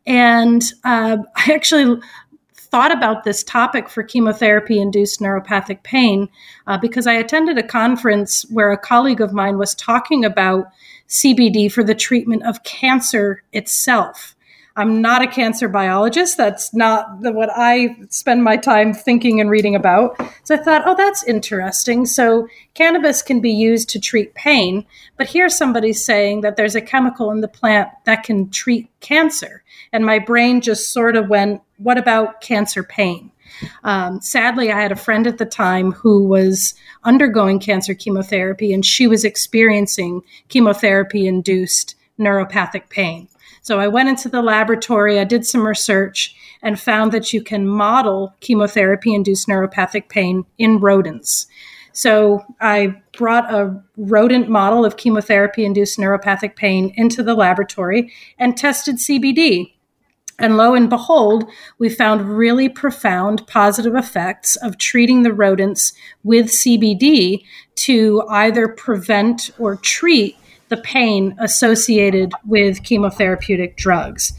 And 0.06 0.62
uh, 0.84 1.18
I 1.36 1.52
actually 1.52 2.00
thought 2.70 2.92
about 2.92 3.24
this 3.24 3.42
topic 3.42 3.88
for 3.88 4.02
chemotherapy 4.02 4.80
induced 4.80 5.20
neuropathic 5.20 5.82
pain 5.82 6.28
uh, 6.66 6.78
because 6.78 7.06
I 7.06 7.14
attended 7.14 7.58
a 7.58 7.62
conference 7.62 8.42
where 8.50 8.70
a 8.70 8.78
colleague 8.78 9.20
of 9.20 9.32
mine 9.32 9.58
was 9.58 9.74
talking 9.74 10.24
about 10.24 10.66
CBD 11.08 11.70
for 11.70 11.82
the 11.82 11.94
treatment 11.94 12.44
of 12.44 12.62
cancer 12.62 13.42
itself. 13.52 14.36
I'm 14.76 15.02
not 15.02 15.20
a 15.20 15.26
cancer 15.26 15.68
biologist. 15.68 16.36
That's 16.36 16.72
not 16.72 17.22
the, 17.22 17.32
what 17.32 17.50
I 17.54 17.96
spend 18.08 18.44
my 18.44 18.56
time 18.56 18.94
thinking 18.94 19.40
and 19.40 19.50
reading 19.50 19.74
about. 19.74 20.16
So 20.44 20.54
I 20.54 20.58
thought, 20.58 20.82
oh, 20.86 20.94
that's 20.94 21.24
interesting. 21.24 22.06
So 22.06 22.48
cannabis 22.74 23.20
can 23.20 23.40
be 23.40 23.50
used 23.50 23.90
to 23.90 24.00
treat 24.00 24.34
pain, 24.34 24.86
but 25.16 25.26
here 25.26 25.48
somebody's 25.48 26.04
saying 26.04 26.42
that 26.42 26.56
there's 26.56 26.76
a 26.76 26.80
chemical 26.80 27.30
in 27.32 27.40
the 27.40 27.48
plant 27.48 27.90
that 28.04 28.22
can 28.22 28.48
treat 28.48 28.88
cancer. 29.00 29.62
And 29.92 30.06
my 30.06 30.18
brain 30.18 30.60
just 30.60 30.92
sort 30.92 31.16
of 31.16 31.28
went, 31.28 31.62
what 31.82 31.98
about 31.98 32.40
cancer 32.40 32.82
pain? 32.82 33.30
Um, 33.84 34.20
sadly, 34.20 34.70
I 34.70 34.80
had 34.80 34.92
a 34.92 34.96
friend 34.96 35.26
at 35.26 35.38
the 35.38 35.46
time 35.46 35.92
who 35.92 36.26
was 36.26 36.74
undergoing 37.04 37.58
cancer 37.58 37.94
chemotherapy 37.94 38.72
and 38.72 38.84
she 38.84 39.06
was 39.06 39.24
experiencing 39.24 40.22
chemotherapy 40.48 41.26
induced 41.26 41.96
neuropathic 42.18 42.88
pain. 42.90 43.28
So 43.62 43.78
I 43.78 43.88
went 43.88 44.08
into 44.08 44.28
the 44.28 44.42
laboratory, 44.42 45.18
I 45.18 45.24
did 45.24 45.44
some 45.44 45.66
research, 45.66 46.34
and 46.62 46.80
found 46.80 47.12
that 47.12 47.32
you 47.32 47.42
can 47.42 47.66
model 47.66 48.34
chemotherapy 48.40 49.14
induced 49.14 49.48
neuropathic 49.48 50.08
pain 50.08 50.44
in 50.58 50.80
rodents. 50.80 51.46
So 51.92 52.44
I 52.60 53.02
brought 53.16 53.52
a 53.52 53.82
rodent 53.96 54.48
model 54.48 54.84
of 54.84 54.96
chemotherapy 54.96 55.64
induced 55.64 55.98
neuropathic 55.98 56.56
pain 56.56 56.92
into 56.96 57.22
the 57.22 57.34
laboratory 57.34 58.12
and 58.38 58.56
tested 58.56 58.96
CBD. 58.96 59.74
And 60.40 60.56
lo 60.56 60.74
and 60.74 60.88
behold, 60.88 61.44
we 61.78 61.90
found 61.90 62.36
really 62.36 62.68
profound 62.68 63.46
positive 63.46 63.94
effects 63.94 64.56
of 64.56 64.78
treating 64.78 65.22
the 65.22 65.34
rodents 65.34 65.92
with 66.24 66.46
CBD 66.46 67.44
to 67.76 68.24
either 68.28 68.66
prevent 68.66 69.50
or 69.58 69.76
treat 69.76 70.36
the 70.70 70.78
pain 70.78 71.36
associated 71.38 72.32
with 72.46 72.82
chemotherapeutic 72.82 73.76
drugs. 73.76 74.32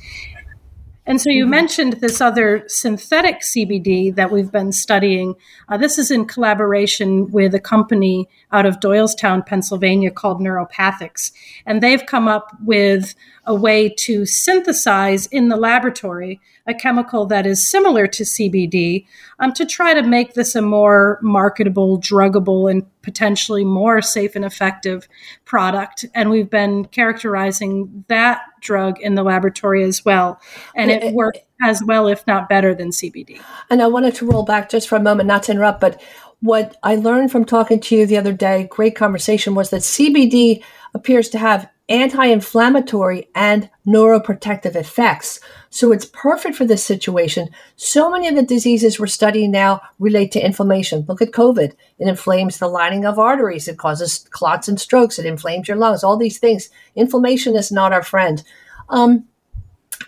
And 1.05 1.19
so 1.19 1.29
you 1.29 1.43
mm-hmm. 1.43 1.51
mentioned 1.51 1.93
this 1.93 2.21
other 2.21 2.63
synthetic 2.67 3.41
CBD 3.41 4.13
that 4.15 4.31
we've 4.31 4.51
been 4.51 4.71
studying. 4.71 5.35
Uh, 5.67 5.77
this 5.77 5.97
is 5.97 6.11
in 6.11 6.25
collaboration 6.25 7.31
with 7.31 7.55
a 7.55 7.59
company 7.59 8.29
out 8.51 8.65
of 8.65 8.79
Doylestown, 8.79 9.45
Pennsylvania 9.45 10.11
called 10.11 10.39
Neuropathix. 10.39 11.31
And 11.65 11.81
they've 11.81 12.05
come 12.05 12.27
up 12.27 12.55
with 12.63 13.15
a 13.45 13.55
way 13.55 13.89
to 13.89 14.25
synthesize 14.25 15.25
in 15.27 15.49
the 15.49 15.57
laboratory 15.57 16.39
a 16.71 16.73
chemical 16.73 17.27
that 17.27 17.45
is 17.45 17.69
similar 17.69 18.07
to 18.07 18.23
CBD 18.23 19.05
um, 19.39 19.53
to 19.53 19.65
try 19.65 19.93
to 19.93 20.01
make 20.01 20.33
this 20.33 20.55
a 20.55 20.61
more 20.61 21.19
marketable, 21.21 21.99
druggable, 21.99 22.71
and 22.71 22.83
potentially 23.03 23.63
more 23.63 24.01
safe 24.01 24.35
and 24.35 24.43
effective 24.43 25.07
product. 25.45 26.05
And 26.15 26.29
we've 26.29 26.49
been 26.49 26.85
characterizing 26.85 28.05
that 28.07 28.41
drug 28.61 28.99
in 28.99 29.15
the 29.15 29.23
laboratory 29.23 29.83
as 29.83 30.03
well. 30.03 30.39
And 30.75 30.89
it 30.89 31.13
works 31.13 31.39
as 31.63 31.83
well, 31.83 32.07
if 32.07 32.25
not 32.25 32.49
better, 32.49 32.73
than 32.73 32.89
CBD. 32.89 33.39
And 33.69 33.81
I 33.81 33.87
wanted 33.87 34.15
to 34.15 34.25
roll 34.25 34.43
back 34.43 34.69
just 34.69 34.89
for 34.89 34.95
a 34.95 35.01
moment, 35.01 35.27
not 35.27 35.43
to 35.43 35.51
interrupt, 35.51 35.81
but 35.81 36.01
what 36.41 36.75
I 36.81 36.95
learned 36.95 37.31
from 37.31 37.45
talking 37.45 37.79
to 37.81 37.95
you 37.95 38.05
the 38.05 38.17
other 38.17 38.33
day, 38.33 38.67
great 38.69 38.95
conversation, 38.95 39.53
was 39.53 39.69
that 39.69 39.81
CBD 39.81 40.63
appears 40.93 41.29
to 41.29 41.37
have 41.37 41.69
anti 41.87 42.25
inflammatory 42.25 43.27
and 43.35 43.69
neuroprotective 43.85 44.75
effects. 44.75 45.39
So 45.73 45.93
it's 45.93 46.05
perfect 46.05 46.57
for 46.57 46.65
this 46.65 46.85
situation. 46.85 47.49
So 47.77 48.11
many 48.11 48.27
of 48.27 48.35
the 48.35 48.43
diseases 48.43 48.99
we're 48.99 49.07
studying 49.07 49.51
now 49.51 49.81
relate 49.99 50.33
to 50.33 50.45
inflammation. 50.45 51.05
Look 51.07 51.21
at 51.21 51.31
COVID. 51.31 51.71
It 51.97 52.07
inflames 52.07 52.57
the 52.57 52.67
lining 52.67 53.05
of 53.05 53.17
arteries. 53.17 53.69
It 53.69 53.77
causes 53.77 54.27
clots 54.31 54.67
and 54.67 54.79
strokes. 54.79 55.17
It 55.17 55.25
inflames 55.25 55.69
your 55.69 55.77
lungs, 55.77 56.03
all 56.03 56.17
these 56.17 56.39
things. 56.39 56.69
Inflammation 56.93 57.55
is 57.55 57.71
not 57.71 57.93
our 57.93 58.03
friend. 58.03 58.43
Um, 58.89 59.25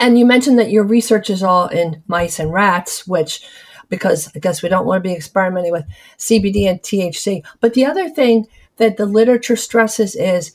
and 0.01 0.19
you 0.19 0.25
mentioned 0.25 0.59
that 0.59 0.69
your 0.69 0.83
research 0.83 1.29
is 1.29 1.41
all 1.41 1.67
in 1.69 2.03
mice 2.07 2.39
and 2.39 2.51
rats, 2.51 3.07
which 3.07 3.47
because 3.87 4.29
I 4.35 4.39
guess 4.39 4.61
we 4.61 4.69
don't 4.69 4.85
want 4.85 5.01
to 5.01 5.07
be 5.07 5.15
experimenting 5.15 5.71
with 5.71 5.85
CBD 6.17 6.69
and 6.69 6.81
THC. 6.81 7.45
But 7.61 7.73
the 7.73 7.85
other 7.85 8.09
thing 8.09 8.47
that 8.77 8.97
the 8.97 9.05
literature 9.05 9.55
stresses 9.55 10.13
is 10.15 10.51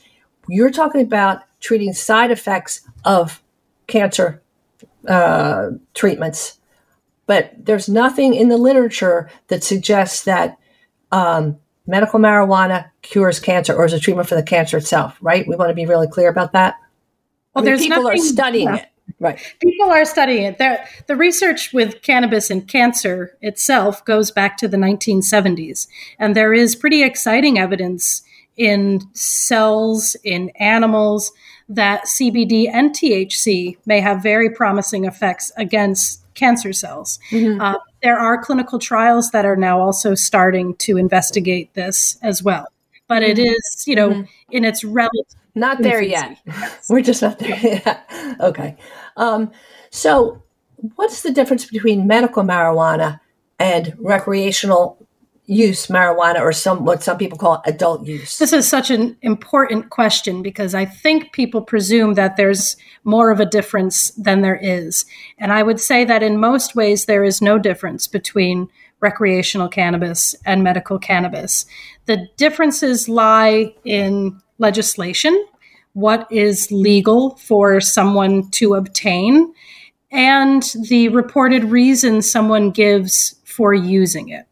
you're 0.48 0.70
talking 0.70 1.00
about 1.00 1.44
treating 1.60 1.94
side 1.94 2.30
effects 2.30 2.82
of 3.06 3.42
cancer 3.86 4.42
uh, 5.06 5.70
treatments, 5.94 6.58
but 7.26 7.52
there's 7.58 7.88
nothing 7.88 8.34
in 8.34 8.48
the 8.48 8.56
literature 8.56 9.30
that 9.48 9.62
suggests 9.62 10.24
that 10.24 10.58
um, 11.12 11.58
medical 11.86 12.20
marijuana 12.20 12.90
cures 13.02 13.40
cancer 13.40 13.74
or 13.74 13.84
is 13.84 13.92
a 13.92 14.00
treatment 14.00 14.28
for 14.28 14.34
the 14.34 14.42
cancer 14.42 14.76
itself, 14.76 15.18
right? 15.20 15.46
We 15.46 15.56
want 15.56 15.70
to 15.70 15.74
be 15.74 15.86
really 15.86 16.08
clear 16.08 16.28
about 16.28 16.52
that. 16.52 16.76
Well, 17.54 17.62
I 17.62 17.64
mean, 17.64 17.64
there's 17.66 17.80
people 17.80 18.02
nothing, 18.02 18.20
are 18.20 18.24
studying 18.24 18.68
yeah. 18.68 18.76
it. 18.76 18.88
Right. 19.18 19.56
People 19.60 19.90
are 19.90 20.04
studying 20.04 20.44
it. 20.44 20.58
The, 20.58 20.80
the 21.06 21.16
research 21.16 21.72
with 21.72 22.02
cannabis 22.02 22.50
and 22.50 22.68
cancer 22.68 23.36
itself 23.40 24.04
goes 24.04 24.30
back 24.30 24.58
to 24.58 24.68
the 24.68 24.76
1970s. 24.76 25.88
And 26.18 26.36
there 26.36 26.52
is 26.52 26.76
pretty 26.76 27.02
exciting 27.02 27.58
evidence 27.58 28.22
in 28.56 29.00
cells, 29.14 30.14
in 30.24 30.50
animals, 30.56 31.32
that 31.68 32.04
CBD 32.06 32.68
and 32.72 32.92
THC 32.94 33.76
may 33.86 34.00
have 34.00 34.22
very 34.22 34.50
promising 34.50 35.04
effects 35.04 35.52
against 35.56 36.22
cancer 36.34 36.72
cells. 36.72 37.18
Mm-hmm. 37.30 37.60
Uh, 37.60 37.74
there 38.02 38.18
are 38.18 38.38
clinical 38.42 38.78
trials 38.78 39.30
that 39.32 39.44
are 39.44 39.56
now 39.56 39.80
also 39.80 40.14
starting 40.14 40.74
to 40.76 40.96
investigate 40.96 41.74
this 41.74 42.16
as 42.22 42.42
well. 42.42 42.66
But 43.08 43.22
it 43.22 43.36
Mhm. 43.38 43.52
is, 43.54 43.84
you 43.86 43.96
know, 43.96 44.10
Mhm. 44.10 44.28
in 44.50 44.64
its 44.64 44.84
relative 44.84 45.26
Not 45.54 45.82
there 45.82 46.00
infancy. 46.00 46.38
yet. 46.46 46.78
We're 46.88 47.00
just 47.00 47.22
not 47.22 47.38
there 47.38 47.58
yet. 47.84 48.08
okay. 48.40 48.76
Um, 49.16 49.50
so, 49.90 50.42
what's 50.96 51.22
the 51.22 51.32
difference 51.32 51.64
between 51.66 52.06
medical 52.06 52.44
marijuana 52.44 53.20
and 53.58 53.94
recreational 53.98 54.96
use 55.48 55.86
marijuana, 55.86 56.40
or 56.40 56.52
some 56.52 56.84
what 56.84 57.02
some 57.02 57.16
people 57.16 57.38
call 57.38 57.62
adult 57.64 58.06
use? 58.06 58.36
This 58.38 58.52
is 58.52 58.68
such 58.68 58.90
an 58.90 59.16
important 59.22 59.88
question 59.88 60.42
because 60.42 60.74
I 60.74 60.84
think 60.84 61.32
people 61.32 61.62
presume 61.62 62.14
that 62.14 62.36
there's 62.36 62.76
more 63.02 63.30
of 63.30 63.40
a 63.40 63.46
difference 63.46 64.10
than 64.10 64.42
there 64.42 64.60
is. 64.60 65.06
And 65.38 65.50
I 65.50 65.62
would 65.62 65.80
say 65.80 66.04
that 66.04 66.22
in 66.22 66.38
most 66.38 66.76
ways, 66.76 67.06
there 67.06 67.24
is 67.24 67.40
no 67.40 67.58
difference 67.58 68.06
between 68.06 68.68
recreational 69.00 69.68
cannabis 69.68 70.36
and 70.44 70.62
medical 70.62 70.98
cannabis. 70.98 71.64
The 72.04 72.28
differences 72.36 73.08
lie 73.08 73.74
in 73.84 74.40
legislation, 74.58 75.46
what 75.94 76.30
is 76.30 76.70
legal 76.70 77.36
for 77.36 77.80
someone 77.80 78.50
to 78.50 78.74
obtain, 78.74 79.54
and 80.10 80.62
the 80.88 81.08
reported 81.08 81.64
reason 81.64 82.20
someone 82.20 82.70
gives 82.70 83.36
for 83.44 83.72
using 83.72 84.28
it 84.28 84.47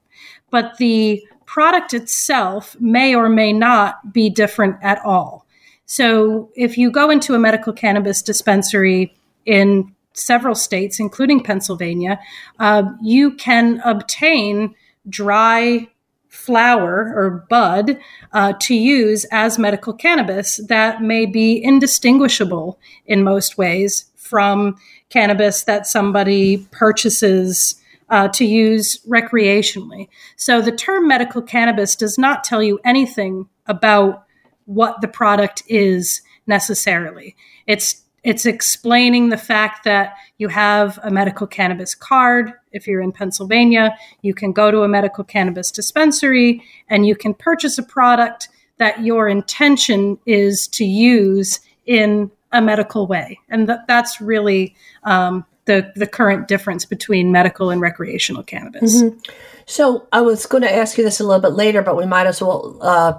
but 0.51 0.77
the 0.79 1.23
product 1.47 1.95
itself 1.95 2.77
may 2.81 3.15
or 3.15 3.29
may 3.29 3.53
not 3.53 4.13
be 4.13 4.29
different 4.29 4.77
at 4.83 5.01
all. 5.05 5.47
So, 5.87 6.51
if 6.57 6.77
you 6.77 6.91
go 6.91 7.11
into 7.11 7.35
a 7.35 7.39
medical 7.39 7.73
cannabis 7.73 8.21
dispensary 8.21 9.15
in 9.45 9.95
several 10.15 10.55
states, 10.55 10.99
including 10.99 11.43
Pennsylvania, 11.45 12.19
uh, 12.59 12.83
you 13.03 13.33
can 13.37 13.81
obtain 13.85 14.75
dry 15.09 15.87
flower 16.29 17.13
or 17.15 17.47
bud 17.49 17.99
uh, 18.33 18.53
to 18.61 18.75
use 18.75 19.25
as 19.31 19.59
medical 19.59 19.93
cannabis 19.93 20.57
that 20.69 21.03
may 21.03 21.25
be 21.25 21.63
indistinguishable 21.63 22.79
in 23.07 23.23
most 23.23 23.57
ways 23.57 24.07
from 24.17 24.77
cannabis 25.09 25.65
that 25.65 25.87
somebody 25.87 26.59
purchases 26.73 27.81
uh, 28.09 28.29
to 28.29 28.45
use 28.45 29.01
recreationally. 29.07 30.09
So 30.37 30.61
the 30.61 30.73
term 30.73 31.09
medical 31.09 31.43
cannabis 31.43 31.97
does 31.97 32.19
not 32.19 32.45
tell 32.45 32.63
you 32.63 32.79
anything 32.85 33.49
about 33.67 34.25
what 34.67 35.01
the 35.01 35.09
product 35.09 35.63
is 35.69 36.23
necessarily. 36.47 37.37
It's 37.67 38.03
it's 38.23 38.45
explaining 38.45 39.29
the 39.29 39.37
fact 39.37 39.85
that 39.85 40.15
you 40.39 40.49
have 40.49 40.99
a 41.05 41.13
medical 41.13 41.47
cannabis 41.47 41.95
card. 41.95 42.53
If 42.73 42.89
you're 42.89 43.01
in 43.01 43.13
Pennsylvania, 43.13 43.97
you 44.23 44.35
can 44.35 44.51
go 44.51 44.73
to 44.73 44.83
a 44.83 44.89
medical 44.89 45.23
cannabis 45.23 45.71
dispensary 45.71 46.61
and 46.89 47.07
you 47.07 47.15
can 47.15 47.35
purchase 47.35 47.79
a 47.79 47.85
product 47.85 48.49
that 48.79 49.05
your 49.05 49.29
intention 49.29 50.19
is 50.27 50.67
to 50.69 50.85
use 50.85 51.61
in 51.87 52.33
a 52.51 52.61
medical 52.61 53.07
way. 53.07 53.39
And 53.49 53.69
th- 53.69 53.79
that's 53.87 54.21
really 54.21 54.75
um, 55.05 55.47
the, 55.67 55.93
the 55.95 56.07
current 56.07 56.49
difference 56.49 56.85
between 56.85 57.31
medical 57.31 57.71
and 57.71 57.81
recreational 57.81 58.43
cannabis. 58.43 59.03
Mhm. 59.03 59.25
So 59.67 60.07
I 60.13 60.21
was 60.23 60.47
going 60.47 60.63
to 60.63 60.73
ask 60.73 60.97
you 60.97 61.05
this 61.05 61.21
a 61.21 61.25
little 61.25 61.43
bit 61.43 61.53
later, 61.53 61.83
but 61.83 61.97
we 61.97 62.07
might 62.07 62.27
as 62.27 62.41
well 62.41 62.79
uh, 62.81 63.15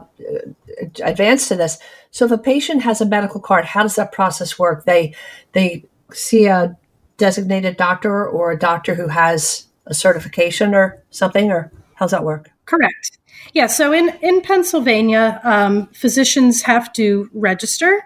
advance 1.03 1.49
to 1.49 1.55
this. 1.55 1.77
So 2.11 2.25
if 2.25 2.31
a 2.31 2.37
patient 2.37 2.83
has 2.83 3.01
a 3.01 3.05
medical 3.05 3.41
card, 3.41 3.65
how 3.65 3.83
does 3.83 3.95
that 3.95 4.13
process 4.13 4.57
work? 4.57 4.85
They 4.85 5.13
they 5.51 5.83
see 6.13 6.45
a 6.45 6.77
designated 7.17 7.75
doctor 7.75 8.27
or 8.27 8.51
a 8.51 8.57
doctor 8.57 8.95
who 8.95 9.09
has 9.09 9.65
a 9.85 9.93
certification 9.93 10.73
or 10.73 11.03
something, 11.09 11.51
or 11.51 11.71
how's 11.95 12.11
that 12.11 12.23
work? 12.23 12.49
Correct. 12.65 13.17
Yeah. 13.53 13.67
So 13.67 13.91
in 13.91 14.13
in 14.21 14.41
Pennsylvania, 14.41 15.41
um, 15.43 15.87
physicians 15.87 16.61
have 16.61 16.93
to 16.93 17.29
register 17.33 18.03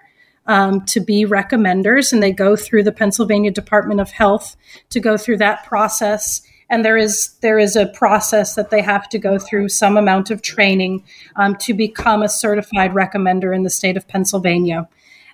um, 0.52 0.82
to 0.82 1.00
be 1.00 1.26
recommenders, 1.26 2.12
and 2.12 2.22
they 2.22 2.34
go 2.34 2.58
through 2.58 2.84
the 2.84 2.92
Pennsylvania 2.92 3.52
Department 3.52 4.02
of 4.02 4.12
Health 4.12 4.58
to 4.90 5.00
go 5.00 5.16
through 5.16 5.38
that 5.38 5.66
process. 5.66 6.42
And 6.70 6.84
there 6.84 6.98
is 6.98 7.36
there 7.40 7.58
is 7.58 7.78
a 7.78 7.88
process 7.88 8.56
that 8.56 8.70
they 8.70 8.82
have 8.82 9.08
to 9.10 9.18
go 9.18 9.40
through 9.40 9.70
some 9.70 9.96
amount 9.96 10.30
of 10.30 10.42
training 10.42 11.06
um, 11.38 11.56
to 11.62 11.74
become 11.74 12.22
a 12.22 12.28
certified 12.28 12.92
recommender 12.92 13.56
in 13.56 13.64
the 13.64 13.70
state 13.70 13.96
of 13.96 14.10
Pennsylvania. 14.10 14.90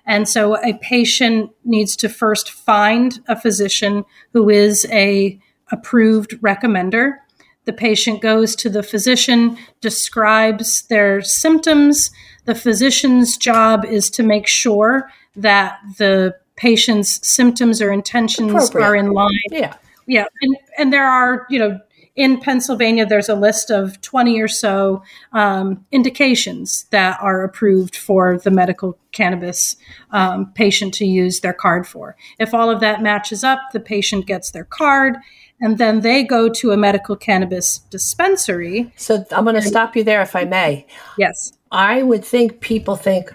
And 0.06 0.28
so 0.28 0.56
a 0.64 0.78
patient 0.78 1.50
needs 1.64 1.96
to 1.96 2.08
first 2.08 2.52
find 2.52 3.18
a 3.26 3.38
physician 3.38 4.04
who 4.32 4.48
is 4.48 4.86
a 4.90 5.40
approved 5.72 6.40
recommender. 6.40 7.16
The 7.64 7.72
patient 7.72 8.22
goes 8.22 8.54
to 8.56 8.70
the 8.70 8.84
physician, 8.84 9.58
describes 9.80 10.82
their 10.82 11.22
symptoms. 11.22 12.10
The 12.48 12.54
physician's 12.54 13.36
job 13.36 13.84
is 13.84 14.08
to 14.08 14.22
make 14.22 14.46
sure 14.46 15.12
that 15.36 15.78
the 15.98 16.34
patient's 16.56 17.20
symptoms 17.28 17.82
or 17.82 17.92
intentions 17.92 18.74
are 18.74 18.96
in 18.96 19.12
line. 19.12 19.28
Yeah. 19.50 19.74
Yeah. 20.06 20.24
And, 20.40 20.56
and 20.78 20.90
there 20.90 21.06
are, 21.06 21.46
you 21.50 21.58
know, 21.58 21.78
in 22.16 22.40
Pennsylvania, 22.40 23.04
there's 23.04 23.28
a 23.28 23.34
list 23.34 23.70
of 23.70 24.00
20 24.00 24.40
or 24.40 24.48
so 24.48 25.02
um, 25.34 25.84
indications 25.92 26.84
that 26.84 27.18
are 27.20 27.44
approved 27.44 27.94
for 27.94 28.38
the 28.38 28.50
medical 28.50 28.98
cannabis 29.12 29.76
um, 30.12 30.50
patient 30.54 30.94
to 30.94 31.04
use 31.04 31.40
their 31.40 31.52
card 31.52 31.86
for. 31.86 32.16
If 32.38 32.54
all 32.54 32.70
of 32.70 32.80
that 32.80 33.02
matches 33.02 33.44
up, 33.44 33.60
the 33.74 33.80
patient 33.80 34.24
gets 34.24 34.52
their 34.52 34.64
card, 34.64 35.18
and 35.60 35.76
then 35.76 36.00
they 36.00 36.24
go 36.24 36.48
to 36.48 36.70
a 36.70 36.78
medical 36.78 37.14
cannabis 37.14 37.80
dispensary. 37.90 38.90
So 38.96 39.26
I'm 39.32 39.44
going 39.44 39.54
to 39.56 39.62
stop 39.62 39.94
you 39.96 40.02
there 40.02 40.22
if 40.22 40.34
I 40.34 40.44
may. 40.44 40.86
Yes. 41.18 41.52
I 41.70 42.02
would 42.02 42.24
think 42.24 42.60
people 42.60 42.96
think 42.96 43.34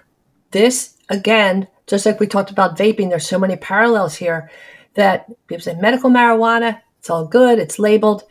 this 0.51 0.97
again, 1.09 1.67
just 1.87 2.05
like 2.05 2.19
we 2.19 2.27
talked 2.27 2.51
about 2.51 2.77
vaping, 2.77 3.09
there's 3.09 3.27
so 3.27 3.39
many 3.39 3.55
parallels 3.55 4.15
here 4.15 4.49
that 4.95 5.25
people 5.47 5.63
say 5.63 5.75
medical 5.75 6.09
marijuana, 6.09 6.81
it's 6.99 7.09
all 7.09 7.25
good, 7.25 7.59
it's 7.59 7.79
labeled. 7.79 8.23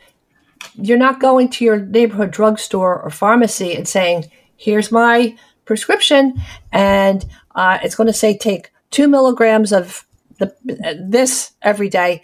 You're 0.75 0.97
not 0.97 1.19
going 1.19 1.49
to 1.49 1.65
your 1.65 1.79
neighborhood 1.79 2.31
drugstore 2.31 3.01
or 3.01 3.09
pharmacy 3.09 3.75
and 3.75 3.87
saying, 3.87 4.31
here's 4.55 4.91
my 4.91 5.37
prescription, 5.65 6.41
and 6.71 7.25
uh, 7.55 7.79
it's 7.83 7.95
going 7.95 8.07
to 8.07 8.13
say 8.13 8.37
take 8.37 8.71
two 8.91 9.07
milligrams 9.07 9.71
of 9.71 10.05
the, 10.39 10.55
this 10.99 11.51
every 11.61 11.89
day. 11.89 12.21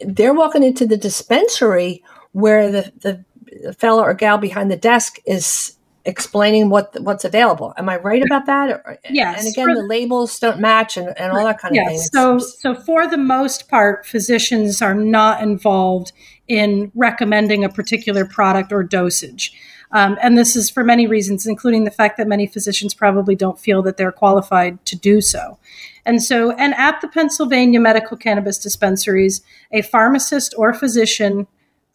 They're 0.00 0.34
walking 0.34 0.62
into 0.62 0.86
the 0.86 0.96
dispensary 0.96 2.02
where 2.32 2.70
the, 2.70 2.92
the 3.00 3.72
fellow 3.74 4.02
or 4.02 4.14
gal 4.14 4.38
behind 4.38 4.70
the 4.70 4.76
desk 4.76 5.18
is 5.24 5.75
explaining 6.06 6.70
what 6.70 6.98
what's 7.00 7.24
available. 7.24 7.74
Am 7.76 7.88
I 7.88 7.96
right 7.96 8.24
about 8.24 8.46
that? 8.46 9.00
Yes. 9.10 9.38
And 9.38 9.52
again, 9.52 9.74
the 9.74 9.82
labels 9.82 10.38
don't 10.38 10.60
match 10.60 10.96
and, 10.96 11.08
and 11.18 11.32
all 11.32 11.44
that 11.44 11.58
kind 11.58 11.76
of 11.76 11.86
thing. 11.86 11.98
So, 11.98 12.38
so 12.38 12.74
for 12.74 13.06
the 13.06 13.18
most 13.18 13.68
part, 13.68 14.06
physicians 14.06 14.80
are 14.80 14.94
not 14.94 15.42
involved 15.42 16.12
in 16.48 16.92
recommending 16.94 17.64
a 17.64 17.68
particular 17.68 18.24
product 18.24 18.72
or 18.72 18.82
dosage. 18.82 19.52
Um, 19.92 20.16
and 20.20 20.36
this 20.36 20.56
is 20.56 20.70
for 20.70 20.82
many 20.82 21.06
reasons, 21.06 21.46
including 21.46 21.84
the 21.84 21.90
fact 21.90 22.16
that 22.16 22.26
many 22.26 22.46
physicians 22.46 22.94
probably 22.94 23.34
don't 23.34 23.58
feel 23.58 23.82
that 23.82 23.96
they're 23.96 24.12
qualified 24.12 24.84
to 24.86 24.96
do 24.96 25.20
so. 25.20 25.58
And 26.04 26.22
so, 26.22 26.52
and 26.52 26.74
at 26.74 27.00
the 27.00 27.08
Pennsylvania 27.08 27.80
medical 27.80 28.16
cannabis 28.16 28.58
dispensaries, 28.58 29.42
a 29.72 29.82
pharmacist 29.82 30.54
or 30.56 30.72
physician 30.72 31.46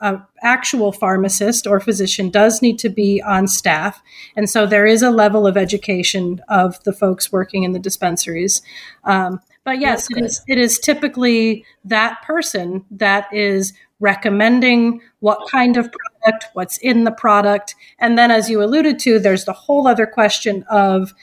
a 0.01 0.19
actual 0.41 0.91
pharmacist 0.91 1.65
or 1.67 1.79
physician 1.79 2.29
does 2.29 2.61
need 2.61 2.77
to 2.79 2.89
be 2.89 3.21
on 3.21 3.47
staff. 3.47 4.01
And 4.35 4.49
so 4.49 4.65
there 4.65 4.85
is 4.85 5.01
a 5.01 5.11
level 5.11 5.47
of 5.47 5.55
education 5.55 6.41
of 6.49 6.83
the 6.83 6.93
folks 6.93 7.31
working 7.31 7.63
in 7.63 7.71
the 7.71 7.79
dispensaries. 7.79 8.61
Um, 9.03 9.39
but 9.63 9.79
yes, 9.79 10.07
it 10.09 10.23
is, 10.23 10.41
it 10.47 10.57
is 10.57 10.79
typically 10.79 11.63
that 11.85 12.21
person 12.23 12.83
that 12.91 13.31
is 13.31 13.73
recommending 13.99 15.01
what 15.19 15.47
kind 15.51 15.77
of 15.77 15.91
product, 15.91 16.47
what's 16.53 16.79
in 16.79 17.03
the 17.03 17.11
product. 17.11 17.75
And 17.99 18.17
then, 18.17 18.31
as 18.31 18.49
you 18.49 18.63
alluded 18.63 18.97
to, 18.99 19.19
there's 19.19 19.45
the 19.45 19.53
whole 19.53 19.87
other 19.87 20.07
question 20.07 20.65
of 20.69 21.13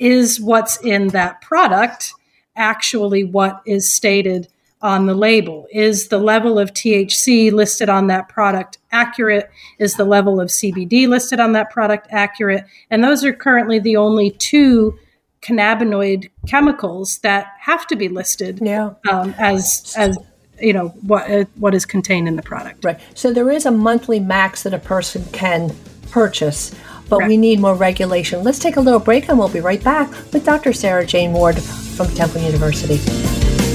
is 0.00 0.40
what's 0.40 0.76
in 0.84 1.08
that 1.08 1.40
product 1.40 2.14
actually 2.58 3.24
what 3.24 3.62
is 3.64 3.90
stated 3.90 4.48
on 4.80 5.06
the 5.06 5.14
label. 5.14 5.66
Is 5.72 6.08
the 6.08 6.18
level 6.18 6.58
of 6.58 6.72
THC 6.72 7.52
listed 7.52 7.88
on 7.88 8.06
that 8.08 8.28
product 8.28 8.78
accurate? 8.92 9.50
Is 9.78 9.94
the 9.94 10.04
level 10.04 10.40
of 10.40 10.48
CBD 10.48 11.08
listed 11.08 11.40
on 11.40 11.52
that 11.52 11.70
product 11.70 12.06
accurate? 12.10 12.64
And 12.90 13.02
those 13.02 13.24
are 13.24 13.32
currently 13.32 13.78
the 13.78 13.96
only 13.96 14.30
two 14.30 14.98
cannabinoid 15.42 16.30
chemicals 16.46 17.18
that 17.18 17.52
have 17.60 17.86
to 17.86 17.96
be 17.96 18.08
listed 18.08 18.58
yeah. 18.60 18.90
um, 19.10 19.34
as 19.38 19.94
as 19.96 20.18
you 20.60 20.72
know 20.72 20.88
what 21.02 21.30
uh, 21.30 21.44
what 21.56 21.74
is 21.74 21.84
contained 21.84 22.28
in 22.28 22.36
the 22.36 22.42
product. 22.42 22.84
Right. 22.84 23.00
So 23.14 23.32
there 23.32 23.50
is 23.50 23.66
a 23.66 23.70
monthly 23.70 24.20
max 24.20 24.62
that 24.64 24.74
a 24.74 24.78
person 24.78 25.24
can 25.32 25.74
purchase, 26.10 26.74
but 27.08 27.26
we 27.26 27.36
need 27.36 27.60
more 27.60 27.74
regulation. 27.74 28.42
Let's 28.42 28.58
take 28.58 28.76
a 28.76 28.80
little 28.80 29.00
break 29.00 29.28
and 29.28 29.38
we'll 29.38 29.48
be 29.48 29.60
right 29.60 29.82
back 29.82 30.10
with 30.32 30.44
Dr. 30.44 30.72
Sarah 30.72 31.06
Jane 31.06 31.32
Ward 31.32 31.60
from 31.60 32.08
Temple 32.14 32.40
University. 32.42 33.67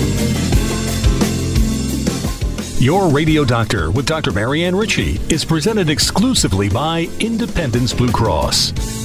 Your 2.84 3.08
Radio 3.08 3.46
Doctor 3.46 3.92
with 3.92 4.06
Dr. 4.06 4.34
Marianne 4.34 4.76
Ritchie 4.76 5.18
is 5.30 5.46
presented 5.46 5.90
exclusively 5.90 6.68
by 6.68 7.08
Independence 7.22 7.94
Blue 7.94 8.12
Cross. 8.12 9.03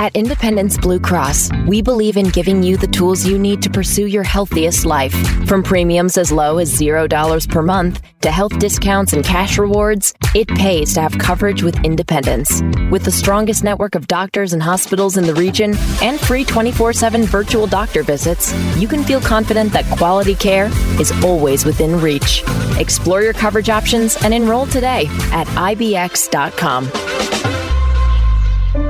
At 0.00 0.14
Independence 0.14 0.78
Blue 0.78 1.00
Cross, 1.00 1.50
we 1.66 1.82
believe 1.82 2.16
in 2.16 2.28
giving 2.28 2.62
you 2.62 2.76
the 2.76 2.86
tools 2.86 3.26
you 3.26 3.36
need 3.36 3.60
to 3.62 3.70
pursue 3.70 4.06
your 4.06 4.22
healthiest 4.22 4.86
life. 4.86 5.12
From 5.48 5.64
premiums 5.64 6.16
as 6.16 6.30
low 6.30 6.58
as 6.58 6.72
$0 6.72 7.48
per 7.48 7.62
month 7.62 8.00
to 8.20 8.30
health 8.30 8.56
discounts 8.60 9.12
and 9.12 9.24
cash 9.24 9.58
rewards, 9.58 10.14
it 10.36 10.46
pays 10.46 10.94
to 10.94 11.00
have 11.00 11.18
coverage 11.18 11.64
with 11.64 11.84
Independence. 11.84 12.62
With 12.92 13.02
the 13.02 13.10
strongest 13.10 13.64
network 13.64 13.96
of 13.96 14.06
doctors 14.06 14.52
and 14.52 14.62
hospitals 14.62 15.16
in 15.16 15.26
the 15.26 15.34
region 15.34 15.74
and 16.00 16.20
free 16.20 16.44
24 16.44 16.92
7 16.92 17.24
virtual 17.24 17.66
doctor 17.66 18.04
visits, 18.04 18.54
you 18.76 18.86
can 18.86 19.02
feel 19.02 19.20
confident 19.20 19.72
that 19.72 19.84
quality 19.96 20.36
care 20.36 20.70
is 21.00 21.10
always 21.24 21.64
within 21.64 22.00
reach. 22.00 22.44
Explore 22.78 23.22
your 23.22 23.32
coverage 23.32 23.68
options 23.68 24.16
and 24.22 24.32
enroll 24.32 24.66
today 24.66 25.06
at 25.32 25.48
IBX.com. 25.48 26.88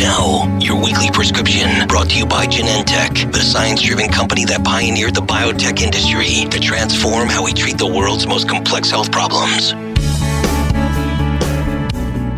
Now, 0.00 0.58
your 0.60 0.80
weekly 0.80 1.10
prescription 1.10 1.88
brought 1.88 2.10
to 2.10 2.18
you 2.18 2.24
by 2.24 2.46
Genentech, 2.46 3.32
the 3.32 3.40
science 3.40 3.82
driven 3.82 4.08
company 4.08 4.44
that 4.44 4.62
pioneered 4.64 5.16
the 5.16 5.22
biotech 5.22 5.80
industry 5.80 6.48
to 6.50 6.60
transform 6.60 7.28
how 7.28 7.44
we 7.44 7.52
treat 7.52 7.78
the 7.78 7.86
world's 7.86 8.24
most 8.24 8.48
complex 8.48 8.90
health 8.90 9.10
problems. 9.10 9.74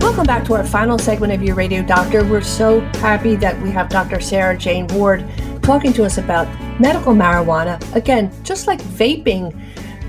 Welcome 0.02 0.24
back 0.24 0.46
to 0.46 0.54
our 0.54 0.64
final 0.64 0.98
segment 0.98 1.34
of 1.34 1.42
Your 1.42 1.54
Radio 1.54 1.82
Doctor. 1.82 2.24
We're 2.24 2.40
so 2.40 2.80
happy 3.02 3.36
that 3.36 3.60
we 3.60 3.70
have 3.72 3.90
Dr. 3.90 4.20
Sarah 4.20 4.56
Jane 4.56 4.86
Ward 4.86 5.22
talking 5.62 5.92
to 5.92 6.04
us 6.04 6.16
about 6.16 6.48
medical 6.80 7.12
marijuana. 7.12 7.78
Again, 7.94 8.32
just 8.42 8.68
like 8.68 8.80
vaping 8.80 9.54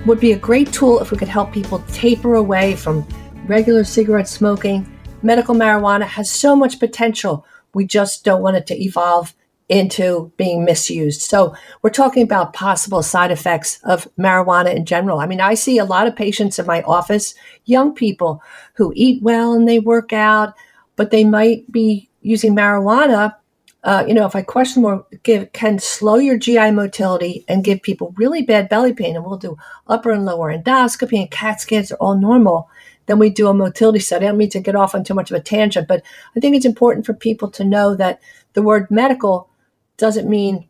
would 0.05 0.21
be 0.21 0.31
a 0.31 0.37
great 0.37 0.71
tool 0.71 1.01
if 1.01 1.11
we 1.11 1.17
could 1.17 1.27
help 1.27 1.51
people 1.51 1.79
taper 1.89 2.35
away 2.35 2.77
from 2.77 3.05
regular 3.45 3.83
cigarette 3.83 4.29
smoking. 4.29 4.87
Medical 5.23 5.55
marijuana 5.55 6.03
has 6.03 6.31
so 6.31 6.55
much 6.55 6.79
potential. 6.79 7.45
We 7.73 7.85
just 7.85 8.23
don't 8.23 8.41
want 8.41 8.57
it 8.57 8.67
to 8.67 8.81
evolve 8.81 9.33
into 9.69 10.31
being 10.35 10.65
misused. 10.65 11.21
So, 11.21 11.55
we're 11.81 11.91
talking 11.91 12.23
about 12.23 12.51
possible 12.53 13.01
side 13.01 13.31
effects 13.31 13.79
of 13.83 14.07
marijuana 14.19 14.75
in 14.75 14.85
general. 14.85 15.19
I 15.19 15.27
mean, 15.27 15.39
I 15.39 15.53
see 15.53 15.77
a 15.77 15.85
lot 15.85 16.07
of 16.07 16.15
patients 16.15 16.59
in 16.59 16.65
my 16.65 16.81
office, 16.81 17.33
young 17.65 17.93
people 17.93 18.43
who 18.73 18.91
eat 18.95 19.23
well 19.23 19.53
and 19.53 19.69
they 19.69 19.79
work 19.79 20.11
out, 20.11 20.55
but 20.97 21.11
they 21.11 21.23
might 21.23 21.71
be 21.71 22.09
using 22.21 22.53
marijuana. 22.53 23.35
Uh, 23.83 24.03
you 24.07 24.13
know, 24.13 24.25
if 24.25 24.35
I 24.35 24.41
question 24.41 24.83
more, 24.83 25.05
give 25.23 25.53
can 25.53 25.79
slow 25.79 26.15
your 26.15 26.37
GI 26.37 26.71
motility 26.71 27.45
and 27.47 27.63
give 27.63 27.81
people 27.81 28.13
really 28.17 28.41
bad 28.41 28.67
belly 28.67 28.93
pain, 28.93 29.15
and 29.15 29.23
we'll 29.25 29.37
do 29.37 29.57
upper 29.87 30.11
and 30.11 30.25
lower 30.25 30.55
endoscopy 30.55 31.19
and 31.19 31.31
CAT 31.31 31.61
scans 31.61 31.91
are 31.91 31.95
all 31.95 32.17
normal. 32.17 32.69
Then 33.11 33.19
we 33.19 33.29
do 33.29 33.49
a 33.49 33.53
motility 33.53 33.99
study. 33.99 34.25
I 34.25 34.29
don't 34.29 34.37
mean 34.37 34.51
to 34.51 34.61
get 34.61 34.73
off 34.73 34.95
on 34.95 35.03
too 35.03 35.13
much 35.13 35.31
of 35.31 35.35
a 35.35 35.41
tangent, 35.41 35.85
but 35.85 36.01
I 36.33 36.39
think 36.39 36.55
it's 36.55 36.65
important 36.65 37.05
for 37.05 37.13
people 37.13 37.51
to 37.51 37.65
know 37.65 37.93
that 37.93 38.21
the 38.53 38.61
word 38.61 38.89
medical 38.89 39.49
doesn't 39.97 40.29
mean 40.29 40.69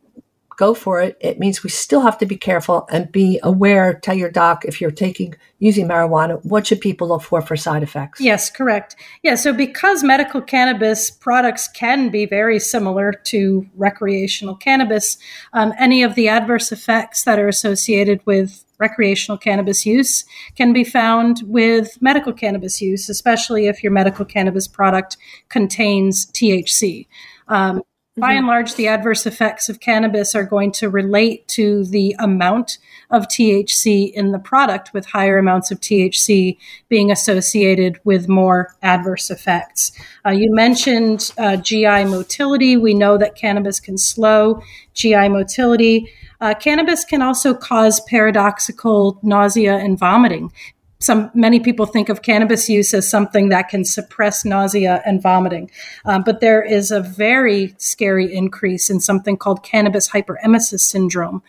go 0.58 0.74
for 0.74 1.00
it. 1.00 1.18
It 1.22 1.38
means 1.38 1.64
we 1.64 1.70
still 1.70 2.02
have 2.02 2.18
to 2.18 2.26
be 2.26 2.36
careful 2.36 2.88
and 2.92 3.12
be 3.12 3.40
aware. 3.44 3.94
Tell 3.94 4.16
your 4.16 4.32
doc 4.32 4.66
if 4.66 4.82
you're 4.82 4.90
taking 4.90 5.36
using 5.60 5.88
marijuana, 5.88 6.44
what 6.44 6.66
should 6.66 6.82
people 6.82 7.10
look 7.10 7.22
for 7.22 7.44
for 7.44 7.56
side 7.56 7.84
effects? 7.84 8.20
Yes, 8.20 8.50
correct. 8.50 8.96
Yeah, 9.22 9.36
so 9.36 9.54
because 9.54 10.04
medical 10.04 10.42
cannabis 10.42 11.12
products 11.12 11.68
can 11.68 12.10
be 12.10 12.26
very 12.26 12.60
similar 12.60 13.12
to 13.26 13.68
recreational 13.76 14.56
cannabis, 14.56 15.20
um, 15.54 15.74
any 15.78 16.02
of 16.02 16.16
the 16.16 16.28
adverse 16.28 16.72
effects 16.72 17.24
that 17.26 17.38
are 17.38 17.48
associated 17.48 18.26
with 18.26 18.66
recreational 18.82 19.38
cannabis 19.38 19.86
use 19.86 20.26
can 20.56 20.74
be 20.74 20.84
found 20.84 21.42
with 21.46 22.02
medical 22.02 22.34
cannabis 22.34 22.82
use, 22.82 23.08
especially 23.08 23.68
if 23.68 23.82
your 23.82 23.92
medical 23.94 24.26
cannabis 24.26 24.68
product 24.68 25.16
contains 25.48 26.26
THC. 26.32 27.08
Um, 27.48 27.84
by 28.18 28.34
and 28.34 28.46
large, 28.46 28.76
the 28.76 28.90
adverse 28.90 29.26
effects 29.26 29.70
of 29.70 29.80
cannabis 29.80 30.36
are 30.36 30.44
going 30.44 30.74
to 30.74 30.90
relate 30.90 31.48
to 31.50 31.86
the 31.86 32.14
amount 32.20 32.78
of 33.10 33.28
THC 33.30 34.12
in 34.12 34.34
the 34.34 34.40
product, 34.40 34.94
with 34.94 35.06
higher 35.06 35.38
amounts 35.38 35.72
of 35.72 35.80
THC 35.80 36.58
being 36.90 37.10
associated 37.10 38.02
with 38.04 38.28
more 38.28 38.76
adverse 38.82 39.30
effects. 39.30 39.94
Uh, 40.26 40.32
you 40.32 40.54
mentioned 40.54 41.32
uh, 41.38 41.56
GI 41.56 42.04
motility. 42.04 42.76
We 42.76 42.94
know 42.94 43.18
that 43.18 43.36
cannabis 43.36 43.80
can 43.80 43.98
slow 43.98 44.62
GI 44.94 45.30
motility. 45.30 46.12
Uh, 46.42 46.56
cannabis 46.56 47.06
can 47.06 47.22
also 47.22 47.54
cause 47.54 48.02
paradoxical 48.02 49.20
nausea 49.22 49.78
and 49.78 49.98
vomiting. 49.98 50.52
Some 51.00 51.32
many 51.34 51.60
people 51.60 51.88
think 51.88 52.10
of 52.10 52.22
cannabis 52.22 52.70
use 52.70 52.94
as 52.94 53.10
something 53.10 53.50
that 53.50 53.70
can 53.70 53.86
suppress 53.86 54.46
nausea 54.46 55.02
and 55.04 55.22
vomiting, 55.22 55.72
um, 56.06 56.24
but 56.24 56.42
there 56.42 56.62
is 56.62 56.92
a 56.92 57.00
very 57.00 57.74
scary 57.80 58.32
increase 58.32 58.88
in 58.90 59.00
something 59.00 59.36
called 59.36 59.64
cannabis 59.64 60.10
hyperemesis 60.12 60.82
syndrome, 60.82 61.42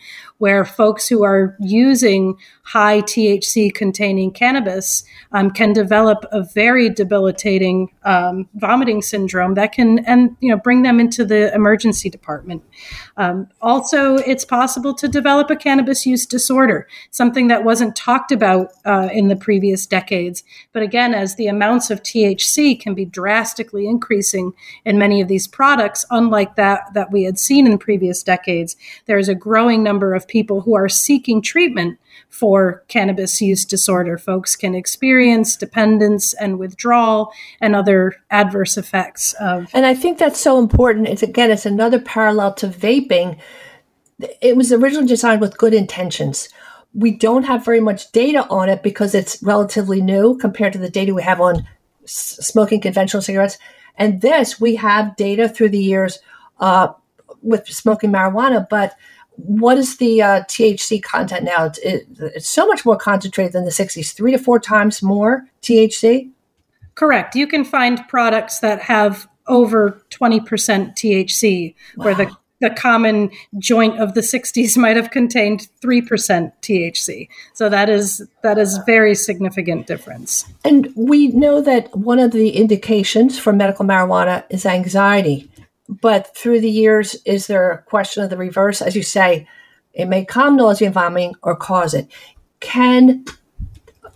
where 0.43 0.65
folks 0.65 1.07
who 1.07 1.23
are 1.23 1.55
using 1.61 2.37
high 2.63 3.01
THC 3.01 3.73
containing 3.73 4.29
cannabis 4.29 5.05
um, 5.31 5.49
can 5.49 5.71
develop 5.71 6.25
a 6.33 6.43
very 6.43 6.89
debilitating 6.89 7.89
um, 8.03 8.49
vomiting 8.55 9.01
syndrome 9.01 9.53
that 9.53 9.71
can 9.71 9.99
and 9.99 10.35
you 10.41 10.49
know 10.49 10.57
bring 10.57 10.81
them 10.81 10.99
into 10.99 11.23
the 11.23 11.53
emergency 11.53 12.09
department. 12.09 12.61
Um, 13.15 13.47
also, 13.61 14.15
it's 14.15 14.43
possible 14.43 14.93
to 14.95 15.07
develop 15.07 15.49
a 15.49 15.55
cannabis 15.55 16.05
use 16.05 16.25
disorder, 16.25 16.89
something 17.11 17.47
that 17.47 17.63
wasn't 17.63 17.95
talked 17.95 18.33
about 18.33 18.71
uh, 18.83 19.07
in 19.13 19.29
the 19.29 19.37
previous 19.37 19.85
decades. 19.85 20.43
But 20.73 20.83
again, 20.83 21.13
as 21.13 21.35
the 21.35 21.47
amounts 21.47 21.89
of 21.89 22.03
THC 22.03 22.77
can 22.77 22.93
be 22.93 23.05
drastically 23.05 23.87
increasing 23.87 24.51
in 24.83 24.97
many 24.97 25.21
of 25.21 25.29
these 25.29 25.47
products, 25.47 26.05
unlike 26.11 26.55
that 26.55 26.93
that 26.95 27.13
we 27.13 27.23
had 27.23 27.39
seen 27.39 27.65
in 27.65 27.77
previous 27.77 28.23
decades, 28.23 28.75
there 29.05 29.17
is 29.17 29.29
a 29.29 29.35
growing 29.35 29.83
number 29.83 30.13
of 30.13 30.27
people 30.33 30.61
who 30.61 30.75
are 30.75 30.89
seeking 30.89 31.43
treatment 31.43 31.99
for 32.27 32.83
cannabis 32.87 33.39
use 33.39 33.63
disorder. 33.63 34.17
Folks 34.17 34.55
can 34.55 34.73
experience 34.73 35.55
dependence 35.55 36.33
and 36.33 36.57
withdrawal 36.57 37.31
and 37.61 37.75
other 37.75 38.15
adverse 38.31 38.75
effects 38.75 39.33
of. 39.33 39.69
And 39.73 39.85
I 39.85 39.93
think 39.93 40.17
that's 40.17 40.39
so 40.39 40.57
important. 40.57 41.07
It's 41.07 41.21
again, 41.21 41.51
it's 41.51 41.67
another 41.67 41.99
parallel 41.99 42.55
to 42.55 42.67
vaping. 42.67 43.37
It 44.41 44.57
was 44.57 44.71
originally 44.71 45.07
designed 45.07 45.39
with 45.39 45.59
good 45.59 45.75
intentions. 45.75 46.49
We 46.95 47.11
don't 47.11 47.43
have 47.43 47.63
very 47.63 47.79
much 47.79 48.11
data 48.11 48.47
on 48.49 48.69
it 48.69 48.81
because 48.81 49.13
it's 49.13 49.41
relatively 49.43 50.01
new 50.01 50.35
compared 50.37 50.73
to 50.73 50.79
the 50.79 50.89
data 50.89 51.13
we 51.13 51.21
have 51.21 51.39
on 51.39 51.67
smoking 52.05 52.81
conventional 52.81 53.21
cigarettes. 53.21 53.59
And 53.97 54.21
this, 54.21 54.59
we 54.59 54.75
have 54.77 55.15
data 55.15 55.47
through 55.47 55.69
the 55.69 55.83
years 55.91 56.17
uh, 56.59 56.87
with 57.43 57.67
smoking 57.67 58.11
marijuana, 58.11 58.67
but 58.67 58.95
what 59.35 59.77
is 59.77 59.97
the 59.97 60.21
uh, 60.21 60.41
THC 60.43 61.01
content 61.01 61.43
now? 61.43 61.65
It's, 61.65 61.79
it, 61.79 62.07
it's 62.19 62.49
so 62.49 62.67
much 62.67 62.85
more 62.85 62.97
concentrated 62.97 63.53
than 63.53 63.65
the 63.65 63.71
60s, 63.71 64.13
three 64.13 64.31
to 64.31 64.37
four 64.37 64.59
times 64.59 65.01
more 65.01 65.47
THC. 65.61 66.29
Correct. 66.95 67.35
You 67.35 67.47
can 67.47 67.63
find 67.65 68.07
products 68.07 68.59
that 68.59 68.81
have 68.81 69.27
over 69.47 70.01
20% 70.11 70.41
THC, 70.95 71.75
wow. 71.97 72.05
where 72.05 72.15
the 72.15 72.37
the 72.63 72.69
common 72.69 73.29
joint 73.59 73.99
of 73.99 74.13
the 74.13 74.21
60s 74.21 74.77
might 74.83 74.95
have 74.95 75.11
contained 75.11 75.67
3% 75.81 76.51
THC. 76.61 77.27
So 77.53 77.69
that 77.69 77.89
is 77.89 78.25
that 78.41 78.57
is 78.57 78.79
very 78.85 79.13
significant 79.15 79.85
difference. 79.85 80.45
And 80.63 80.87
we 80.95 81.27
know 81.27 81.61
that 81.61 81.95
one 81.95 82.19
of 82.19 82.31
the 82.31 82.51
indications 82.51 83.37
for 83.37 83.53
medical 83.53 83.85
marijuana 83.85 84.45
is 84.49 84.65
anxiety. 84.65 85.49
But 85.89 86.35
through 86.35 86.61
the 86.61 86.69
years, 86.69 87.15
is 87.25 87.47
there 87.47 87.71
a 87.71 87.81
question 87.81 88.23
of 88.23 88.29
the 88.29 88.37
reverse? 88.37 88.81
As 88.81 88.95
you 88.95 89.03
say, 89.03 89.47
it 89.93 90.05
may 90.05 90.25
calm 90.25 90.55
nausea 90.55 90.87
and 90.87 90.93
vomiting 90.93 91.35
or 91.41 91.55
cause 91.55 91.93
it. 91.93 92.07
Can 92.59 93.25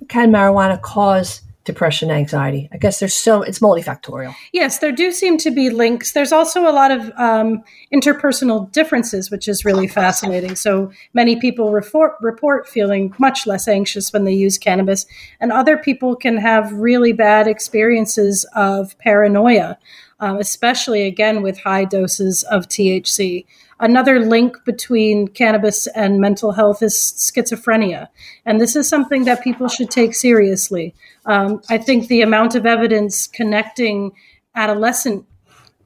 can 0.08 0.32
marijuana 0.32 0.82
cause 0.82 1.42
depression, 1.66 2.10
anxiety? 2.10 2.70
I 2.72 2.78
guess 2.78 3.00
there's 3.00 3.14
so 3.14 3.42
it's 3.42 3.60
multifactorial. 3.60 4.34
Yes, 4.54 4.80
there 4.80 4.94
do 4.94 5.12
seem 5.12 5.38
to 5.40 5.52
be 5.52 5.70
links. 5.70 6.14
There's 6.14 6.32
also 6.32 6.62
a 6.62 6.72
lot 6.72 6.92
of 6.92 7.12
um, 7.18 7.62
interpersonal 7.94 8.72
differences, 8.72 9.30
which 9.30 9.48
is 9.48 9.66
really 9.66 9.88
fascinating. 9.88 10.56
So 10.56 10.92
many 11.14 11.36
people 11.36 11.72
report, 11.72 12.14
report 12.22 12.68
feeling 12.68 13.14
much 13.20 13.46
less 13.46 13.68
anxious 13.68 14.14
when 14.14 14.24
they 14.24 14.34
use 14.34 14.58
cannabis, 14.58 15.06
and 15.42 15.52
other 15.52 15.78
people 15.78 16.16
can 16.16 16.38
have 16.38 16.72
really 16.72 17.12
bad 17.12 17.48
experiences 17.48 18.46
of 18.56 18.98
paranoia, 19.00 19.78
um, 20.20 20.38
especially 20.38 21.04
again 21.06 21.42
with 21.42 21.60
high 21.60 21.86
doses 21.86 22.44
of 22.44 22.68
THC. 22.68 23.46
Another 23.80 24.20
link 24.20 24.58
between 24.66 25.28
cannabis 25.28 25.86
and 25.88 26.20
mental 26.20 26.52
health 26.52 26.82
is 26.82 26.96
schizophrenia. 26.96 28.08
And 28.46 28.60
this 28.60 28.76
is 28.76 28.90
something 28.90 29.26
that 29.26 29.44
people 29.44 29.68
should 29.68 29.92
take 29.92 30.16
seriously. 30.16 30.96
Um, 31.26 31.62
I 31.70 31.78
think 31.78 32.08
the 32.08 32.22
amount 32.22 32.56
of 32.56 32.66
evidence 32.66 33.28
connecting 33.28 34.14
adolescent 34.56 35.26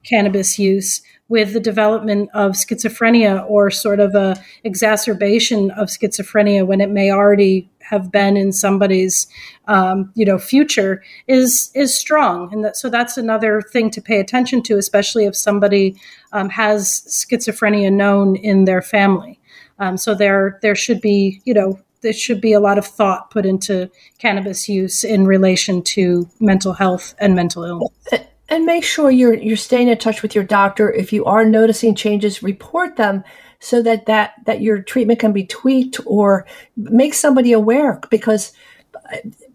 cannabis 0.04 0.58
use 0.58 1.02
with 1.28 1.52
the 1.52 1.60
development 1.60 2.28
of 2.34 2.52
schizophrenia 2.52 3.48
or 3.48 3.70
sort 3.70 4.00
of 4.00 4.14
a 4.14 4.36
exacerbation 4.64 5.70
of 5.72 5.88
schizophrenia 5.88 6.66
when 6.66 6.80
it 6.80 6.90
may 6.90 7.10
already 7.10 7.70
have 7.80 8.12
been 8.12 8.36
in 8.36 8.52
somebody's 8.52 9.26
um, 9.66 10.10
you 10.14 10.24
know 10.24 10.38
future 10.38 11.02
is 11.28 11.70
is 11.74 11.96
strong. 11.96 12.52
And 12.52 12.64
that, 12.64 12.76
so 12.76 12.90
that's 12.90 13.16
another 13.16 13.62
thing 13.62 13.90
to 13.90 14.02
pay 14.02 14.20
attention 14.20 14.62
to 14.64 14.76
especially 14.76 15.24
if 15.24 15.36
somebody 15.36 15.96
um, 16.32 16.48
has 16.50 17.02
schizophrenia 17.08 17.92
known 17.92 18.36
in 18.36 18.64
their 18.64 18.82
family. 18.82 19.40
Um, 19.78 19.96
so 19.96 20.14
there 20.14 20.58
there 20.62 20.74
should 20.74 21.00
be 21.00 21.40
you 21.44 21.54
know 21.54 21.78
there 22.02 22.12
should 22.12 22.40
be 22.40 22.52
a 22.52 22.60
lot 22.60 22.78
of 22.78 22.86
thought 22.86 23.30
put 23.30 23.46
into 23.46 23.90
cannabis 24.18 24.68
use 24.68 25.04
in 25.04 25.24
relation 25.24 25.82
to 25.82 26.28
mental 26.40 26.72
health 26.72 27.14
and 27.18 27.34
mental 27.34 27.64
illness 27.64 28.26
and 28.52 28.66
make 28.66 28.84
sure 28.84 29.10
you're 29.10 29.32
you're 29.32 29.56
staying 29.56 29.88
in 29.88 29.96
touch 29.96 30.20
with 30.20 30.34
your 30.34 30.44
doctor. 30.44 30.92
If 30.92 31.10
you 31.10 31.24
are 31.24 31.42
noticing 31.42 31.94
changes, 31.94 32.42
report 32.42 32.96
them 32.96 33.24
so 33.60 33.80
that 33.80 34.04
that 34.04 34.34
that 34.44 34.60
your 34.60 34.82
treatment 34.82 35.20
can 35.20 35.32
be 35.32 35.46
tweaked 35.46 35.98
or 36.04 36.46
make 36.76 37.14
somebody 37.14 37.52
aware. 37.52 37.98
Because, 38.10 38.52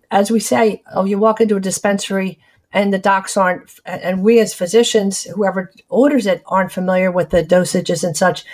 as 0.09 0.31
we 0.31 0.39
say, 0.39 0.81
oh, 0.95 1.05
you 1.05 1.19
walk 1.19 1.39
into 1.39 1.57
a 1.57 1.59
dispensary 1.59 2.39
and 2.73 2.91
the 2.91 2.97
docs 2.97 3.37
aren't, 3.37 3.79
and 3.85 4.23
we 4.23 4.39
as 4.39 4.55
physicians, 4.55 5.25
whoever 5.25 5.71
orders 5.89 6.25
it, 6.25 6.41
aren't 6.47 6.71
familiar 6.71 7.11
with 7.11 7.29
the 7.29 7.43
dosages 7.43 8.03
and 8.03 8.17
such. 8.17 8.45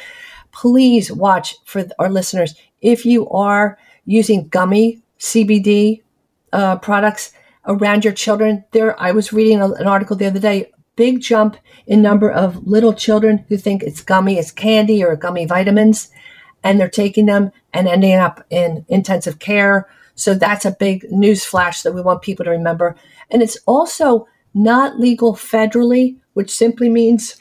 Please 0.51 1.09
watch 1.09 1.55
for 1.63 1.85
our 1.99 2.09
listeners 2.09 2.53
if 2.81 3.05
you 3.05 3.29
are 3.29 3.77
using 4.05 4.49
gummy 4.49 5.01
CBD 5.19 6.01
uh, 6.51 6.75
products 6.79 7.31
around 7.65 8.03
your 8.03 8.13
children. 8.13 8.63
There, 8.71 8.99
I 9.01 9.11
was 9.11 9.33
reading 9.33 9.61
a, 9.61 9.71
an 9.71 9.87
article 9.87 10.15
the 10.15 10.27
other 10.27 10.39
day. 10.39 10.71
Big 10.95 11.21
jump 11.21 11.57
in 11.87 12.01
number 12.01 12.31
of 12.31 12.67
little 12.67 12.93
children 12.93 13.45
who 13.49 13.57
think 13.57 13.81
it's 13.81 14.01
gummy, 14.01 14.37
it's 14.37 14.51
candy 14.51 15.03
or 15.03 15.15
gummy 15.15 15.45
vitamins, 15.45 16.09
and 16.63 16.79
they're 16.79 16.89
taking 16.89 17.25
them 17.25 17.51
and 17.73 17.87
ending 17.87 18.13
up 18.13 18.45
in 18.49 18.85
intensive 18.87 19.39
care. 19.39 19.89
So 20.15 20.35
that's 20.35 20.65
a 20.65 20.71
big 20.71 21.11
news 21.11 21.43
flash 21.43 21.81
that 21.81 21.93
we 21.93 22.01
want 22.01 22.21
people 22.21 22.45
to 22.45 22.51
remember. 22.51 22.95
And 23.31 23.41
it's 23.41 23.57
also 23.65 24.27
not 24.53 24.99
legal 24.99 25.33
federally, 25.33 26.17
which 26.33 26.51
simply 26.51 26.89
means 26.89 27.37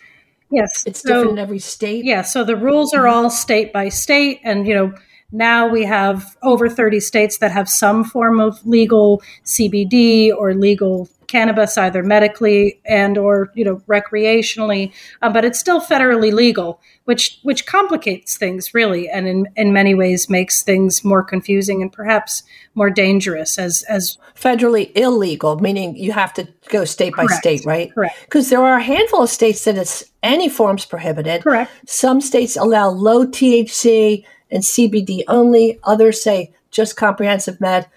yes, 0.50 0.84
it's 0.86 1.00
so, 1.00 1.08
different 1.08 1.32
in 1.32 1.38
every 1.38 1.58
state. 1.58 2.04
Yeah, 2.04 2.22
so 2.22 2.44
the 2.44 2.56
rules 2.56 2.94
are 2.94 3.06
all 3.06 3.28
state 3.28 3.72
by 3.72 3.88
state, 3.90 4.40
and 4.44 4.66
you 4.66 4.74
know 4.74 4.94
now 5.32 5.66
we 5.66 5.84
have 5.84 6.36
over 6.42 6.68
30 6.68 7.00
states 7.00 7.38
that 7.38 7.50
have 7.50 7.68
some 7.68 8.04
form 8.04 8.38
of 8.40 8.64
legal 8.66 9.22
CBD 9.44 10.30
or 10.34 10.54
legal 10.54 11.08
cannabis 11.26 11.78
either 11.78 12.02
medically 12.02 12.78
and 12.84 13.16
or 13.16 13.50
you 13.54 13.64
know 13.64 13.76
recreationally 13.88 14.92
uh, 15.22 15.30
but 15.30 15.46
it's 15.46 15.58
still 15.58 15.80
federally 15.80 16.30
legal 16.30 16.78
which 17.04 17.40
which 17.42 17.64
complicates 17.64 18.36
things 18.36 18.74
really 18.74 19.08
and 19.08 19.26
in, 19.26 19.48
in 19.56 19.72
many 19.72 19.94
ways 19.94 20.28
makes 20.28 20.62
things 20.62 21.02
more 21.02 21.22
confusing 21.22 21.80
and 21.80 21.90
perhaps 21.90 22.42
more 22.74 22.90
dangerous 22.90 23.58
as 23.58 23.82
as 23.84 24.18
federally 24.34 24.94
illegal 24.94 25.58
meaning 25.58 25.96
you 25.96 26.12
have 26.12 26.34
to 26.34 26.46
go 26.68 26.84
state 26.84 27.14
by 27.16 27.24
state 27.26 27.64
right? 27.64 27.94
Correct. 27.94 28.16
Because 28.24 28.50
there 28.50 28.62
are 28.62 28.76
a 28.76 28.82
handful 28.82 29.22
of 29.22 29.30
states 29.30 29.64
that 29.64 29.76
it's 29.76 30.04
any 30.22 30.48
forms 30.48 30.84
prohibited. 30.84 31.42
Correct. 31.42 31.70
Some 31.86 32.20
states 32.20 32.56
allow 32.56 32.88
low 32.88 33.26
thc 33.26 34.24
and 34.52 34.62
CBD 34.62 35.24
only. 35.26 35.80
Others 35.84 36.22
say 36.22 36.52
just 36.70 36.96
comprehensive 36.96 37.60
med. 37.60 37.88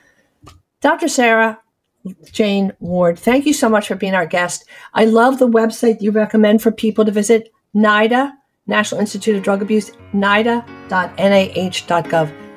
Dr. 0.81 1.07
Sarah 1.07 1.59
Jane 2.31 2.71
Ward, 2.79 3.17
thank 3.17 3.45
you 3.45 3.53
so 3.53 3.69
much 3.69 3.87
for 3.87 3.95
being 3.95 4.13
our 4.13 4.25
guest. 4.25 4.65
I 4.93 5.05
love 5.05 5.39
the 5.39 5.47
website 5.47 6.01
you 6.01 6.11
recommend 6.11 6.61
for 6.61 6.71
people 6.71 7.05
to 7.05 7.11
visit 7.11 7.51
NIDA, 7.75 8.31
National 8.67 9.01
Institute 9.01 9.35
of 9.35 9.43
Drug 9.43 9.61
Abuse, 9.61 9.91
nida.nih.gov. 10.13 10.63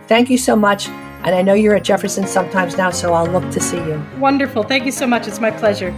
Thank 0.06 0.30
you 0.30 0.38
so 0.38 0.56
much. 0.56 0.88
And 0.88 1.34
I 1.34 1.42
know 1.42 1.54
you're 1.54 1.74
at 1.74 1.84
Jefferson 1.84 2.26
sometimes 2.26 2.76
now, 2.76 2.90
so 2.90 3.12
I'll 3.12 3.26
look 3.26 3.50
to 3.50 3.60
see 3.60 3.76
you. 3.78 4.04
Wonderful. 4.18 4.62
Thank 4.62 4.86
you 4.86 4.92
so 4.92 5.06
much. 5.06 5.26
It's 5.26 5.40
my 5.40 5.50
pleasure. 5.50 5.90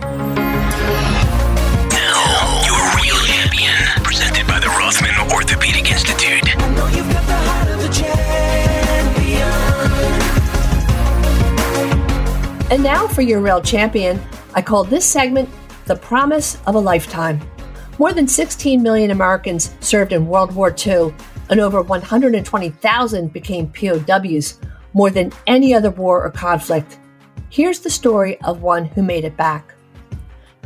And 12.71 12.85
now 12.85 13.09
for 13.09 13.23
your 13.23 13.41
real 13.41 13.61
champion, 13.61 14.21
I 14.55 14.63
call 14.63 14.85
this 14.85 15.05
segment 15.05 15.49
The 15.87 15.97
Promise 15.97 16.57
of 16.69 16.77
a 16.77 16.79
Lifetime. 16.79 17.41
More 17.99 18.13
than 18.13 18.29
16 18.29 18.81
million 18.81 19.11
Americans 19.11 19.75
served 19.81 20.13
in 20.13 20.29
World 20.29 20.55
War 20.55 20.73
II, 20.87 21.13
and 21.49 21.59
over 21.59 21.83
120,000 21.83 23.33
became 23.33 23.73
POWs, 23.73 24.61
more 24.93 25.11
than 25.11 25.33
any 25.49 25.75
other 25.75 25.91
war 25.91 26.25
or 26.25 26.31
conflict. 26.31 27.01
Here's 27.49 27.81
the 27.81 27.91
story 27.91 28.41
of 28.43 28.63
one 28.63 28.85
who 28.85 29.03
made 29.03 29.25
it 29.25 29.37
back. 29.37 29.75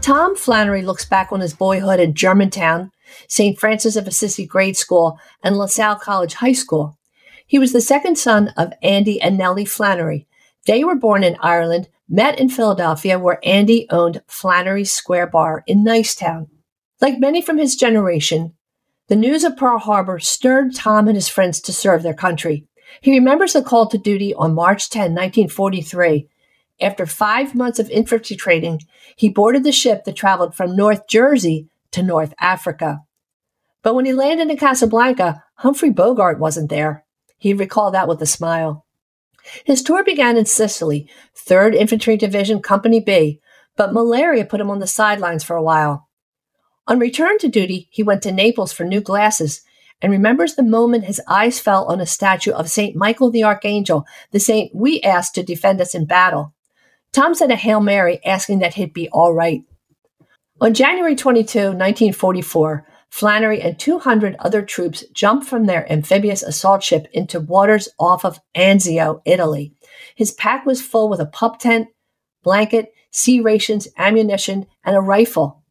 Tom 0.03 0.37
Flannery 0.37 0.83
looks 0.83 1.07
back 1.07 1.33
on 1.33 1.41
his 1.41 1.55
boyhood 1.55 2.01
in 2.01 2.13
Germantown, 2.13 2.93
St. 3.29 3.59
Francis 3.59 3.97
of 3.97 4.07
Assisi 4.07 4.45
Grade 4.45 4.77
School, 4.77 5.19
and 5.43 5.57
LaSalle 5.57 5.97
College 5.97 6.35
High 6.35 6.53
School. 6.53 6.99
He 7.47 7.59
was 7.59 7.73
the 7.73 7.81
second 7.81 8.19
son 8.19 8.49
of 8.59 8.75
Andy 8.83 9.23
and 9.23 9.39
Nellie 9.39 9.65
Flannery. 9.65 10.27
They 10.67 10.85
were 10.85 10.95
born 10.95 11.25
in 11.25 11.37
Ireland 11.41 11.89
met 12.09 12.39
in 12.39 12.49
Philadelphia, 12.49 13.19
where 13.19 13.41
Andy 13.43 13.87
owned 13.91 14.23
Flannery 14.27 14.85
Square 14.85 15.29
Bar 15.29 15.65
in 15.67 15.85
Nicetown. 15.85 16.49
Like 17.01 17.19
many 17.19 17.43
from 17.43 17.59
his 17.59 17.77
generation, 17.77 18.55
the 19.09 19.17
news 19.17 19.45
of 19.45 19.57
Pearl 19.57 19.79
Harbor 19.79 20.19
stirred 20.19 20.75
Tom 20.75 21.09
and 21.09 21.17
his 21.17 21.29
friends 21.29 21.61
to 21.63 21.73
serve 21.73 22.03
their 22.03 22.15
country. 22.15 22.67
He 23.01 23.13
remembers 23.13 23.53
the 23.53 23.63
call 23.63 23.87
to 23.89 23.99
duty 23.99 24.35
on 24.35 24.55
March 24.55 24.89
10, 24.91 25.13
1943. 25.13 26.29
After 26.81 27.07
five 27.07 27.55
months 27.55 27.79
of 27.79 27.91
infantry 27.91 28.37
training, 28.37 28.81
he 29.17 29.29
boarded 29.29 29.65
the 29.65 29.73
ship 29.73 30.05
that 30.05 30.17
traveled 30.17 30.55
from 30.55 30.75
North 30.75 31.07
Jersey 31.09 31.69
to 31.93 32.03
North 32.03 32.35
Africa. 32.41 33.01
But 33.83 33.95
when 33.95 34.07
he 34.07 34.13
landed 34.13 34.51
in 34.51 34.57
Casablanca, 34.57 35.45
Humphrey 35.57 35.91
Bogart 35.91 36.39
wasn't 36.39 36.71
there. 36.71 37.05
He 37.39 37.53
recalled 37.53 37.95
that 37.95 38.09
with 38.09 38.23
a 38.23 38.27
smile. 38.27 38.84
His 39.65 39.83
tour 39.83 40.03
began 40.03 40.37
in 40.37 40.47
Sicily, 40.47 41.09
3rd 41.37 41.75
Infantry 41.75 42.17
Division, 42.17 42.61
Company 42.63 43.01
B, 43.01 43.41
but 43.77 43.93
malaria 43.93 44.45
put 44.45 44.61
him 44.61 44.71
on 44.71 44.79
the 44.79 44.87
sidelines 44.87 45.45
for 45.45 45.57
a 45.57 45.63
while. 45.63 46.09
On 46.87 46.99
return 46.99 47.39
to 47.39 47.49
duty, 47.49 47.89
he 47.91 48.03
went 48.03 48.23
to 48.23 48.33
Naples 48.33 48.73
for 48.73 48.85
new 48.85 49.01
glasses 49.01 49.63
and 50.03 50.13
remembers 50.13 50.55
the 50.55 50.63
moment 50.63 51.05
his 51.05 51.21
eyes 51.27 51.59
fell 51.59 51.85
on 51.87 52.01
a 52.01 52.07
statue 52.07 52.53
of 52.53 52.69
St. 52.69 52.95
Michael 52.95 53.31
the 53.31 53.45
Archangel, 53.45 54.07
the 54.33 54.41
saint 54.41 54.75
we 54.75 55.01
asked 55.01 55.35
to 55.37 55.43
defend 55.43 55.81
us 55.81 55.95
in 55.95 56.05
battle. 56.05 56.53
Tom 57.13 57.35
said 57.35 57.51
a 57.51 57.57
Hail 57.57 57.81
Mary, 57.81 58.21
asking 58.25 58.59
that 58.59 58.75
he'd 58.75 58.93
be 58.93 59.09
all 59.11 59.33
right. 59.33 59.63
On 60.61 60.75
January 60.75 61.17
22, 61.17 61.59
1944, 61.59 62.87
Flannery 63.15 63.63
and 63.63 63.79
200 63.79 64.35
other 64.41 64.61
troops 64.61 65.05
jumped 65.13 65.47
from 65.47 65.67
their 65.67 65.91
amphibious 65.91 66.43
assault 66.43 66.83
ship 66.83 67.07
into 67.13 67.39
waters 67.39 67.89
off 67.97 68.25
of 68.25 68.41
Anzio, 68.57 69.23
Italy. 69.25 69.73
His 70.17 70.33
pack 70.33 70.67
was 70.67 70.83
full 70.83 71.09
with 71.09 71.21
a 71.21 71.27
pup 71.27 71.61
tent, 71.61 71.87
blanket, 72.43 72.93
C 73.13 73.39
rations, 73.39 73.87
ammunition, 73.97 74.67
and 74.85 74.97
a 74.97 75.01
rifle. 75.01 75.63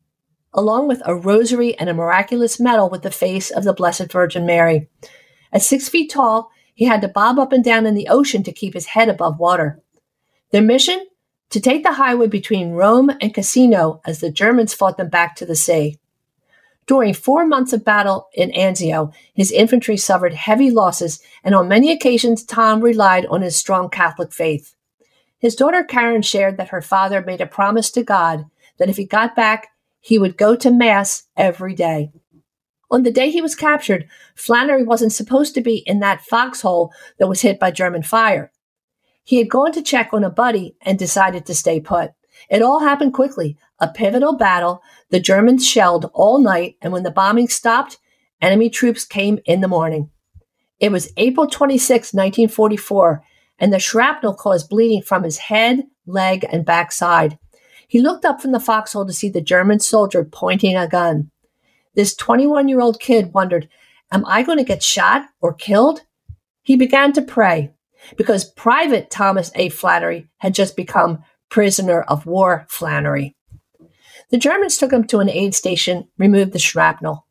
along 0.54 0.88
with 0.88 1.02
a 1.04 1.16
rosary 1.16 1.78
and 1.78 1.90
a 1.90 1.94
miraculous 1.94 2.62
medal 2.62 2.90
with 2.90 3.02
the 3.02 3.12
face 3.12 3.52
of 3.52 3.66
the 3.66 3.74
Blessed 3.74 4.10
Virgin 4.10 4.46
Mary. 4.46 4.88
At 5.52 5.64
six 5.64 5.90
feet 5.90 6.12
tall, 6.12 6.50
he 6.74 6.86
had 6.86 7.02
to 7.02 7.10
bob 7.10 7.40
up 7.40 7.52
and 7.52 7.62
down 7.64 7.86
in 7.86 7.94
the 7.94 8.08
ocean 8.08 8.44
to 8.44 8.54
keep 8.54 8.74
his 8.74 8.86
head 8.86 9.10
above 9.10 9.38
water. 9.38 9.82
Their 10.52 10.62
mission? 10.62 11.06
To 11.50 11.60
take 11.60 11.84
the 11.84 11.94
highway 11.94 12.28
between 12.28 12.72
Rome 12.72 13.12
and 13.20 13.34
Cassino 13.34 14.00
as 14.06 14.22
the 14.22 14.32
Germans 14.32 14.74
fought 14.74 14.96
them 14.96 15.10
back 15.10 15.36
to 15.36 15.46
the 15.46 15.58
sea. 15.58 16.00
During 16.86 17.14
four 17.14 17.46
months 17.46 17.72
of 17.72 17.86
battle 17.86 18.28
in 18.34 18.52
Anzio, 18.52 19.14
his 19.34 19.52
infantry 19.52 19.96
suffered 19.96 20.34
heavy 20.34 20.70
losses, 20.70 21.22
and 21.44 21.56
on 21.56 21.68
many 21.68 21.92
occasions 21.92 22.44
Tom 22.44 22.82
relied 22.82 23.26
on 23.28 23.42
his 23.42 23.56
strong 23.56 23.90
Catholic 23.90 24.34
faith. 24.34 24.76
His 25.38 25.56
daughter 25.56 25.84
Karen 25.84 26.22
shared 26.22 26.58
that 26.58 26.70
her 26.70 26.82
father 26.82 27.22
made 27.22 27.42
a 27.42 27.46
promise 27.46 27.92
to 27.92 28.04
God 28.04 28.46
that 28.78 28.90
if 28.90 28.98
he 28.98 29.06
got 29.06 29.36
back, 29.36 29.70
he 30.00 30.18
would 30.18 30.38
go 30.38 30.56
to 30.56 30.72
Mass 30.72 31.24
every 31.38 31.74
day. 31.74 32.12
On 32.92 33.04
the 33.04 33.12
day 33.12 33.32
he 33.32 33.42
was 33.42 33.56
captured, 33.56 34.08
Flannery 34.36 34.84
wasn't 34.84 35.14
supposed 35.14 35.56
to 35.56 35.62
be 35.62 35.78
in 35.88 36.00
that 36.00 36.22
foxhole 36.22 36.92
that 37.18 37.28
was 37.28 37.42
hit 37.42 37.60
by 37.60 37.72
German 37.72 38.04
fire. 38.04 38.52
He 39.24 39.38
had 39.38 39.50
gone 39.50 39.72
to 39.72 39.82
check 39.82 40.10
on 40.14 40.24
a 40.24 40.30
buddy 40.30 40.76
and 40.82 41.00
decided 41.00 41.46
to 41.46 41.56
stay 41.56 41.80
put. 41.80 42.12
It 42.50 42.62
all 42.62 42.80
happened 42.80 43.14
quickly. 43.14 43.58
A 43.80 43.88
pivotal 43.88 44.34
battle. 44.38 44.82
The 45.10 45.20
Germans 45.20 45.68
shelled 45.68 46.10
all 46.14 46.40
night, 46.40 46.76
and 46.82 46.94
when 46.94 47.04
the 47.04 47.12
bombing 47.12 47.48
stopped, 47.48 47.98
enemy 48.42 48.70
troops 48.70 49.06
came 49.06 49.40
in 49.46 49.62
the 49.62 49.68
morning. 49.68 50.10
It 50.80 50.92
was 50.92 51.12
April 51.18 51.48
26, 51.48 52.14
1944, 52.14 53.24
and 53.60 53.72
the 53.72 53.80
shrapnel 53.80 54.34
caused 54.34 54.70
bleeding 54.70 55.02
from 55.02 55.24
his 55.24 55.38
head, 55.38 55.84
leg, 56.06 56.46
and 56.52 56.66
backside. 56.66 57.38
He 57.88 58.02
looked 58.02 58.26
up 58.26 58.42
from 58.42 58.52
the 58.52 58.60
foxhole 58.60 59.06
to 59.06 59.14
see 59.14 59.30
the 59.30 59.42
German 59.42 59.80
soldier 59.80 60.24
pointing 60.24 60.76
a 60.76 60.88
gun. 60.88 61.30
This 61.96 62.16
21 62.16 62.68
year 62.68 62.82
old 62.82 63.00
kid 63.00 63.34
wondered, 63.34 63.70
Am 64.12 64.26
I 64.26 64.44
going 64.44 64.58
to 64.58 64.64
get 64.64 64.84
shot 64.84 65.24
or 65.42 65.54
killed? 65.54 66.02
He 66.64 66.76
began 66.76 67.14
to 67.14 67.22
pray 67.22 67.72
because 68.18 68.52
Private 68.52 69.10
Thomas 69.10 69.52
A. 69.56 69.70
Flannery 69.70 70.28
had 70.38 70.54
just 70.54 70.76
become 70.76 71.24
prisoner 71.54 72.02
of 72.02 72.26
war 72.26 72.66
Flannery. 72.68 73.36
The 74.32 74.40
Germans 74.40 74.76
took 74.76 74.92
him 74.92 75.06
to 75.06 75.20
an 75.20 75.30
aid 75.30 75.54
station, 75.54 76.08
removed 76.18 76.52
the 76.52 76.58
shrapnel. 76.58 77.28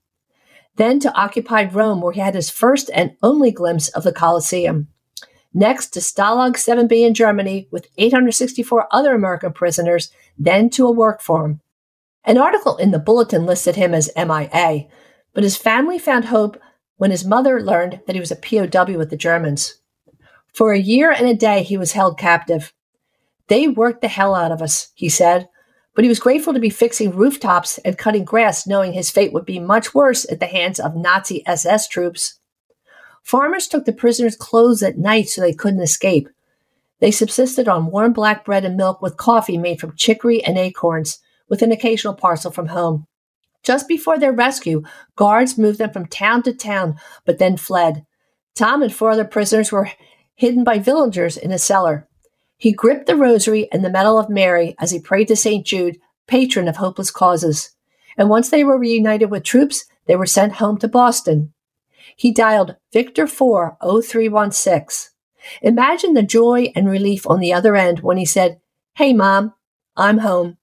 Then 0.77 1.01
to 1.01 1.13
occupied 1.13 1.75
Rome, 1.75 2.01
where 2.01 2.13
he 2.13 2.21
had 2.21 2.37
his 2.37 2.49
first 2.49 2.89
and 2.95 3.17
only 3.21 3.51
glimpse 3.51 3.89
of 3.89 4.05
the 4.05 4.13
Colosseum. 4.13 4.87
Next 5.53 5.89
to 5.95 5.99
Stalag 5.99 6.53
7B 6.53 7.05
in 7.05 7.15
Germany 7.15 7.67
with 7.73 7.89
864 7.99 8.87
other 8.93 9.13
American 9.13 9.53
prisoners, 9.53 10.13
then 10.39 10.71
to 10.71 10.87
a 10.87 10.93
work 10.93 11.21
farm. 11.21 11.61
An 12.23 12.39
article 12.39 12.77
in 12.77 12.93
the 12.93 13.01
bulletin 13.01 13.45
listed 13.45 13.75
him 13.75 13.93
as 13.93 14.09
MIA, 14.17 14.87
but 15.35 15.43
his 15.43 15.57
family 15.57 15.99
found 15.99 16.27
hope 16.27 16.61
when 16.97 17.11
his 17.11 17.25
mother 17.25 17.61
learned 17.61 18.01
that 18.07 18.15
he 18.15 18.21
was 18.21 18.31
a 18.31 18.37
POW 18.37 18.97
with 18.97 19.11
the 19.11 19.17
Germans. 19.17 19.81
For 20.55 20.73
a 20.73 20.79
year 20.79 21.11
and 21.11 21.27
a 21.27 21.35
day, 21.35 21.65
he 21.65 21.77
was 21.77 21.91
held 21.91 22.21
captive. 22.21 22.73
They 23.49 23.69
worked 23.69 24.01
the 24.01 24.09
hell 24.09 24.35
out 24.35 24.53
of 24.53 24.63
us, 24.63 24.89
he 24.95 25.09
said, 25.09 25.49
but 25.95 26.05
he 26.05 26.09
was 26.09 26.21
grateful 26.21 26.55
to 26.55 26.61
be 26.61 26.71
fixing 26.71 27.11
rooftops 27.11 27.79
and 27.79 27.99
cutting 27.99 28.25
grass, 28.25 28.67
knowing 28.67 28.93
his 28.93 29.11
fate 29.11 29.33
would 29.33 29.45
be 29.45 29.59
much 29.59 29.95
worse 29.95 30.27
at 30.31 30.41
the 30.41 30.47
hands 30.47 30.81
of 30.81 30.97
Nazi 30.97 31.47
SS 31.47 31.89
troops. 31.89 32.39
Farmers 33.23 33.69
took 33.69 33.85
the 33.85 33.93
prisoners' 33.93 34.37
clothes 34.37 34.83
at 34.83 34.99
night 34.99 35.29
so 35.29 35.41
they 35.41 35.53
couldn't 35.53 35.83
escape. 35.83 36.29
They 37.01 37.11
subsisted 37.11 37.69
on 37.69 37.91
warm 37.91 38.13
black 38.13 38.45
bread 38.45 38.65
and 38.65 38.77
milk 38.77 39.03
with 39.03 39.17
coffee 39.17 39.59
made 39.59 39.81
from 39.81 39.97
chicory 39.97 40.43
and 40.43 40.57
acorns, 40.57 41.19
with 41.49 41.61
an 41.63 41.73
occasional 41.73 42.15
parcel 42.15 42.51
from 42.51 42.69
home. 42.69 43.07
Just 43.63 43.87
before 43.87 44.19
their 44.19 44.33
rescue, 44.33 44.83
guards 45.15 45.59
moved 45.59 45.79
them 45.79 45.91
from 45.93 46.07
town 46.07 46.43
to 46.45 46.55
town, 46.55 46.97
but 47.25 47.39
then 47.39 47.57
fled. 47.57 48.05
Tom 48.55 48.83
and 48.83 48.93
four 48.93 49.11
other 49.11 49.25
prisoners 49.25 49.71
were 49.71 49.91
hidden 50.35 50.65
by 50.65 50.79
villagers 50.79 51.37
in 51.37 51.53
a 51.53 51.59
cellar. 51.59 52.09
He 52.63 52.71
gripped 52.71 53.07
the 53.07 53.17
rosary 53.17 53.69
and 53.73 53.85
the 53.85 53.91
medal 53.91 54.21
of 54.21 54.31
Mary 54.31 54.77
as 54.79 54.93
he 54.93 55.01
prayed 55.01 55.27
to 55.27 55.35
St. 55.35 55.67
Jude, 55.67 55.99
patron 56.29 56.69
of 56.69 56.77
hopeless 56.77 57.11
causes. 57.11 57.73
And 58.17 58.29
once 58.29 58.51
they 58.51 58.63
were 58.63 58.79
reunited 58.79 59.33
with 59.33 59.43
troops, 59.43 59.85
they 60.07 60.15
were 60.15 60.27
sent 60.27 60.53
home 60.53 60.79
to 60.79 60.87
Boston. 60.87 61.53
He 62.15 62.31
dialed 62.31 62.77
Victor 62.93 63.27
40316. 63.27 65.11
Imagine 65.61 66.15
the 66.15 66.23
joy 66.23 66.71
and 66.77 66.89
relief 66.89 67.29
on 67.29 67.41
the 67.41 67.53
other 67.53 67.75
end 67.75 67.99
when 67.99 68.17
he 68.17 68.25
said, 68.25 68.61
Hey, 68.95 69.13
Mom, 69.13 69.55
I'm 69.97 70.19
home. 70.19 70.57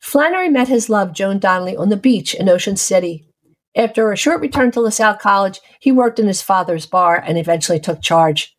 Flannery 0.00 0.50
met 0.50 0.68
his 0.68 0.90
love, 0.90 1.14
Joan 1.14 1.38
Donnelly, 1.38 1.74
on 1.74 1.88
the 1.88 1.96
beach 1.96 2.34
in 2.34 2.50
Ocean 2.50 2.76
City. 2.76 3.26
After 3.74 4.12
a 4.12 4.16
short 4.18 4.42
return 4.42 4.72
to 4.72 4.80
LaSalle 4.82 5.16
College, 5.16 5.62
he 5.80 5.90
worked 5.90 6.18
in 6.18 6.26
his 6.26 6.42
father's 6.42 6.84
bar 6.84 7.16
and 7.16 7.38
eventually 7.38 7.80
took 7.80 8.02
charge. 8.02 8.53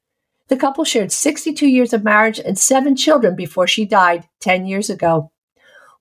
The 0.48 0.58
couple 0.58 0.84
shared 0.84 1.12
62 1.12 1.66
years 1.68 1.92
of 1.92 2.04
marriage 2.04 2.40
and 2.40 2.58
seven 2.58 2.96
children 2.96 3.36
before 3.36 3.66
she 3.66 3.86
died 3.86 4.28
10 4.42 4.68
years 4.68 4.90
ago. 4.90 5.32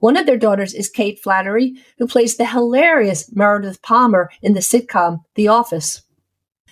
One 0.01 0.18
of 0.18 0.26
their 0.26 0.36
daughters 0.36 0.74
is 0.74 0.90
Kate 0.90 1.18
Flannery, 1.18 1.76
who 1.97 2.07
plays 2.07 2.36
the 2.36 2.45
hilarious 2.45 3.34
Meredith 3.34 3.80
Palmer 3.80 4.30
in 4.42 4.53
the 4.53 4.61
sitcom 4.61 5.24
The 5.34 5.49
Office. 5.49 6.03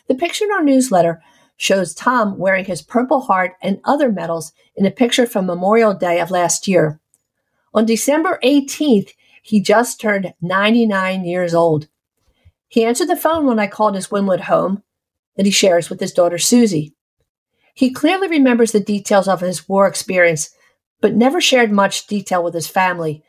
The 0.07 0.15
picture 0.15 0.45
in 0.45 0.53
our 0.53 0.63
newsletter 0.63 1.23
shows 1.57 1.95
Tom 1.95 2.37
wearing 2.37 2.67
his 2.67 2.83
Purple 2.83 3.21
Heart 3.21 3.53
and 3.63 3.81
other 3.85 4.13
medals 4.13 4.53
in 4.77 4.85
a 4.85 4.91
picture 4.91 5.27
from 5.27 5.47
Memorial 5.47 5.95
Day 5.95 6.21
of 6.21 6.31
last 6.31 6.69
year. 6.69 7.01
On 7.73 7.87
December 7.87 8.39
18th, 8.45 9.13
he 9.43 9.63
just 9.63 9.99
turned 9.99 10.35
99 10.43 11.25
years 11.25 11.55
old. 11.55 11.89
He 12.69 12.85
answered 12.85 13.09
the 13.09 13.17
phone 13.17 13.47
when 13.47 13.59
I 13.59 13.67
called 13.67 13.95
his 13.95 14.09
Wynnewood 14.09 14.41
home 14.41 14.83
that 15.37 15.47
he 15.47 15.53
shares 15.53 15.89
with 15.89 16.01
his 16.01 16.13
daughter 16.13 16.37
Susie. 16.37 16.95
He 17.75 17.91
clearly 17.91 18.29
remembers 18.29 18.73
the 18.73 18.81
details 18.81 19.29
of 19.29 19.41
his 19.41 19.69
war 19.69 19.87
experience, 19.87 20.51
but 21.01 21.15
never 21.15 21.41
shared 21.41 21.73
much 21.73 22.07
detail 22.07 22.43
with 22.43 22.55
his 22.55 22.69
family. 22.69 23.25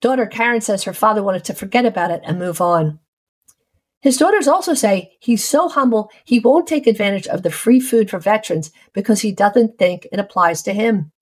Daughter 0.00 0.26
Karen 0.26 0.60
says 0.60 0.84
her 0.84 0.92
father 0.92 1.22
wanted 1.22 1.44
to 1.44 1.54
forget 1.54 1.86
about 1.86 2.10
it 2.10 2.22
and 2.24 2.38
move 2.38 2.60
on. 2.60 2.98
His 4.00 4.16
daughters 4.16 4.48
also 4.48 4.74
say 4.74 5.16
he's 5.20 5.44
so 5.44 5.68
humble 5.68 6.10
he 6.24 6.40
won't 6.40 6.66
take 6.66 6.88
advantage 6.88 7.28
of 7.28 7.44
the 7.44 7.52
free 7.52 7.78
food 7.78 8.10
for 8.10 8.18
veterans 8.18 8.72
because 8.92 9.20
he 9.20 9.30
doesn't 9.30 9.78
think 9.78 10.08
it 10.10 10.18
applies 10.18 10.60
to 10.62 10.72
him. 10.72 11.12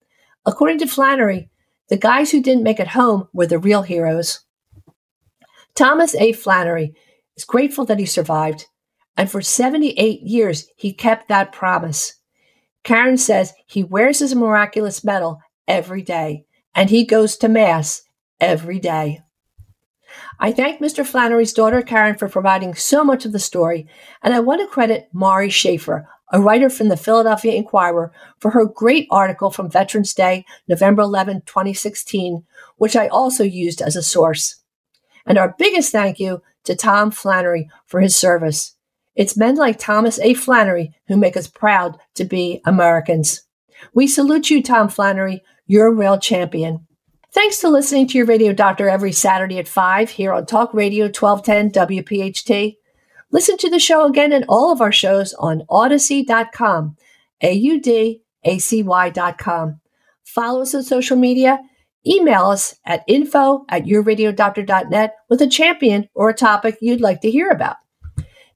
According 0.47 0.79
to 0.79 0.87
Flannery, 0.87 1.51
the 1.89 1.97
guys 1.97 2.31
who 2.31 2.41
didn't 2.41 2.63
make 2.63 2.79
it 2.79 2.87
home 2.87 3.27
were 3.33 3.45
the 3.45 3.59
real 3.59 3.83
heroes. 3.83 4.39
Thomas 5.75 6.15
A. 6.15 6.33
Flannery 6.33 6.95
is 7.37 7.45
grateful 7.45 7.85
that 7.85 7.99
he 7.99 8.07
survived, 8.07 8.65
and 9.15 9.29
for 9.29 9.43
78 9.43 10.21
years 10.21 10.67
he 10.75 10.91
kept 10.91 11.27
that 11.27 11.51
promise. 11.51 12.20
Karen 12.83 13.17
says 13.17 13.53
he 13.65 13.83
wears 13.83 14.19
his 14.19 14.35
miraculous 14.35 15.03
medal 15.03 15.41
every 15.67 16.01
day 16.01 16.45
and 16.73 16.89
he 16.89 17.05
goes 17.05 17.37
to 17.37 17.47
Mass 17.47 18.03
every 18.39 18.79
day. 18.79 19.21
I 20.39 20.51
thank 20.51 20.81
Mr. 20.81 21.05
Flannery's 21.05 21.53
daughter 21.53 21.81
Karen 21.81 22.17
for 22.17 22.27
providing 22.27 22.75
so 22.75 23.03
much 23.03 23.25
of 23.25 23.31
the 23.31 23.39
story, 23.39 23.87
and 24.21 24.33
I 24.33 24.39
want 24.39 24.61
to 24.61 24.67
credit 24.67 25.09
Mari 25.13 25.49
Schaefer, 25.49 26.07
a 26.33 26.41
writer 26.41 26.69
from 26.69 26.89
the 26.89 26.97
Philadelphia 26.97 27.53
Inquirer, 27.53 28.11
for 28.39 28.51
her 28.51 28.65
great 28.65 29.07
article 29.11 29.51
from 29.51 29.69
Veterans 29.69 30.13
Day, 30.13 30.45
November 30.67 31.03
11, 31.03 31.43
2016, 31.45 32.43
which 32.77 32.95
I 32.95 33.07
also 33.07 33.43
used 33.43 33.81
as 33.81 33.95
a 33.95 34.03
source. 34.03 34.61
And 35.25 35.37
our 35.37 35.55
biggest 35.57 35.91
thank 35.91 36.19
you 36.19 36.41
to 36.63 36.75
Tom 36.75 37.11
Flannery 37.11 37.69
for 37.85 38.01
his 38.01 38.15
service. 38.15 38.75
It's 39.15 39.37
men 39.37 39.55
like 39.55 39.77
Thomas 39.77 40.19
A. 40.19 40.33
Flannery 40.33 40.93
who 41.07 41.17
make 41.17 41.35
us 41.35 41.47
proud 41.47 41.97
to 42.15 42.23
be 42.23 42.61
Americans. 42.65 43.43
We 43.93 44.07
salute 44.07 44.49
you, 44.49 44.63
Tom 44.63 44.89
Flannery. 44.89 45.43
You're 45.67 45.87
a 45.87 45.93
real 45.93 46.17
champion. 46.17 46.87
Thanks 47.33 47.59
to 47.59 47.69
listening 47.69 48.07
to 48.07 48.17
your 48.17 48.27
radio 48.27 48.51
doctor 48.51 48.89
every 48.89 49.13
Saturday 49.13 49.57
at 49.57 49.67
5 49.67 50.09
here 50.09 50.33
on 50.33 50.45
Talk 50.45 50.73
Radio 50.73 51.05
1210 51.05 51.71
WPHT. 51.71 52.75
Listen 53.31 53.57
to 53.57 53.69
the 53.69 53.79
show 53.79 54.05
again 54.05 54.33
and 54.33 54.43
all 54.49 54.71
of 54.71 54.81
our 54.81 54.91
shows 54.91 55.33
on 55.35 55.63
audacy.com, 55.69 56.97
A-U-D-A-C-Y.com. 57.41 58.21
Follow 60.25 60.61
us 60.61 60.75
on 60.75 60.83
social 60.83 61.15
media. 61.17 61.59
Email 62.05 62.47
us 62.47 62.75
at 62.85 63.03
info 63.07 63.65
at 63.69 63.85
yourradiodoctor.net 63.85 65.15
with 65.29 65.41
a 65.41 65.47
champion 65.47 66.09
or 66.13 66.29
a 66.29 66.33
topic 66.33 66.77
you'd 66.81 66.99
like 66.99 67.21
to 67.21 67.31
hear 67.31 67.49
about. 67.49 67.77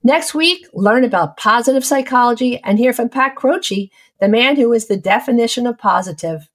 Next 0.06 0.36
week, 0.36 0.68
learn 0.72 1.04
about 1.04 1.36
positive 1.36 1.84
psychology 1.84 2.62
and 2.64 2.78
hear 2.78 2.94
from 2.94 3.10
Pat 3.10 3.36
Croce, 3.36 3.90
the 4.20 4.28
man 4.28 4.56
who 4.56 4.72
is 4.72 4.86
the 4.86 4.98
definition 4.98 5.66
of 5.66 5.80
positive. 5.80 6.48